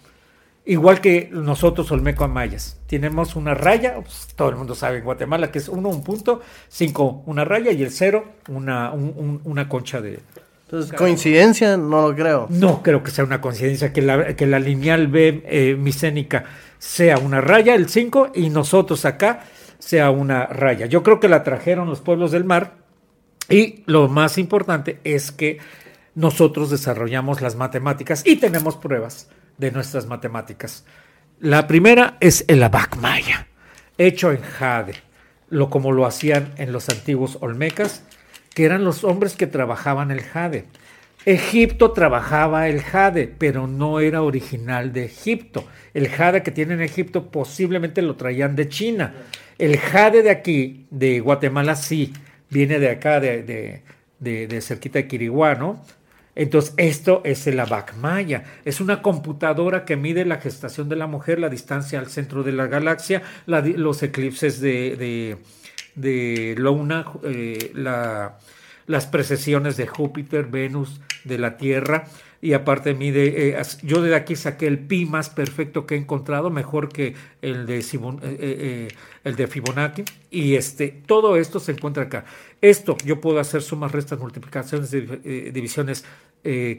Igual 0.63 1.01
que 1.01 1.27
nosotros 1.34 1.91
Olmeco 1.91 2.27
Mayas. 2.29 2.79
Tenemos 2.88 3.36
una 3.36 3.53
raya, 3.55 3.95
pues, 3.95 4.27
todo 4.38 4.47
el 4.49 4.55
mundo 4.55 4.73
sabe 4.73 4.99
en 4.99 5.03
Guatemala 5.03 5.51
que 5.51 5.59
es 5.59 5.67
1 5.67 5.89
un 5.89 6.01
punto, 6.01 6.39
5 6.69 7.23
una 7.25 7.43
raya 7.43 7.71
y 7.73 7.84
el 7.84 7.91
0 7.91 8.23
una, 8.47 8.91
un- 8.93 9.13
un- 9.17 9.41
una 9.43 9.67
concha 9.67 9.99
de... 9.99 10.19
Entonces, 10.67 10.93
coincidencia, 10.93 11.75
no 11.75 12.07
lo 12.09 12.15
creo. 12.15 12.47
No 12.49 12.82
creo 12.82 13.03
que 13.03 13.11
sea 13.11 13.25
una 13.25 13.41
coincidencia 13.41 13.91
que 13.91 14.01
la, 14.01 14.34
que 14.38 14.45
la 14.47 14.59
lineal 14.59 15.07
B 15.07 15.43
eh, 15.45 15.75
micénica 15.77 16.45
sea 16.79 17.17
una 17.17 17.41
raya, 17.41 17.75
el 17.75 17.89
5, 17.89 18.32
y 18.36 18.49
nosotros 18.49 19.03
acá 19.03 19.43
sea 19.77 20.09
una 20.11 20.45
raya. 20.45 20.86
Yo 20.86 21.03
creo 21.03 21.19
que 21.19 21.27
la 21.27 21.43
trajeron 21.43 21.89
los 21.89 21.99
pueblos 21.99 22.32
del 22.32 22.45
mar 22.45 22.75
y 23.49 23.84
lo 23.88 24.07
más 24.07 24.38
importante 24.38 24.99
es 25.03 25.34
que 25.34 25.57
nosotros 26.16 26.70
desarrollamos 26.70 27.41
las 27.41 27.55
matemáticas 27.55 28.24
y 28.26 28.36
tenemos 28.38 28.76
pruebas 28.78 29.30
de 29.57 29.72
nuestras 29.72 30.07
matemáticas. 30.07 30.86
La 31.39 31.68
primera 31.68 32.18
es 32.20 32.45
el 32.47 32.62
abac 32.64 32.97
maya, 32.97 33.47
hecho 33.97 34.32
en 34.32 34.41
jade, 34.41 34.93
lo 35.49 35.70
como 35.70 35.91
lo 35.91 36.05
hacían 36.05 36.53
en 36.57 36.72
los 36.72 36.89
antiguos 36.89 37.38
olmecas, 37.41 38.03
que 38.53 38.66
eran 38.66 38.84
los 38.84 39.03
hombres 39.03 39.36
que 39.36 39.47
trabajaban 39.47 40.12
el 40.12 40.22
jade. 40.22 40.66
Egipto 41.26 41.91
trabajaba 41.91 42.68
el 42.68 42.82
jade, 42.82 43.28
pero 43.28 43.68
no 43.68 43.99
era 43.99 44.24
original 44.24 44.91
de 44.91 45.05
Egipto. 45.05 45.66
El 45.93 46.09
jade 46.09 46.41
que 46.41 46.51
tienen 46.51 46.80
en 46.80 46.86
Egipto 46.86 47.30
posiblemente 47.32 48.01
lo 48.01 48.16
traían 48.16 48.55
de 48.55 48.68
China. 48.70 49.14
El 49.59 49.78
jade 49.78 50.24
de 50.24 50.32
aquí, 50.32 50.88
de 50.89 51.20
Guatemala, 51.20 51.76
sí, 51.76 52.12
viene 52.49 52.80
de 52.80 52.89
acá, 52.89 53.20
de, 53.20 53.43
de, 53.43 53.84
de- 54.20 54.47
de 54.47 54.62
cerquita 54.62 54.97
de 54.97 55.07
Quiriguá, 55.07 55.53
¿no? 55.55 55.84
Entonces, 56.36 56.73
esto 56.77 57.21
es 57.25 57.45
el 57.47 57.59
abac 57.59 57.95
maya. 57.95 58.43
Es 58.63 58.79
una 58.79 59.01
computadora 59.01 59.86
que 59.86 59.97
mide 59.97 60.25
la 60.25 60.38
gestación 60.38 60.88
de 60.89 60.95
la 60.95 61.07
mujer, 61.07 61.39
la 61.39 61.49
distancia 61.49 61.99
al 61.99 62.07
centro 62.07 62.43
de 62.43 62.53
la 62.53 62.67
galaxia, 62.67 63.21
los 63.45 64.03
eclipses 64.03 64.61
de, 64.61 65.38
luna, 66.57 67.05
eh, 67.23 67.71
la, 67.73 68.38
las 68.88 69.07
precesiones 69.07 69.77
de 69.77 69.88
Júpiter, 69.88 70.45
Venus, 70.45 71.01
de 71.23 71.38
la 71.38 71.57
Tierra, 71.57 72.05
y 72.41 72.53
aparte 72.53 72.93
mide, 72.95 73.49
eh, 73.49 73.61
yo 73.83 74.01
de 74.01 74.15
aquí 74.15 74.35
saqué 74.35 74.65
el 74.67 74.79
pi 74.79 75.05
más 75.05 75.29
perfecto 75.29 75.85
que 75.85 75.95
he 75.95 75.97
encontrado, 75.97 76.49
mejor 76.49 76.89
que 76.89 77.13
el 77.41 77.65
de, 77.67 77.77
eh, 77.79 77.83
eh, 78.23 78.87
el 79.23 79.35
de 79.35 79.47
Fibonacci, 79.47 80.03
y 80.31 80.55
este, 80.55 80.87
todo 81.05 81.37
esto 81.37 81.59
se 81.59 81.73
encuentra 81.73 82.03
acá. 82.03 82.25
Esto, 82.61 82.97
yo 83.05 83.21
puedo 83.21 83.39
hacer 83.39 83.61
sumas, 83.61 83.91
restas, 83.91 84.19
multiplicaciones, 84.19 84.91
div- 84.93 85.51
divisiones, 85.51 86.03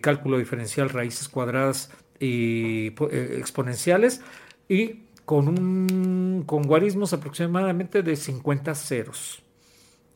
cálculo 0.00 0.38
diferencial, 0.38 0.90
raíces 0.90 1.28
cuadradas 1.28 1.90
y 2.18 2.90
po- 2.90 3.08
exponenciales, 3.10 4.20
y 4.68 5.02
con, 5.24 5.46
un, 5.48 6.42
con 6.46 6.64
guarismos 6.64 7.12
aproximadamente 7.12 8.02
de 8.02 8.16
50 8.16 8.74
ceros, 8.74 9.42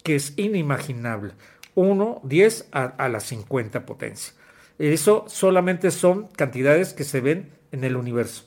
que 0.02 0.16
es 0.16 0.34
inimaginable. 0.36 1.32
1, 1.76 2.20
10 2.24 2.68
a, 2.72 2.84
a 2.84 3.08
la 3.08 3.20
50 3.20 3.86
potencia. 3.86 4.32
Eso 4.78 5.24
solamente 5.28 5.90
son 5.90 6.28
cantidades 6.28 6.92
que 6.92 7.04
se 7.04 7.20
ven 7.20 7.50
en 7.72 7.84
el 7.84 7.96
universo. 7.96 8.44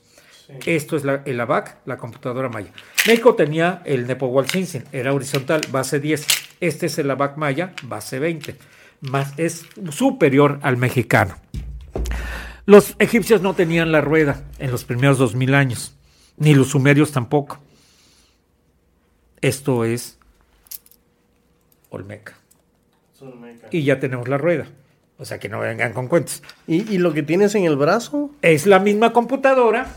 Esto 0.65 0.95
es 0.97 1.03
la- 1.03 1.21
el 1.25 1.39
ABAC, 1.39 1.77
la 1.85 1.97
computadora 1.97 2.49
maya. 2.49 2.71
México 3.07 3.35
tenía 3.35 3.81
el 3.85 4.07
NepoWalsinsin, 4.07 4.83
era 4.91 5.13
horizontal, 5.13 5.61
base 5.71 5.99
10. 5.99 6.25
Este 6.59 6.87
es 6.87 6.97
el 6.97 7.09
ABAC 7.11 7.37
maya, 7.37 7.73
base 7.83 8.17
20. 8.19 8.55
Más, 9.01 9.33
es 9.37 9.65
superior 9.91 10.59
al 10.63 10.77
mexicano. 10.77 11.35
Los 12.65 12.95
egipcios 12.99 13.41
no 13.41 13.53
tenían 13.53 13.91
la 13.91 14.01
rueda 14.01 14.43
en 14.59 14.71
los 14.71 14.83
primeros 14.85 15.17
2000 15.19 15.53
años, 15.55 15.95
ni 16.37 16.53
los 16.55 16.69
sumerios 16.69 17.11
tampoco. 17.11 17.59
Esto 19.41 19.85
es 19.85 20.17
Olmeca. 21.89 22.37
Y 23.71 23.83
ya 23.83 23.99
tenemos 23.99 24.27
la 24.27 24.37
rueda. 24.37 24.67
O 25.19 25.25
sea 25.25 25.37
que 25.37 25.49
no 25.49 25.59
vengan 25.59 25.93
con 25.93 26.07
cuentos. 26.07 26.41
¿Y, 26.65 26.89
y 26.93 26.97
lo 26.97 27.13
que 27.13 27.23
tienes 27.23 27.53
en 27.55 27.65
el 27.65 27.75
brazo, 27.75 28.31
Es 28.41 28.65
la 28.65 28.79
misma 28.79 29.11
computadora, 29.13 29.87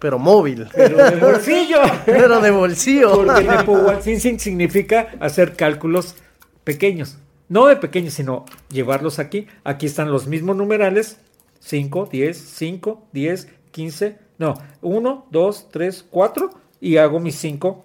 pero 0.00 0.18
móvil. 0.18 0.68
pero 0.74 0.96
del 0.96 1.20
bolsillo. 1.20 1.78
Pero 2.04 2.40
de 2.40 2.50
bolsillo. 2.50 3.24
Porque 3.24 3.44
Nepomucensing 3.44 4.38
significa 4.40 5.08
hacer 5.20 5.54
cálculos 5.54 6.16
pequeños. 6.64 7.16
No 7.48 7.66
de 7.66 7.76
pequeños, 7.76 8.14
sino 8.14 8.44
llevarlos 8.70 9.18
aquí. 9.18 9.46
Aquí 9.64 9.86
están 9.86 10.10
los 10.10 10.26
mismos 10.26 10.56
numerales. 10.56 11.18
5, 11.60 12.08
10, 12.12 12.36
5, 12.36 13.08
10, 13.12 13.48
15. 13.70 14.18
No, 14.38 14.54
1, 14.82 15.26
2, 15.30 15.68
3, 15.70 16.04
4. 16.10 16.50
Y 16.80 16.96
hago 16.98 17.20
mis 17.20 17.36
5. 17.36 17.84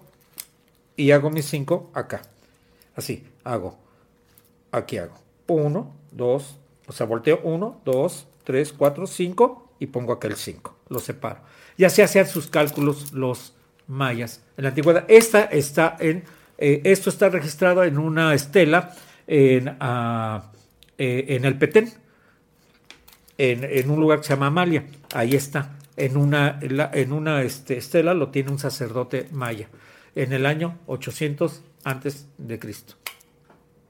Y 0.96 1.10
hago 1.12 1.30
mis 1.30 1.46
5 1.46 1.90
acá. 1.94 2.22
Así, 2.94 3.24
hago. 3.42 3.76
Aquí 4.70 4.98
hago. 4.98 5.14
1, 5.46 5.92
2, 6.14 6.58
o 6.86 6.92
sea, 6.92 7.06
volteo 7.06 7.40
1, 7.44 7.80
2, 7.84 8.26
3, 8.44 8.72
4, 8.72 9.06
5 9.06 9.72
y 9.78 9.86
pongo 9.86 10.12
acá 10.12 10.28
el 10.28 10.36
5. 10.36 10.76
Lo 10.88 10.98
separo. 10.98 11.40
Y 11.76 11.84
así 11.84 12.02
hacían 12.02 12.26
sus 12.26 12.46
cálculos 12.46 13.12
los 13.12 13.54
mayas 13.86 14.42
en 14.56 14.64
la 14.64 14.68
antigüedad. 14.70 15.04
Esta 15.08 15.42
está 15.44 15.96
en, 15.98 16.24
eh, 16.58 16.80
esto 16.84 17.10
está 17.10 17.28
registrado 17.28 17.84
en 17.84 17.98
una 17.98 18.32
estela 18.34 18.94
en, 19.26 19.76
ah, 19.80 20.50
eh, 20.98 21.26
en 21.30 21.44
el 21.44 21.58
Petén, 21.58 21.92
en, 23.38 23.64
en 23.64 23.90
un 23.90 24.00
lugar 24.00 24.18
que 24.20 24.24
se 24.26 24.34
llama 24.34 24.46
Amalia. 24.48 24.86
Ahí 25.14 25.34
está. 25.34 25.78
En 25.96 26.16
una, 26.16 26.58
en 26.60 26.76
la- 26.76 26.90
en 26.92 27.12
una 27.12 27.42
este, 27.42 27.76
estela 27.76 28.14
lo 28.14 28.28
tiene 28.30 28.50
un 28.50 28.58
sacerdote 28.58 29.28
maya 29.32 29.68
en 30.16 30.32
el 30.32 30.44
año 30.46 30.78
800 30.86 31.62
antes 31.84 32.26
de 32.38 32.58
Cristo. 32.58 32.94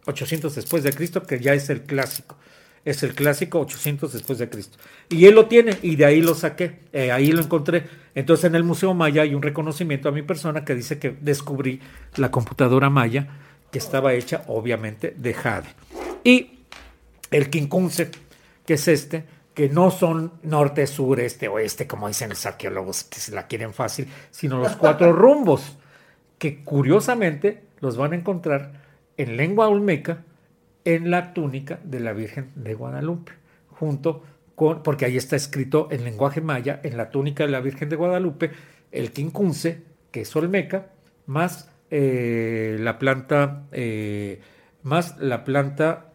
800 0.06 0.54
después 0.54 0.82
de 0.82 0.92
Cristo, 0.92 1.22
que 1.22 1.40
ya 1.40 1.54
es 1.54 1.70
el 1.70 1.82
clásico. 1.82 2.36
Es 2.84 3.02
el 3.02 3.14
clásico 3.14 3.60
800 3.60 4.12
después 4.12 4.38
de 4.38 4.50
Cristo. 4.50 4.76
Y 5.08 5.24
él 5.24 5.34
lo 5.34 5.46
tiene 5.46 5.78
y 5.82 5.96
de 5.96 6.04
ahí 6.04 6.20
lo 6.20 6.34
saqué, 6.34 6.80
eh, 6.92 7.10
ahí 7.10 7.32
lo 7.32 7.40
encontré. 7.40 7.86
Entonces 8.14 8.44
en 8.44 8.54
el 8.54 8.64
Museo 8.64 8.92
Maya 8.92 9.22
hay 9.22 9.34
un 9.34 9.42
reconocimiento 9.42 10.08
a 10.08 10.12
mi 10.12 10.22
persona 10.22 10.64
que 10.64 10.74
dice 10.74 10.98
que 10.98 11.16
descubrí 11.20 11.80
la 12.16 12.30
computadora 12.30 12.90
maya 12.90 13.26
que 13.70 13.78
estaba 13.78 14.12
hecha 14.12 14.44
obviamente 14.48 15.14
de 15.16 15.32
jade. 15.32 15.68
Y 16.22 16.60
el 17.30 17.50
quincunce, 17.50 18.10
que 18.66 18.74
es 18.74 18.86
este, 18.86 19.24
que 19.54 19.68
no 19.68 19.90
son 19.90 20.34
norte, 20.42 20.86
sur, 20.86 21.18
este, 21.20 21.48
oeste, 21.48 21.86
como 21.86 22.06
dicen 22.06 22.28
los 22.28 22.44
arqueólogos 22.44 23.04
que 23.04 23.18
se 23.18 23.32
la 23.32 23.46
quieren 23.46 23.72
fácil, 23.72 24.08
sino 24.30 24.58
los 24.58 24.76
cuatro 24.76 25.12
rumbos, 25.14 25.76
que 26.38 26.62
curiosamente 26.62 27.62
los 27.80 27.96
van 27.96 28.12
a 28.12 28.16
encontrar 28.16 28.83
en 29.16 29.36
lengua 29.36 29.68
olmeca 29.68 30.24
en 30.84 31.10
la 31.10 31.32
túnica 31.32 31.80
de 31.84 32.00
la 32.00 32.12
Virgen 32.12 32.50
de 32.54 32.74
Guadalupe, 32.74 33.32
junto 33.68 34.22
con, 34.54 34.82
porque 34.82 35.06
ahí 35.06 35.16
está 35.16 35.36
escrito 35.36 35.88
en 35.90 36.04
lenguaje 36.04 36.40
maya, 36.40 36.80
en 36.82 36.96
la 36.96 37.10
túnica 37.10 37.44
de 37.44 37.50
la 37.50 37.60
Virgen 37.60 37.88
de 37.88 37.96
Guadalupe, 37.96 38.50
el 38.92 39.10
quincunce, 39.10 39.82
que 40.10 40.22
es 40.22 40.36
olmeca, 40.36 40.90
más 41.26 41.70
eh, 41.90 42.76
la 42.80 42.98
planta, 42.98 43.64
eh, 43.72 44.40
más 44.82 45.18
la 45.18 45.44
planta 45.44 46.12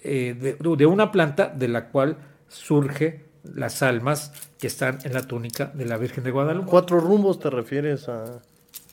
eh, 0.00 0.34
de, 0.38 0.76
de 0.76 0.86
una 0.86 1.12
planta 1.12 1.48
de 1.48 1.68
la 1.68 1.88
cual 1.88 2.16
surge 2.48 3.24
las 3.44 3.82
almas 3.82 4.32
que 4.58 4.66
están 4.66 4.98
en 5.04 5.14
la 5.14 5.22
túnica 5.22 5.66
de 5.66 5.86
la 5.86 5.96
Virgen 5.96 6.24
de 6.24 6.30
Guadalupe. 6.30 6.68
Cuatro 6.68 7.00
rumbos 7.00 7.38
te 7.38 7.50
refieres 7.50 8.08
a. 8.08 8.42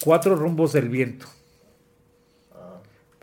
Cuatro 0.04 0.36
rumbos 0.36 0.74
del 0.74 0.90
viento, 0.90 1.26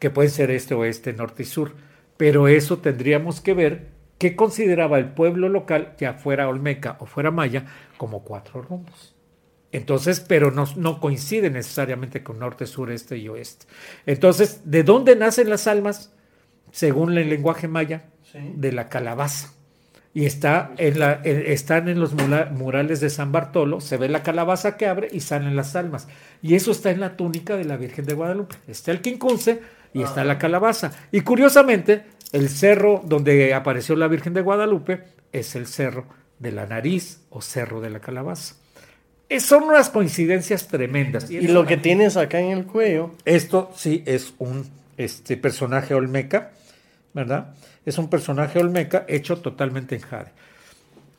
que 0.02 0.10
pueden 0.10 0.32
ser 0.32 0.50
este, 0.50 0.74
oeste, 0.74 1.12
norte 1.12 1.44
y 1.44 1.46
sur. 1.46 1.76
Pero 2.16 2.48
eso 2.48 2.78
tendríamos 2.78 3.40
que 3.40 3.54
ver 3.54 3.90
qué 4.18 4.34
consideraba 4.34 4.98
el 4.98 5.10
pueblo 5.10 5.48
local, 5.48 5.94
ya 5.96 6.14
fuera 6.14 6.48
olmeca 6.48 6.96
o 6.98 7.06
fuera 7.06 7.30
maya, 7.30 7.66
como 7.98 8.24
cuatro 8.24 8.62
rumbos. 8.62 9.14
Entonces, 9.70 10.18
pero 10.18 10.50
no, 10.50 10.64
no 10.74 10.98
coincide 10.98 11.50
necesariamente 11.50 12.24
con 12.24 12.40
norte, 12.40 12.66
sur, 12.66 12.90
este 12.90 13.16
y 13.16 13.28
oeste. 13.28 13.66
Entonces, 14.04 14.62
¿de 14.64 14.82
dónde 14.82 15.14
nacen 15.14 15.48
las 15.48 15.68
almas? 15.68 16.12
Según 16.72 17.16
el 17.16 17.30
lenguaje 17.30 17.68
maya, 17.68 18.06
de 18.34 18.72
la 18.72 18.88
calabaza. 18.88 19.52
Y 20.14 20.26
está 20.26 20.72
en 20.78 20.98
la, 20.98 21.12
están 21.22 21.88
en 21.88 22.00
los 22.00 22.12
murales 22.14 23.00
de 23.00 23.08
San 23.08 23.30
Bartolo, 23.30 23.80
se 23.80 23.98
ve 23.98 24.08
la 24.08 24.24
calabaza 24.24 24.76
que 24.76 24.86
abre 24.86 25.08
y 25.12 25.20
salen 25.20 25.54
las 25.54 25.76
almas. 25.76 26.08
Y 26.42 26.56
eso 26.56 26.72
está 26.72 26.90
en 26.90 26.98
la 26.98 27.16
túnica 27.16 27.56
de 27.56 27.66
la 27.66 27.76
Virgen 27.76 28.04
de 28.04 28.14
Guadalupe. 28.14 28.56
Está 28.66 28.90
el 28.90 29.00
quincunce 29.00 29.60
y 29.92 30.02
está 30.02 30.24
la 30.24 30.38
calabaza. 30.38 30.92
Y 31.10 31.20
curiosamente, 31.22 32.04
el 32.32 32.48
cerro 32.48 33.02
donde 33.04 33.54
apareció 33.54 33.96
la 33.96 34.08
Virgen 34.08 34.34
de 34.34 34.40
Guadalupe 34.40 35.04
es 35.32 35.54
el 35.54 35.66
cerro 35.66 36.06
de 36.38 36.52
la 36.52 36.66
nariz 36.66 37.20
o 37.30 37.40
cerro 37.40 37.80
de 37.80 37.90
la 37.90 38.00
calabaza. 38.00 38.56
Son 39.40 39.62
unas 39.62 39.88
coincidencias 39.88 40.68
tremendas. 40.68 41.30
Y 41.30 41.48
lo 41.48 41.64
que 41.64 41.76
tienes 41.76 42.16
acá 42.16 42.40
en 42.40 42.50
el 42.50 42.66
cuello. 42.66 43.12
Esto 43.24 43.70
sí 43.74 44.02
es 44.06 44.34
un 44.38 44.68
este, 44.96 45.36
personaje 45.36 45.94
olmeca, 45.94 46.52
¿verdad? 47.14 47.54
Es 47.86 47.98
un 47.98 48.08
personaje 48.08 48.58
olmeca 48.58 49.04
hecho 49.08 49.38
totalmente 49.38 49.94
en 49.94 50.02
jade, 50.02 50.32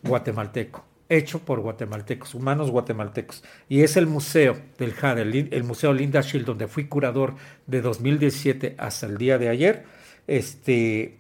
guatemalteco, 0.04 0.86
hecho 1.10 1.40
por 1.40 1.60
guatemaltecos, 1.60 2.34
humanos 2.34 2.72
guatemaltecos. 2.72 3.44
Y 3.70 3.82
es 3.82 3.98
el 3.98 4.08
museo 4.08 4.58
del 4.78 4.94
jade, 4.94 5.22
el, 5.52 5.64
museo 5.64 5.94
Linda 5.94 6.22
Shield, 6.22 6.46
donde 6.46 6.68
fui 6.68 6.86
curador 6.86 7.36
de 7.68 7.82
2017 7.82 8.76
hasta 8.78 9.06
el 9.06 9.18
día 9.18 9.38
de 9.38 9.50
ayer, 9.50 9.86
este, 10.28 11.18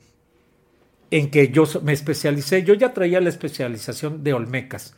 en 1.11 1.29
que 1.29 1.49
yo 1.49 1.65
me 1.83 1.93
especialicé, 1.93 2.63
yo 2.63 2.73
ya 2.73 2.93
traía 2.93 3.21
la 3.21 3.29
especialización 3.29 4.23
de 4.23 4.33
olmecas 4.33 4.95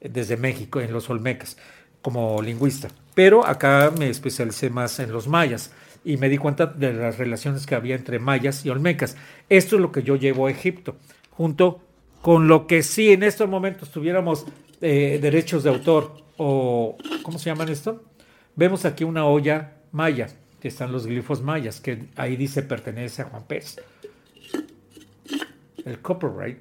eh, 0.00 0.08
desde 0.08 0.36
México, 0.36 0.80
en 0.80 0.92
los 0.92 1.10
olmecas, 1.10 1.56
como 2.00 2.40
lingüista, 2.40 2.88
pero 3.14 3.44
acá 3.44 3.92
me 3.96 4.08
especialicé 4.08 4.70
más 4.70 5.00
en 5.00 5.12
los 5.12 5.26
mayas 5.26 5.72
y 6.04 6.16
me 6.16 6.28
di 6.28 6.38
cuenta 6.38 6.66
de 6.66 6.92
las 6.92 7.18
relaciones 7.18 7.66
que 7.66 7.74
había 7.74 7.96
entre 7.96 8.18
mayas 8.18 8.64
y 8.64 8.70
olmecas. 8.70 9.16
Esto 9.48 9.76
es 9.76 9.82
lo 9.82 9.92
que 9.92 10.02
yo 10.02 10.16
llevo 10.16 10.46
a 10.46 10.50
Egipto, 10.50 10.96
junto 11.30 11.82
con 12.28 12.46
lo 12.46 12.66
que 12.66 12.82
sí 12.82 13.10
en 13.10 13.22
estos 13.22 13.48
momentos 13.48 13.90
tuviéramos 13.90 14.44
eh, 14.82 15.18
derechos 15.18 15.62
de 15.62 15.70
autor 15.70 16.12
o, 16.36 16.98
¿cómo 17.22 17.38
se 17.38 17.48
llaman 17.48 17.70
esto? 17.70 18.04
Vemos 18.54 18.84
aquí 18.84 19.02
una 19.02 19.24
olla 19.24 19.78
maya, 19.92 20.26
que 20.60 20.68
están 20.68 20.92
los 20.92 21.06
glifos 21.06 21.40
mayas, 21.40 21.80
que 21.80 22.04
ahí 22.16 22.36
dice 22.36 22.62
pertenece 22.62 23.22
a 23.22 23.30
Juan 23.30 23.44
Pérez 23.44 23.76
el 25.86 26.00
copyright, 26.00 26.58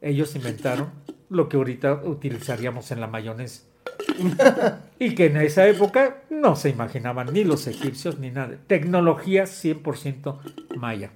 ellos 0.00 0.36
inventaron 0.36 0.90
lo 1.28 1.48
que 1.48 1.56
ahorita 1.56 2.02
utilizaríamos 2.04 2.92
en 2.92 3.00
la 3.00 3.08
mayonesa. 3.08 3.64
y 5.00 5.16
que 5.16 5.26
en 5.26 5.38
esa 5.38 5.66
época 5.66 6.22
no 6.30 6.54
se 6.54 6.68
imaginaban 6.68 7.32
ni 7.32 7.42
los 7.42 7.66
egipcios 7.66 8.20
ni 8.20 8.30
nada. 8.30 8.58
Tecnología 8.68 9.42
100% 9.42 10.38
maya. 10.76 11.10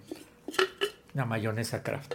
La 1.15 1.25
mayonesa 1.25 1.83
craft. 1.83 2.15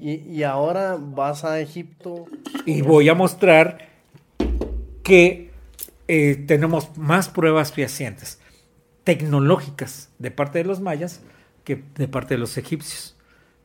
Y, 0.00 0.14
y 0.14 0.42
ahora 0.44 0.96
vas 0.98 1.44
a 1.44 1.60
Egipto. 1.60 2.26
Y 2.64 2.82
voy 2.82 3.08
a 3.08 3.14
mostrar 3.14 3.88
que 5.02 5.50
eh, 6.06 6.44
tenemos 6.46 6.96
más 6.96 7.28
pruebas 7.28 7.72
fehacientes. 7.72 8.38
tecnológicas 9.04 10.10
de 10.18 10.30
parte 10.30 10.58
de 10.58 10.64
los 10.64 10.80
mayas 10.80 11.22
que 11.64 11.82
de 11.96 12.08
parte 12.08 12.34
de 12.34 12.38
los 12.38 12.58
egipcios. 12.58 13.16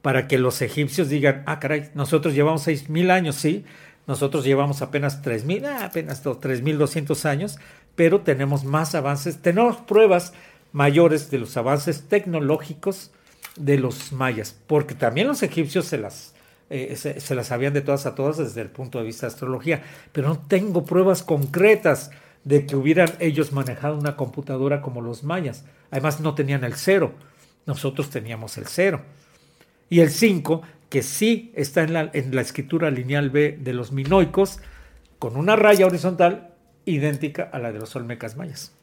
Para 0.02 0.28
que 0.28 0.38
los 0.38 0.62
egipcios 0.62 1.10
digan, 1.10 1.44
ah, 1.46 1.60
caray, 1.60 1.90
nosotros 1.96 2.34
llevamos 2.34 2.64
seis 2.64 2.90
mil 2.90 3.12
años, 3.12 3.36
sí, 3.36 3.66
nosotros 4.08 4.46
llevamos 4.46 4.82
apenas 4.82 5.22
tres 5.22 5.44
mil, 5.44 5.66
ah, 5.66 5.86
apenas 5.86 6.24
tres 6.40 6.62
mil 6.62 6.78
doscientos 6.78 7.26
años, 7.26 7.58
pero 7.96 8.22
tenemos 8.22 8.64
más 8.64 8.96
avances, 8.96 9.42
tenemos 9.42 9.78
pruebas 9.78 10.34
mayores 10.72 11.30
de 11.30 11.40
los 11.40 11.58
avances 11.58 12.08
tecnológicos 12.08 13.12
de 13.56 13.78
los 13.78 14.12
mayas, 14.12 14.56
porque 14.68 14.96
también 14.96 15.28
los 15.28 15.44
egipcios 15.44 15.86
se 15.86 15.98
las, 15.98 16.34
eh, 16.70 16.96
se, 16.96 17.36
las 17.36 17.48
sabían 17.48 17.74
de 17.74 17.82
todas 17.82 18.06
a 18.06 18.16
todas 18.16 18.38
desde 18.38 18.62
el 18.62 18.70
punto 18.70 19.00
de 19.00 19.06
vista 19.06 19.28
de 19.28 19.34
astrología, 19.34 19.84
pero 20.12 20.30
no 20.30 20.40
tengo 20.40 20.86
pruebas 20.86 21.24
concretas 21.24 22.12
de 22.44 22.66
que 22.66 22.76
hubieran 22.76 23.10
ellos 23.20 23.52
manejado 23.52 23.98
una 23.98 24.16
computadora 24.16 24.82
como 24.82 25.02
los 25.02 25.24
mayas. 25.24 25.66
Además 25.92 26.20
no 26.20 26.36
tenían 26.36 26.64
el 26.64 26.74
cero, 26.74 27.14
nosotros 27.66 28.10
teníamos 28.10 28.58
el 28.58 28.68
cero. 28.68 29.02
Y 29.90 30.00
el 30.00 30.10
5, 30.10 30.62
que 30.90 31.04
sí 31.04 31.52
está 31.56 31.84
en 31.84 31.94
la, 31.94 32.10
en 32.14 32.36
la 32.36 32.42
escritura 32.42 32.90
lineal 32.90 33.30
B 33.30 33.58
de 33.62 33.74
los 33.74 33.92
minoicos, 33.92 34.60
con 35.20 35.38
una 35.38 35.56
raya 35.56 35.86
horizontal 35.86 36.54
idéntica 36.86 37.44
a 37.44 37.60
la 37.60 37.72
de 37.72 37.80
los 37.80 37.96
olmecas 37.96 38.36
mayas. 38.36 38.74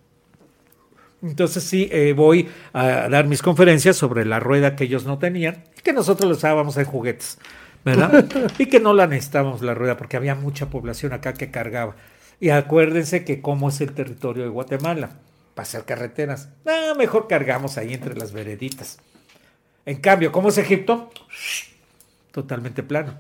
Entonces 1.22 1.64
sí, 1.64 1.88
eh, 1.92 2.14
voy 2.14 2.48
a 2.72 3.08
dar 3.08 3.26
mis 3.26 3.42
conferencias 3.42 3.96
sobre 3.96 4.24
la 4.24 4.40
rueda 4.40 4.74
que 4.74 4.84
ellos 4.84 5.04
no 5.04 5.18
tenían 5.18 5.64
y 5.78 5.82
que 5.82 5.92
nosotros 5.92 6.28
los 6.28 6.38
usábamos 6.38 6.76
en 6.78 6.86
juguetes, 6.86 7.38
¿verdad? 7.84 8.24
y 8.58 8.66
que 8.66 8.80
no 8.80 8.94
la 8.94 9.06
necesitábamos 9.06 9.60
la 9.60 9.74
rueda 9.74 9.96
porque 9.96 10.16
había 10.16 10.34
mucha 10.34 10.70
población 10.70 11.12
acá 11.12 11.34
que 11.34 11.50
cargaba. 11.50 11.96
Y 12.40 12.48
acuérdense 12.50 13.24
que 13.24 13.42
cómo 13.42 13.68
es 13.68 13.80
el 13.82 13.92
territorio 13.92 14.44
de 14.44 14.48
Guatemala, 14.48 15.18
para 15.54 15.64
hacer 15.64 15.84
carreteras. 15.84 16.48
Ah, 16.66 16.94
mejor 16.96 17.28
cargamos 17.28 17.76
ahí 17.76 17.92
entre 17.92 18.16
las 18.16 18.32
vereditas. 18.32 18.98
En 19.84 20.00
cambio, 20.00 20.32
¿cómo 20.32 20.48
es 20.48 20.56
Egipto? 20.56 21.10
Totalmente 22.32 22.82
plano. 22.82 23.14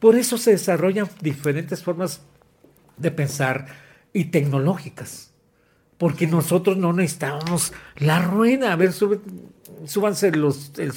Por 0.00 0.16
eso 0.16 0.36
se 0.36 0.50
desarrollan 0.50 1.08
diferentes 1.20 1.82
formas 1.82 2.20
de 2.98 3.10
pensar 3.10 3.66
y 4.12 4.26
tecnológicas 4.26 5.32
porque 5.98 6.26
nosotros 6.26 6.76
no 6.76 6.92
necesitábamos 6.92 7.72
la 7.96 8.20
rueda. 8.20 8.72
A 8.72 8.76
ver, 8.76 8.92
súbanse 8.92 10.30
los, 10.30 10.72
el 10.78 10.92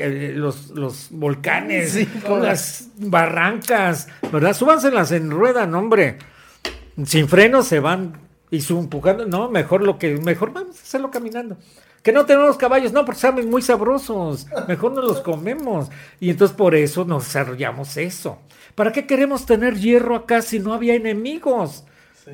eh, 0.00 0.32
los, 0.34 0.70
los 0.70 1.08
volcanes, 1.10 2.06
las 2.28 2.88
barrancas, 2.96 4.08
¿verdad? 4.32 4.54
Súbanselas 4.54 5.12
en 5.12 5.30
rueda, 5.30 5.66
no, 5.66 5.80
hombre. 5.80 6.18
Sin 7.04 7.28
freno 7.28 7.62
se 7.62 7.80
van 7.80 8.20
y 8.50 8.60
su 8.60 8.78
empujando. 8.78 9.26
No, 9.26 9.50
mejor 9.50 9.82
lo 9.82 9.98
que, 9.98 10.16
mejor 10.18 10.52
vamos 10.52 10.78
a 10.78 10.82
hacerlo 10.82 11.10
caminando. 11.10 11.56
Que 12.04 12.12
no 12.12 12.26
tenemos 12.26 12.56
caballos, 12.56 12.92
no, 12.92 13.04
porque 13.04 13.20
saben 13.20 13.50
muy 13.50 13.62
sabrosos. 13.62 14.46
Mejor 14.68 14.92
no 14.92 15.02
los 15.02 15.20
comemos. 15.20 15.88
Y 16.20 16.30
entonces 16.30 16.56
por 16.56 16.74
eso 16.74 17.04
nos 17.04 17.24
desarrollamos 17.24 17.96
eso. 17.96 18.38
¿Para 18.74 18.92
qué 18.92 19.06
queremos 19.06 19.46
tener 19.46 19.74
hierro 19.76 20.14
acá 20.14 20.42
si 20.42 20.60
no 20.60 20.74
había 20.74 20.94
enemigos? 20.94 21.84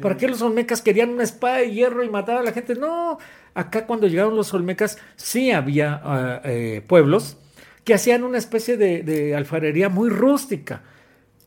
¿Para 0.01 0.16
qué 0.16 0.28
los 0.28 0.41
olmecas 0.43 0.82
querían 0.82 1.11
una 1.11 1.24
espada 1.24 1.59
de 1.59 1.72
hierro 1.72 2.05
y 2.05 2.11
matar 2.11 2.38
a 2.38 2.43
la 2.43 2.53
gente? 2.53 2.74
No, 2.76 3.18
acá 3.55 3.86
cuando 3.86 4.07
llegaron 4.07 4.36
los 4.36 4.55
olmecas 4.55 4.99
sí 5.16 5.51
había 5.51 6.01
ah, 6.05 6.41
eh, 6.45 6.82
pueblos 6.86 7.36
que 7.84 7.95
hacían 7.95 8.22
una 8.22 8.38
especie 8.38 8.76
de, 8.76 9.34
alfarería 9.34 9.88
muy 9.88 10.11
rústica. 10.11 10.82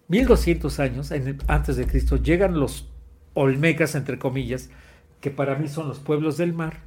1200 0.09 0.79
años 0.79 1.13
antes 1.47 1.77
de 1.77 1.87
Cristo 1.87 2.17
llegan 2.17 2.59
los 2.59 2.89
olmecas, 3.33 3.95
entre 3.95 4.19
comillas, 4.19 4.69
que 5.21 5.31
para 5.31 5.55
mí 5.55 5.67
son 5.67 5.87
los 5.87 5.99
pueblos 5.99 6.37
del 6.37 6.53
mar, 6.53 6.81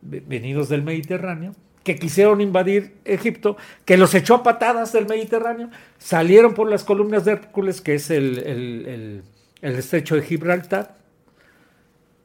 venidos 0.00 0.68
del 0.68 0.82
Mediterráneo, 0.82 1.54
que 1.84 1.96
quisieron 1.96 2.40
invadir 2.40 2.96
Egipto, 3.04 3.56
que 3.84 3.98
los 3.98 4.14
echó 4.14 4.36
a 4.36 4.42
patadas 4.42 4.92
del 4.92 5.06
Mediterráneo, 5.06 5.70
salieron 5.98 6.54
por 6.54 6.70
las 6.70 6.84
columnas 6.84 7.24
de 7.24 7.32
Hércules, 7.32 7.80
que 7.80 7.94
es 7.94 8.10
el 8.10 8.38
el 8.38 9.22
estrecho 9.62 10.16
de 10.16 10.22
Gibraltar, 10.22 10.96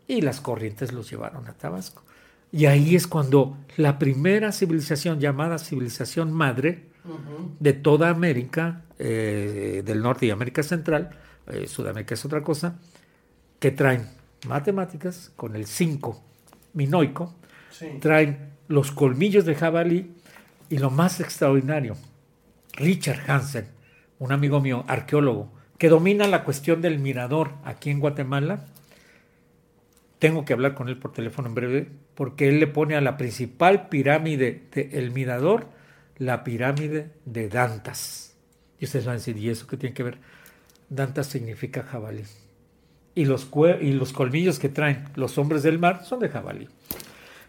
y 0.07 0.21
las 0.21 0.41
corrientes 0.41 0.91
los 0.91 1.09
llevaron 1.09 1.47
a 1.47 1.53
Tabasco. 1.53 2.03
Y 2.51 2.65
ahí 2.67 2.95
es 2.95 3.07
cuando 3.07 3.57
la 3.77 3.97
primera 3.97 4.51
civilización 4.51 5.19
llamada 5.19 5.57
civilización 5.57 6.31
madre 6.31 6.86
de 7.59 7.73
toda 7.73 8.09
América, 8.09 8.84
eh, 8.99 9.81
del 9.84 10.01
norte 10.01 10.27
y 10.27 10.29
América 10.29 10.61
Central, 10.61 11.09
eh, 11.47 11.67
Sudamérica 11.67 12.13
es 12.13 12.23
otra 12.25 12.43
cosa, 12.43 12.79
que 13.59 13.71
traen 13.71 14.07
matemáticas 14.47 15.31
con 15.36 15.55
el 15.55 15.65
5 15.65 16.21
minoico, 16.73 17.34
traen 17.99 18.53
los 18.67 18.91
colmillos 18.91 19.45
de 19.45 19.55
jabalí 19.55 20.11
y 20.69 20.77
lo 20.77 20.89
más 20.89 21.19
extraordinario, 21.19 21.95
Richard 22.73 23.29
Hansen, 23.29 23.67
un 24.19 24.31
amigo 24.31 24.61
mío, 24.61 24.84
arqueólogo, 24.88 25.51
que 25.78 25.89
domina 25.89 26.28
la 26.28 26.43
cuestión 26.43 26.82
del 26.82 26.99
mirador 26.99 27.51
aquí 27.63 27.89
en 27.89 27.99
Guatemala. 27.99 28.65
Tengo 30.19 30.45
que 30.45 30.53
hablar 30.53 30.74
con 30.74 30.88
él 30.88 30.97
por 30.97 31.11
teléfono 31.11 31.49
en 31.49 31.55
breve, 31.55 31.88
porque 32.15 32.47
él 32.49 32.59
le 32.59 32.67
pone 32.67 32.95
a 32.95 33.01
la 33.01 33.17
principal 33.17 33.89
pirámide 33.89 34.63
del 34.74 35.11
mirador 35.11 35.67
la 36.17 36.43
pirámide 36.43 37.11
de 37.26 37.49
Dantas. 37.49 38.36
Y 38.80 38.86
ustedes 38.86 39.05
van 39.05 39.15
a 39.15 39.17
decir, 39.17 39.38
¿y 39.38 39.49
eso 39.49 39.67
qué 39.67 39.78
tiene 39.78 39.93
que 39.93 40.03
ver? 40.03 40.17
Dantas 40.89 41.28
significa 41.28 41.84
jabalí. 41.84 42.24
Y 43.15 43.26
los, 43.26 43.49
y 43.82 43.91
los 43.91 44.13
colmillos 44.13 44.59
que 44.59 44.69
traen 44.69 45.05
los 45.15 45.38
hombres 45.38 45.63
del 45.63 45.80
mar 45.80 46.03
son 46.05 46.19
de 46.19 46.30
jabalí. 46.30 46.67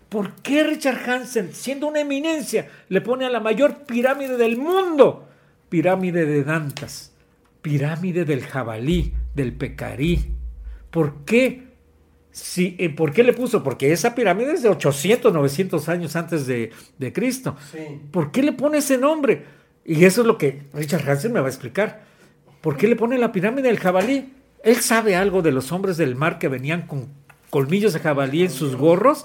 ¿Por 0.09 0.33
qué 0.37 0.62
Richard 0.62 1.11
Hansen, 1.11 1.53
siendo 1.53 1.87
una 1.87 2.01
eminencia, 2.01 2.68
le 2.89 3.01
pone 3.01 3.25
a 3.25 3.31
la 3.31 3.41
mayor 3.41 3.85
pirámide 3.85 4.37
del 4.37 4.57
mundo, 4.57 5.29
pirámide 5.68 6.27
de 6.27 6.45
Dantas? 6.45 7.14
Pirámide 7.65 8.27
del 8.27 8.43
jabalí, 8.43 9.15
del 9.35 9.55
pecarí. 9.55 10.33
¿Por 10.91 11.25
qué? 11.25 11.69
Si, 12.31 12.77
eh, 12.79 12.91
¿Por 12.91 13.15
qué 13.15 13.23
le 13.23 13.33
puso? 13.33 13.62
Porque 13.62 13.91
esa 13.91 14.15
pirámide 14.15 14.53
es 14.53 14.62
de 14.62 14.69
800, 14.69 15.33
900 15.33 15.89
años 15.89 16.15
antes 16.15 16.47
de, 16.47 16.71
Cristo. 17.15 17.57
¿Por 18.11 18.31
qué 18.33 18.43
le 18.43 18.53
pone 18.53 18.79
ese 18.79 18.99
nombre? 18.99 19.47
Y 19.83 20.05
eso 20.05 20.21
es 20.21 20.27
lo 20.27 20.37
que 20.37 20.65
Richard 20.75 21.09
Hansen 21.09 21.33
me 21.33 21.41
va 21.41 21.47
a 21.47 21.49
explicar. 21.49 22.03
¿Por 22.61 22.77
qué 22.77 22.87
le 22.87 22.97
pone 22.97 23.17
la 23.17 23.33
pirámide 23.33 23.69
del 23.69 23.81
jabalí? 23.81 24.35
Él 24.62 24.77
sabe 24.77 25.17
algo 25.17 25.41
de 25.41 25.53
los 25.53 25.73
hombres 25.73 25.97
del 25.97 26.17
mar 26.17 26.39
que 26.39 26.49
venían 26.49 26.87
con 26.87 27.09
colmillos 27.49 27.95
de 27.95 28.01
jabalí 28.01 28.43
en 28.43 28.51
sus 28.51 28.77
gorros. 28.77 29.25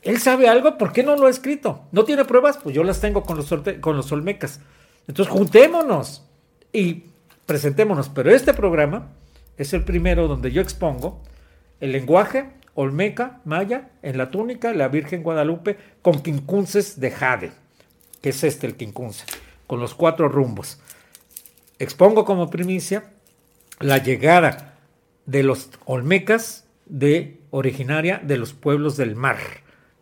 Él 0.00 0.18
sabe 0.20 0.48
algo, 0.48 0.78
¿por 0.78 0.94
qué 0.94 1.02
no 1.02 1.16
lo 1.16 1.26
ha 1.26 1.30
escrito? 1.30 1.82
¿No 1.92 2.04
tiene 2.04 2.24
pruebas? 2.24 2.56
Pues 2.62 2.74
yo 2.74 2.82
las 2.82 3.02
tengo 3.02 3.24
con 3.24 3.36
los, 3.36 3.52
con 3.82 3.94
los 3.94 4.10
olmecas. 4.10 4.60
Entonces 5.06 5.30
juntémonos 5.30 6.24
y 6.72 7.04
presentémonos, 7.46 8.08
pero 8.08 8.30
este 8.30 8.54
programa 8.54 9.12
es 9.56 9.72
el 9.72 9.84
primero 9.84 10.28
donde 10.28 10.52
yo 10.52 10.60
expongo 10.60 11.22
el 11.80 11.92
lenguaje 11.92 12.50
olmeca, 12.74 13.40
maya, 13.44 13.90
en 14.02 14.18
la 14.18 14.30
túnica, 14.30 14.72
la 14.72 14.88
Virgen 14.88 15.22
Guadalupe, 15.22 15.78
con 16.02 16.20
quincunces 16.22 17.00
de 17.00 17.10
jade, 17.10 17.52
que 18.20 18.30
es 18.30 18.44
este 18.44 18.66
el 18.66 18.76
quincunce, 18.76 19.24
con 19.66 19.80
los 19.80 19.94
cuatro 19.94 20.28
rumbos. 20.28 20.80
Expongo 21.78 22.24
como 22.24 22.50
primicia 22.50 23.04
la 23.80 23.98
llegada 23.98 24.74
de 25.26 25.42
los 25.42 25.70
olmecas 25.84 26.64
de 26.86 27.38
originaria 27.50 28.20
de 28.22 28.38
los 28.38 28.52
pueblos 28.52 28.96
del 28.96 29.16
mar, 29.16 29.38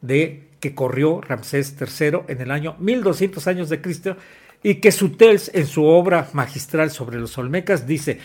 de 0.01 0.49
que 0.61 0.75
corrió 0.75 1.21
Ramsés 1.21 1.77
III 1.79 2.21
en 2.29 2.41
el 2.41 2.51
año 2.51 2.77
1200 2.79 3.47
años 3.47 3.69
de 3.69 3.81
Cristo 3.81 4.17
y 4.63 4.77
que 4.77 4.93
Sutels 4.93 5.51
en 5.55 5.67
su 5.67 5.85
obra 5.85 6.29
magistral 6.33 6.91
sobre 6.91 7.19
los 7.19 7.37
Olmecas 7.39 7.87
dice, 7.87 8.21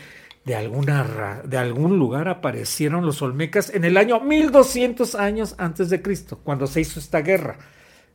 de, 0.45 0.55
alguna, 0.55 1.41
de 1.43 1.57
algún 1.57 1.97
lugar 1.97 2.29
aparecieron 2.29 3.05
los 3.05 3.21
Olmecas 3.21 3.73
en 3.73 3.83
el 3.83 3.97
año 3.97 4.19
1200 4.19 5.15
años 5.15 5.55
antes 5.57 5.89
de 5.89 6.01
Cristo, 6.01 6.39
cuando 6.43 6.67
se 6.67 6.81
hizo 6.81 6.99
esta 6.99 7.21
guerra, 7.21 7.57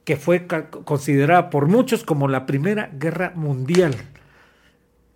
que 0.04 0.16
fue 0.16 0.46
considerada 0.84 1.50
por 1.50 1.66
muchos 1.66 2.04
como 2.04 2.28
la 2.28 2.46
primera 2.46 2.90
guerra 2.92 3.32
mundial, 3.34 3.94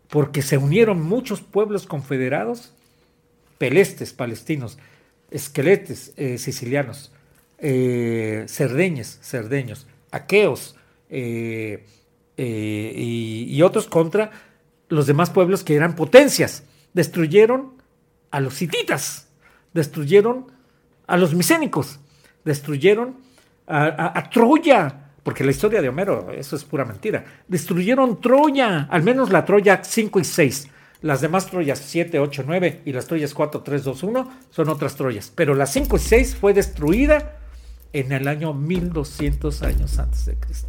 porque 0.08 0.42
se 0.42 0.58
unieron 0.58 1.02
muchos 1.02 1.40
pueblos 1.40 1.86
confederados, 1.86 2.74
pelestes 3.58 4.12
palestinos, 4.12 4.78
esqueletes 5.30 6.12
eh, 6.16 6.38
sicilianos, 6.38 7.12
eh, 7.58 8.44
cerdeñes, 8.48 9.18
cerdeños, 9.22 9.86
aqueos, 10.10 10.76
eh, 11.08 11.86
eh, 12.36 12.92
y, 12.96 13.62
otros 13.62 13.86
contra 13.86 14.30
los 14.88 15.06
demás 15.06 15.30
pueblos 15.30 15.64
que 15.64 15.74
eran 15.74 15.96
potencias. 15.96 16.64
Destruyeron 16.92 17.72
a 18.30 18.40
los 18.40 18.60
hititas, 18.60 19.28
destruyeron 19.72 20.52
a 21.06 21.16
los 21.16 21.34
micénicos, 21.34 21.98
destruyeron 22.44 23.16
a, 23.66 24.28
Troya, 24.30 25.10
porque 25.22 25.44
la 25.44 25.50
historia 25.50 25.82
de 25.82 25.88
Homero, 25.88 26.30
eso 26.30 26.56
es 26.56 26.64
pura 26.64 26.84
mentira. 26.84 27.24
Destruyeron 27.48 28.20
Troya, 28.20 28.86
al 28.90 29.02
menos 29.02 29.30
la 29.30 29.44
Troya 29.44 29.82
5 29.82 30.20
y 30.20 30.24
6. 30.24 30.68
Las 31.02 31.20
demás 31.20 31.46
Troyas 31.46 31.78
7, 31.78 32.18
8, 32.18 32.44
9 32.46 32.82
y 32.84 32.92
las 32.92 33.06
Troyas 33.06 33.34
4, 33.34 33.62
3, 33.62 33.84
2, 33.84 34.02
1 34.02 34.32
son 34.50 34.68
otras 34.68 34.96
Troyas. 34.96 35.32
Pero 35.34 35.54
la 35.54 35.66
5 35.66 35.96
y 35.96 36.00
6 36.00 36.36
fue 36.36 36.54
destruida 36.54 37.36
en 37.92 38.12
el 38.12 38.28
año 38.28 38.54
1200 38.54 39.62
años 39.62 39.98
antes 39.98 40.26
de 40.26 40.36
Cristo. 40.36 40.68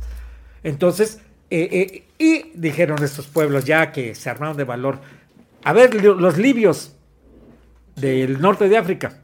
Entonces, 0.64 1.22
eh, 1.50 1.70
eh, 1.72 2.04
y 2.18 2.52
dijeron 2.56 3.02
estos 3.04 3.28
pueblos 3.28 3.64
ya 3.66 3.92
que 3.92 4.16
se 4.16 4.30
armaron 4.30 4.58
de 4.58 4.66
valor, 4.66 5.00
a 5.64 5.74
ver, 5.74 6.04
los 6.04 6.38
libios 6.38 6.94
del 7.96 8.42
norte 8.42 8.68
de 8.68 8.78
África, 8.78 9.20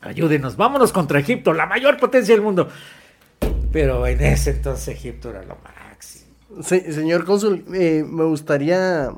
ayúdenos, 0.00 0.56
vámonos 0.56 0.92
contra 0.92 1.18
Egipto, 1.18 1.52
la 1.52 1.66
mayor 1.66 1.98
potencia 1.98 2.34
del 2.34 2.42
mundo. 2.42 2.68
Pero 3.72 4.06
en 4.06 4.22
ese 4.22 4.50
entonces 4.50 4.88
Egipto 4.88 5.30
era 5.30 5.42
lo 5.42 5.56
máximo. 5.56 6.26
Señor 6.62 7.24
cónsul, 7.24 7.64
eh, 7.74 8.04
me 8.06 8.24
gustaría 8.24 9.10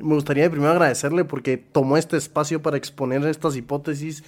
me 0.00 0.14
gustaría 0.14 0.50
primero 0.50 0.72
agradecerle 0.72 1.24
porque 1.24 1.56
tomó 1.56 1.96
este 1.96 2.16
espacio 2.16 2.60
para 2.60 2.76
exponer 2.76 3.24
estas 3.26 3.56
hipótesis, 3.56 4.22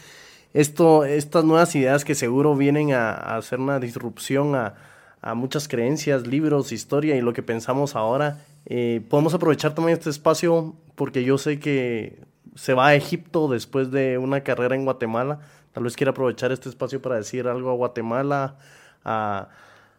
esto, 0.55 1.05
estas 1.05 1.45
nuevas 1.45 1.75
ideas 1.77 2.05
que 2.05 2.15
seguro 2.15 2.57
vienen 2.57 2.93
a 2.93 3.13
hacer 3.37 3.61
una 3.61 3.79
disrupción 3.79 4.57
a, 4.57 4.75
a 5.23 5.35
muchas 5.35 5.69
creencias, 5.69 6.27
libros, 6.27 6.73
historia 6.73 7.17
y 7.17 7.21
lo 7.21 7.33
que 7.33 7.43
pensamos 7.43 7.97
ahora. 7.97 8.45
Eh, 8.67 9.03
podemos 9.09 9.35
aprovechar 9.35 9.75
también 9.75 9.99
este 9.99 10.11
espacio 10.11 10.75
porque 10.95 11.25
yo 11.25 11.39
sé 11.39 11.59
que 11.59 12.19
se 12.55 12.75
va 12.75 12.89
a 12.89 12.95
Egipto 12.95 13.49
después 13.49 13.91
de 13.91 14.19
una 14.19 14.43
carrera 14.43 14.75
en 14.75 14.85
Guatemala. 14.85 15.41
Tal 15.73 15.85
vez 15.85 15.97
quiera 15.97 16.11
aprovechar 16.11 16.53
este 16.53 16.69
espacio 16.69 17.01
para 17.01 17.17
decir 17.17 17.47
algo 17.47 17.71
a 17.71 17.75
Guatemala, 17.75 18.59
a, 19.05 19.49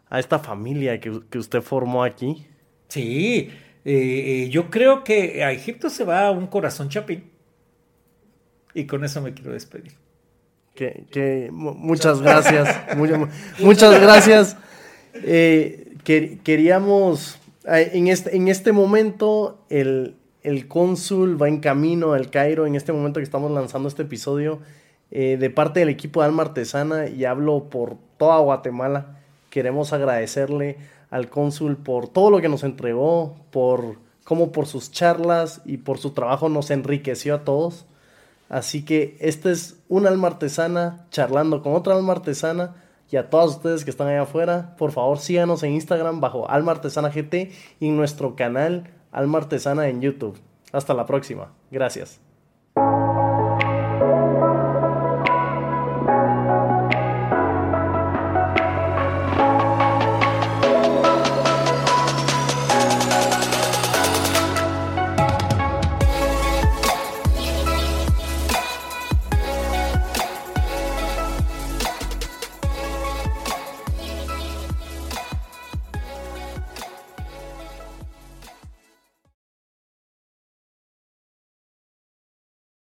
a 0.09 0.19
esta 0.19 0.39
familia 0.39 0.99
que, 0.99 1.21
que, 1.29 1.37
usted 1.37 1.61
formó 1.61 2.03
aquí. 2.03 2.47
Sí, 2.89 3.49
eh, 3.85 4.49
yo 4.51 4.69
creo 4.69 5.03
que 5.03 5.43
a 5.43 5.51
Egipto 5.51 5.89
se 5.89 6.03
va 6.03 6.29
un 6.31 6.47
corazón 6.47 6.89
chapín. 6.89 7.31
Y 8.73 8.85
con 8.85 9.03
eso 9.03 9.21
me 9.21 9.33
quiero 9.33 9.53
despedir. 9.53 9.93
Que, 10.75 11.05
que 11.11 11.49
muchas 11.51 12.21
gracias. 12.21 12.97
muchas 13.59 14.01
gracias. 14.01 14.57
Eh, 15.13 15.97
queríamos, 16.03 17.39
eh, 17.65 17.91
en 17.93 18.07
este, 18.07 18.35
en 18.35 18.47
este 18.47 18.71
momento, 18.71 19.59
el, 19.69 20.15
el 20.43 20.67
cónsul 20.67 21.41
va 21.41 21.47
en 21.47 21.59
camino 21.59 22.13
al 22.13 22.29
Cairo, 22.29 22.65
en 22.65 22.75
este 22.75 22.93
momento 22.93 23.19
que 23.19 23.23
estamos 23.23 23.51
lanzando 23.51 23.87
este 23.87 24.03
episodio, 24.03 24.59
eh, 25.11 25.37
de 25.37 25.49
parte 25.49 25.81
del 25.81 25.89
equipo 25.89 26.21
de 26.21 26.27
Alma 26.27 26.43
Artesana, 26.43 27.07
y 27.07 27.25
hablo 27.25 27.69
por 27.69 27.97
toda 28.17 28.39
Guatemala, 28.39 29.19
queremos 29.49 29.93
agradecerle 29.93 30.77
al 31.09 31.29
cónsul 31.29 31.77
por 31.77 32.07
todo 32.07 32.31
lo 32.31 32.39
que 32.41 32.49
nos 32.49 32.63
entregó, 32.63 33.35
por 33.51 33.97
como 34.23 34.51
por 34.51 34.65
sus 34.65 34.91
charlas 34.91 35.61
y 35.65 35.77
por 35.77 35.97
su 35.97 36.11
trabajo 36.11 36.47
nos 36.47 36.71
enriqueció 36.71 37.35
a 37.35 37.43
todos. 37.43 37.85
Así 38.47 38.85
que 38.85 39.17
este 39.19 39.51
es 39.51 39.77
una 39.89 40.09
alma 40.09 40.27
artesana 40.27 41.05
charlando 41.09 41.61
con 41.61 41.73
otra 41.73 41.95
alma 41.95 42.13
artesana 42.13 42.75
y 43.11 43.17
a 43.17 43.29
todos 43.29 43.57
ustedes 43.57 43.83
que 43.83 43.91
están 43.91 44.07
allá 44.07 44.21
afuera, 44.21 44.75
por 44.77 44.91
favor 44.91 45.19
síganos 45.19 45.63
en 45.63 45.73
Instagram 45.73 46.21
bajo 46.21 46.49
Alma 46.49 46.71
Artesana 46.71 47.09
GT 47.09 47.51
y 47.79 47.89
en 47.89 47.97
nuestro 47.97 48.35
canal 48.35 48.89
Alma 49.11 49.39
Artesana 49.39 49.89
en 49.89 50.01
YouTube. 50.01 50.39
Hasta 50.71 50.93
la 50.93 51.05
próxima. 51.05 51.51
Gracias. 51.69 52.21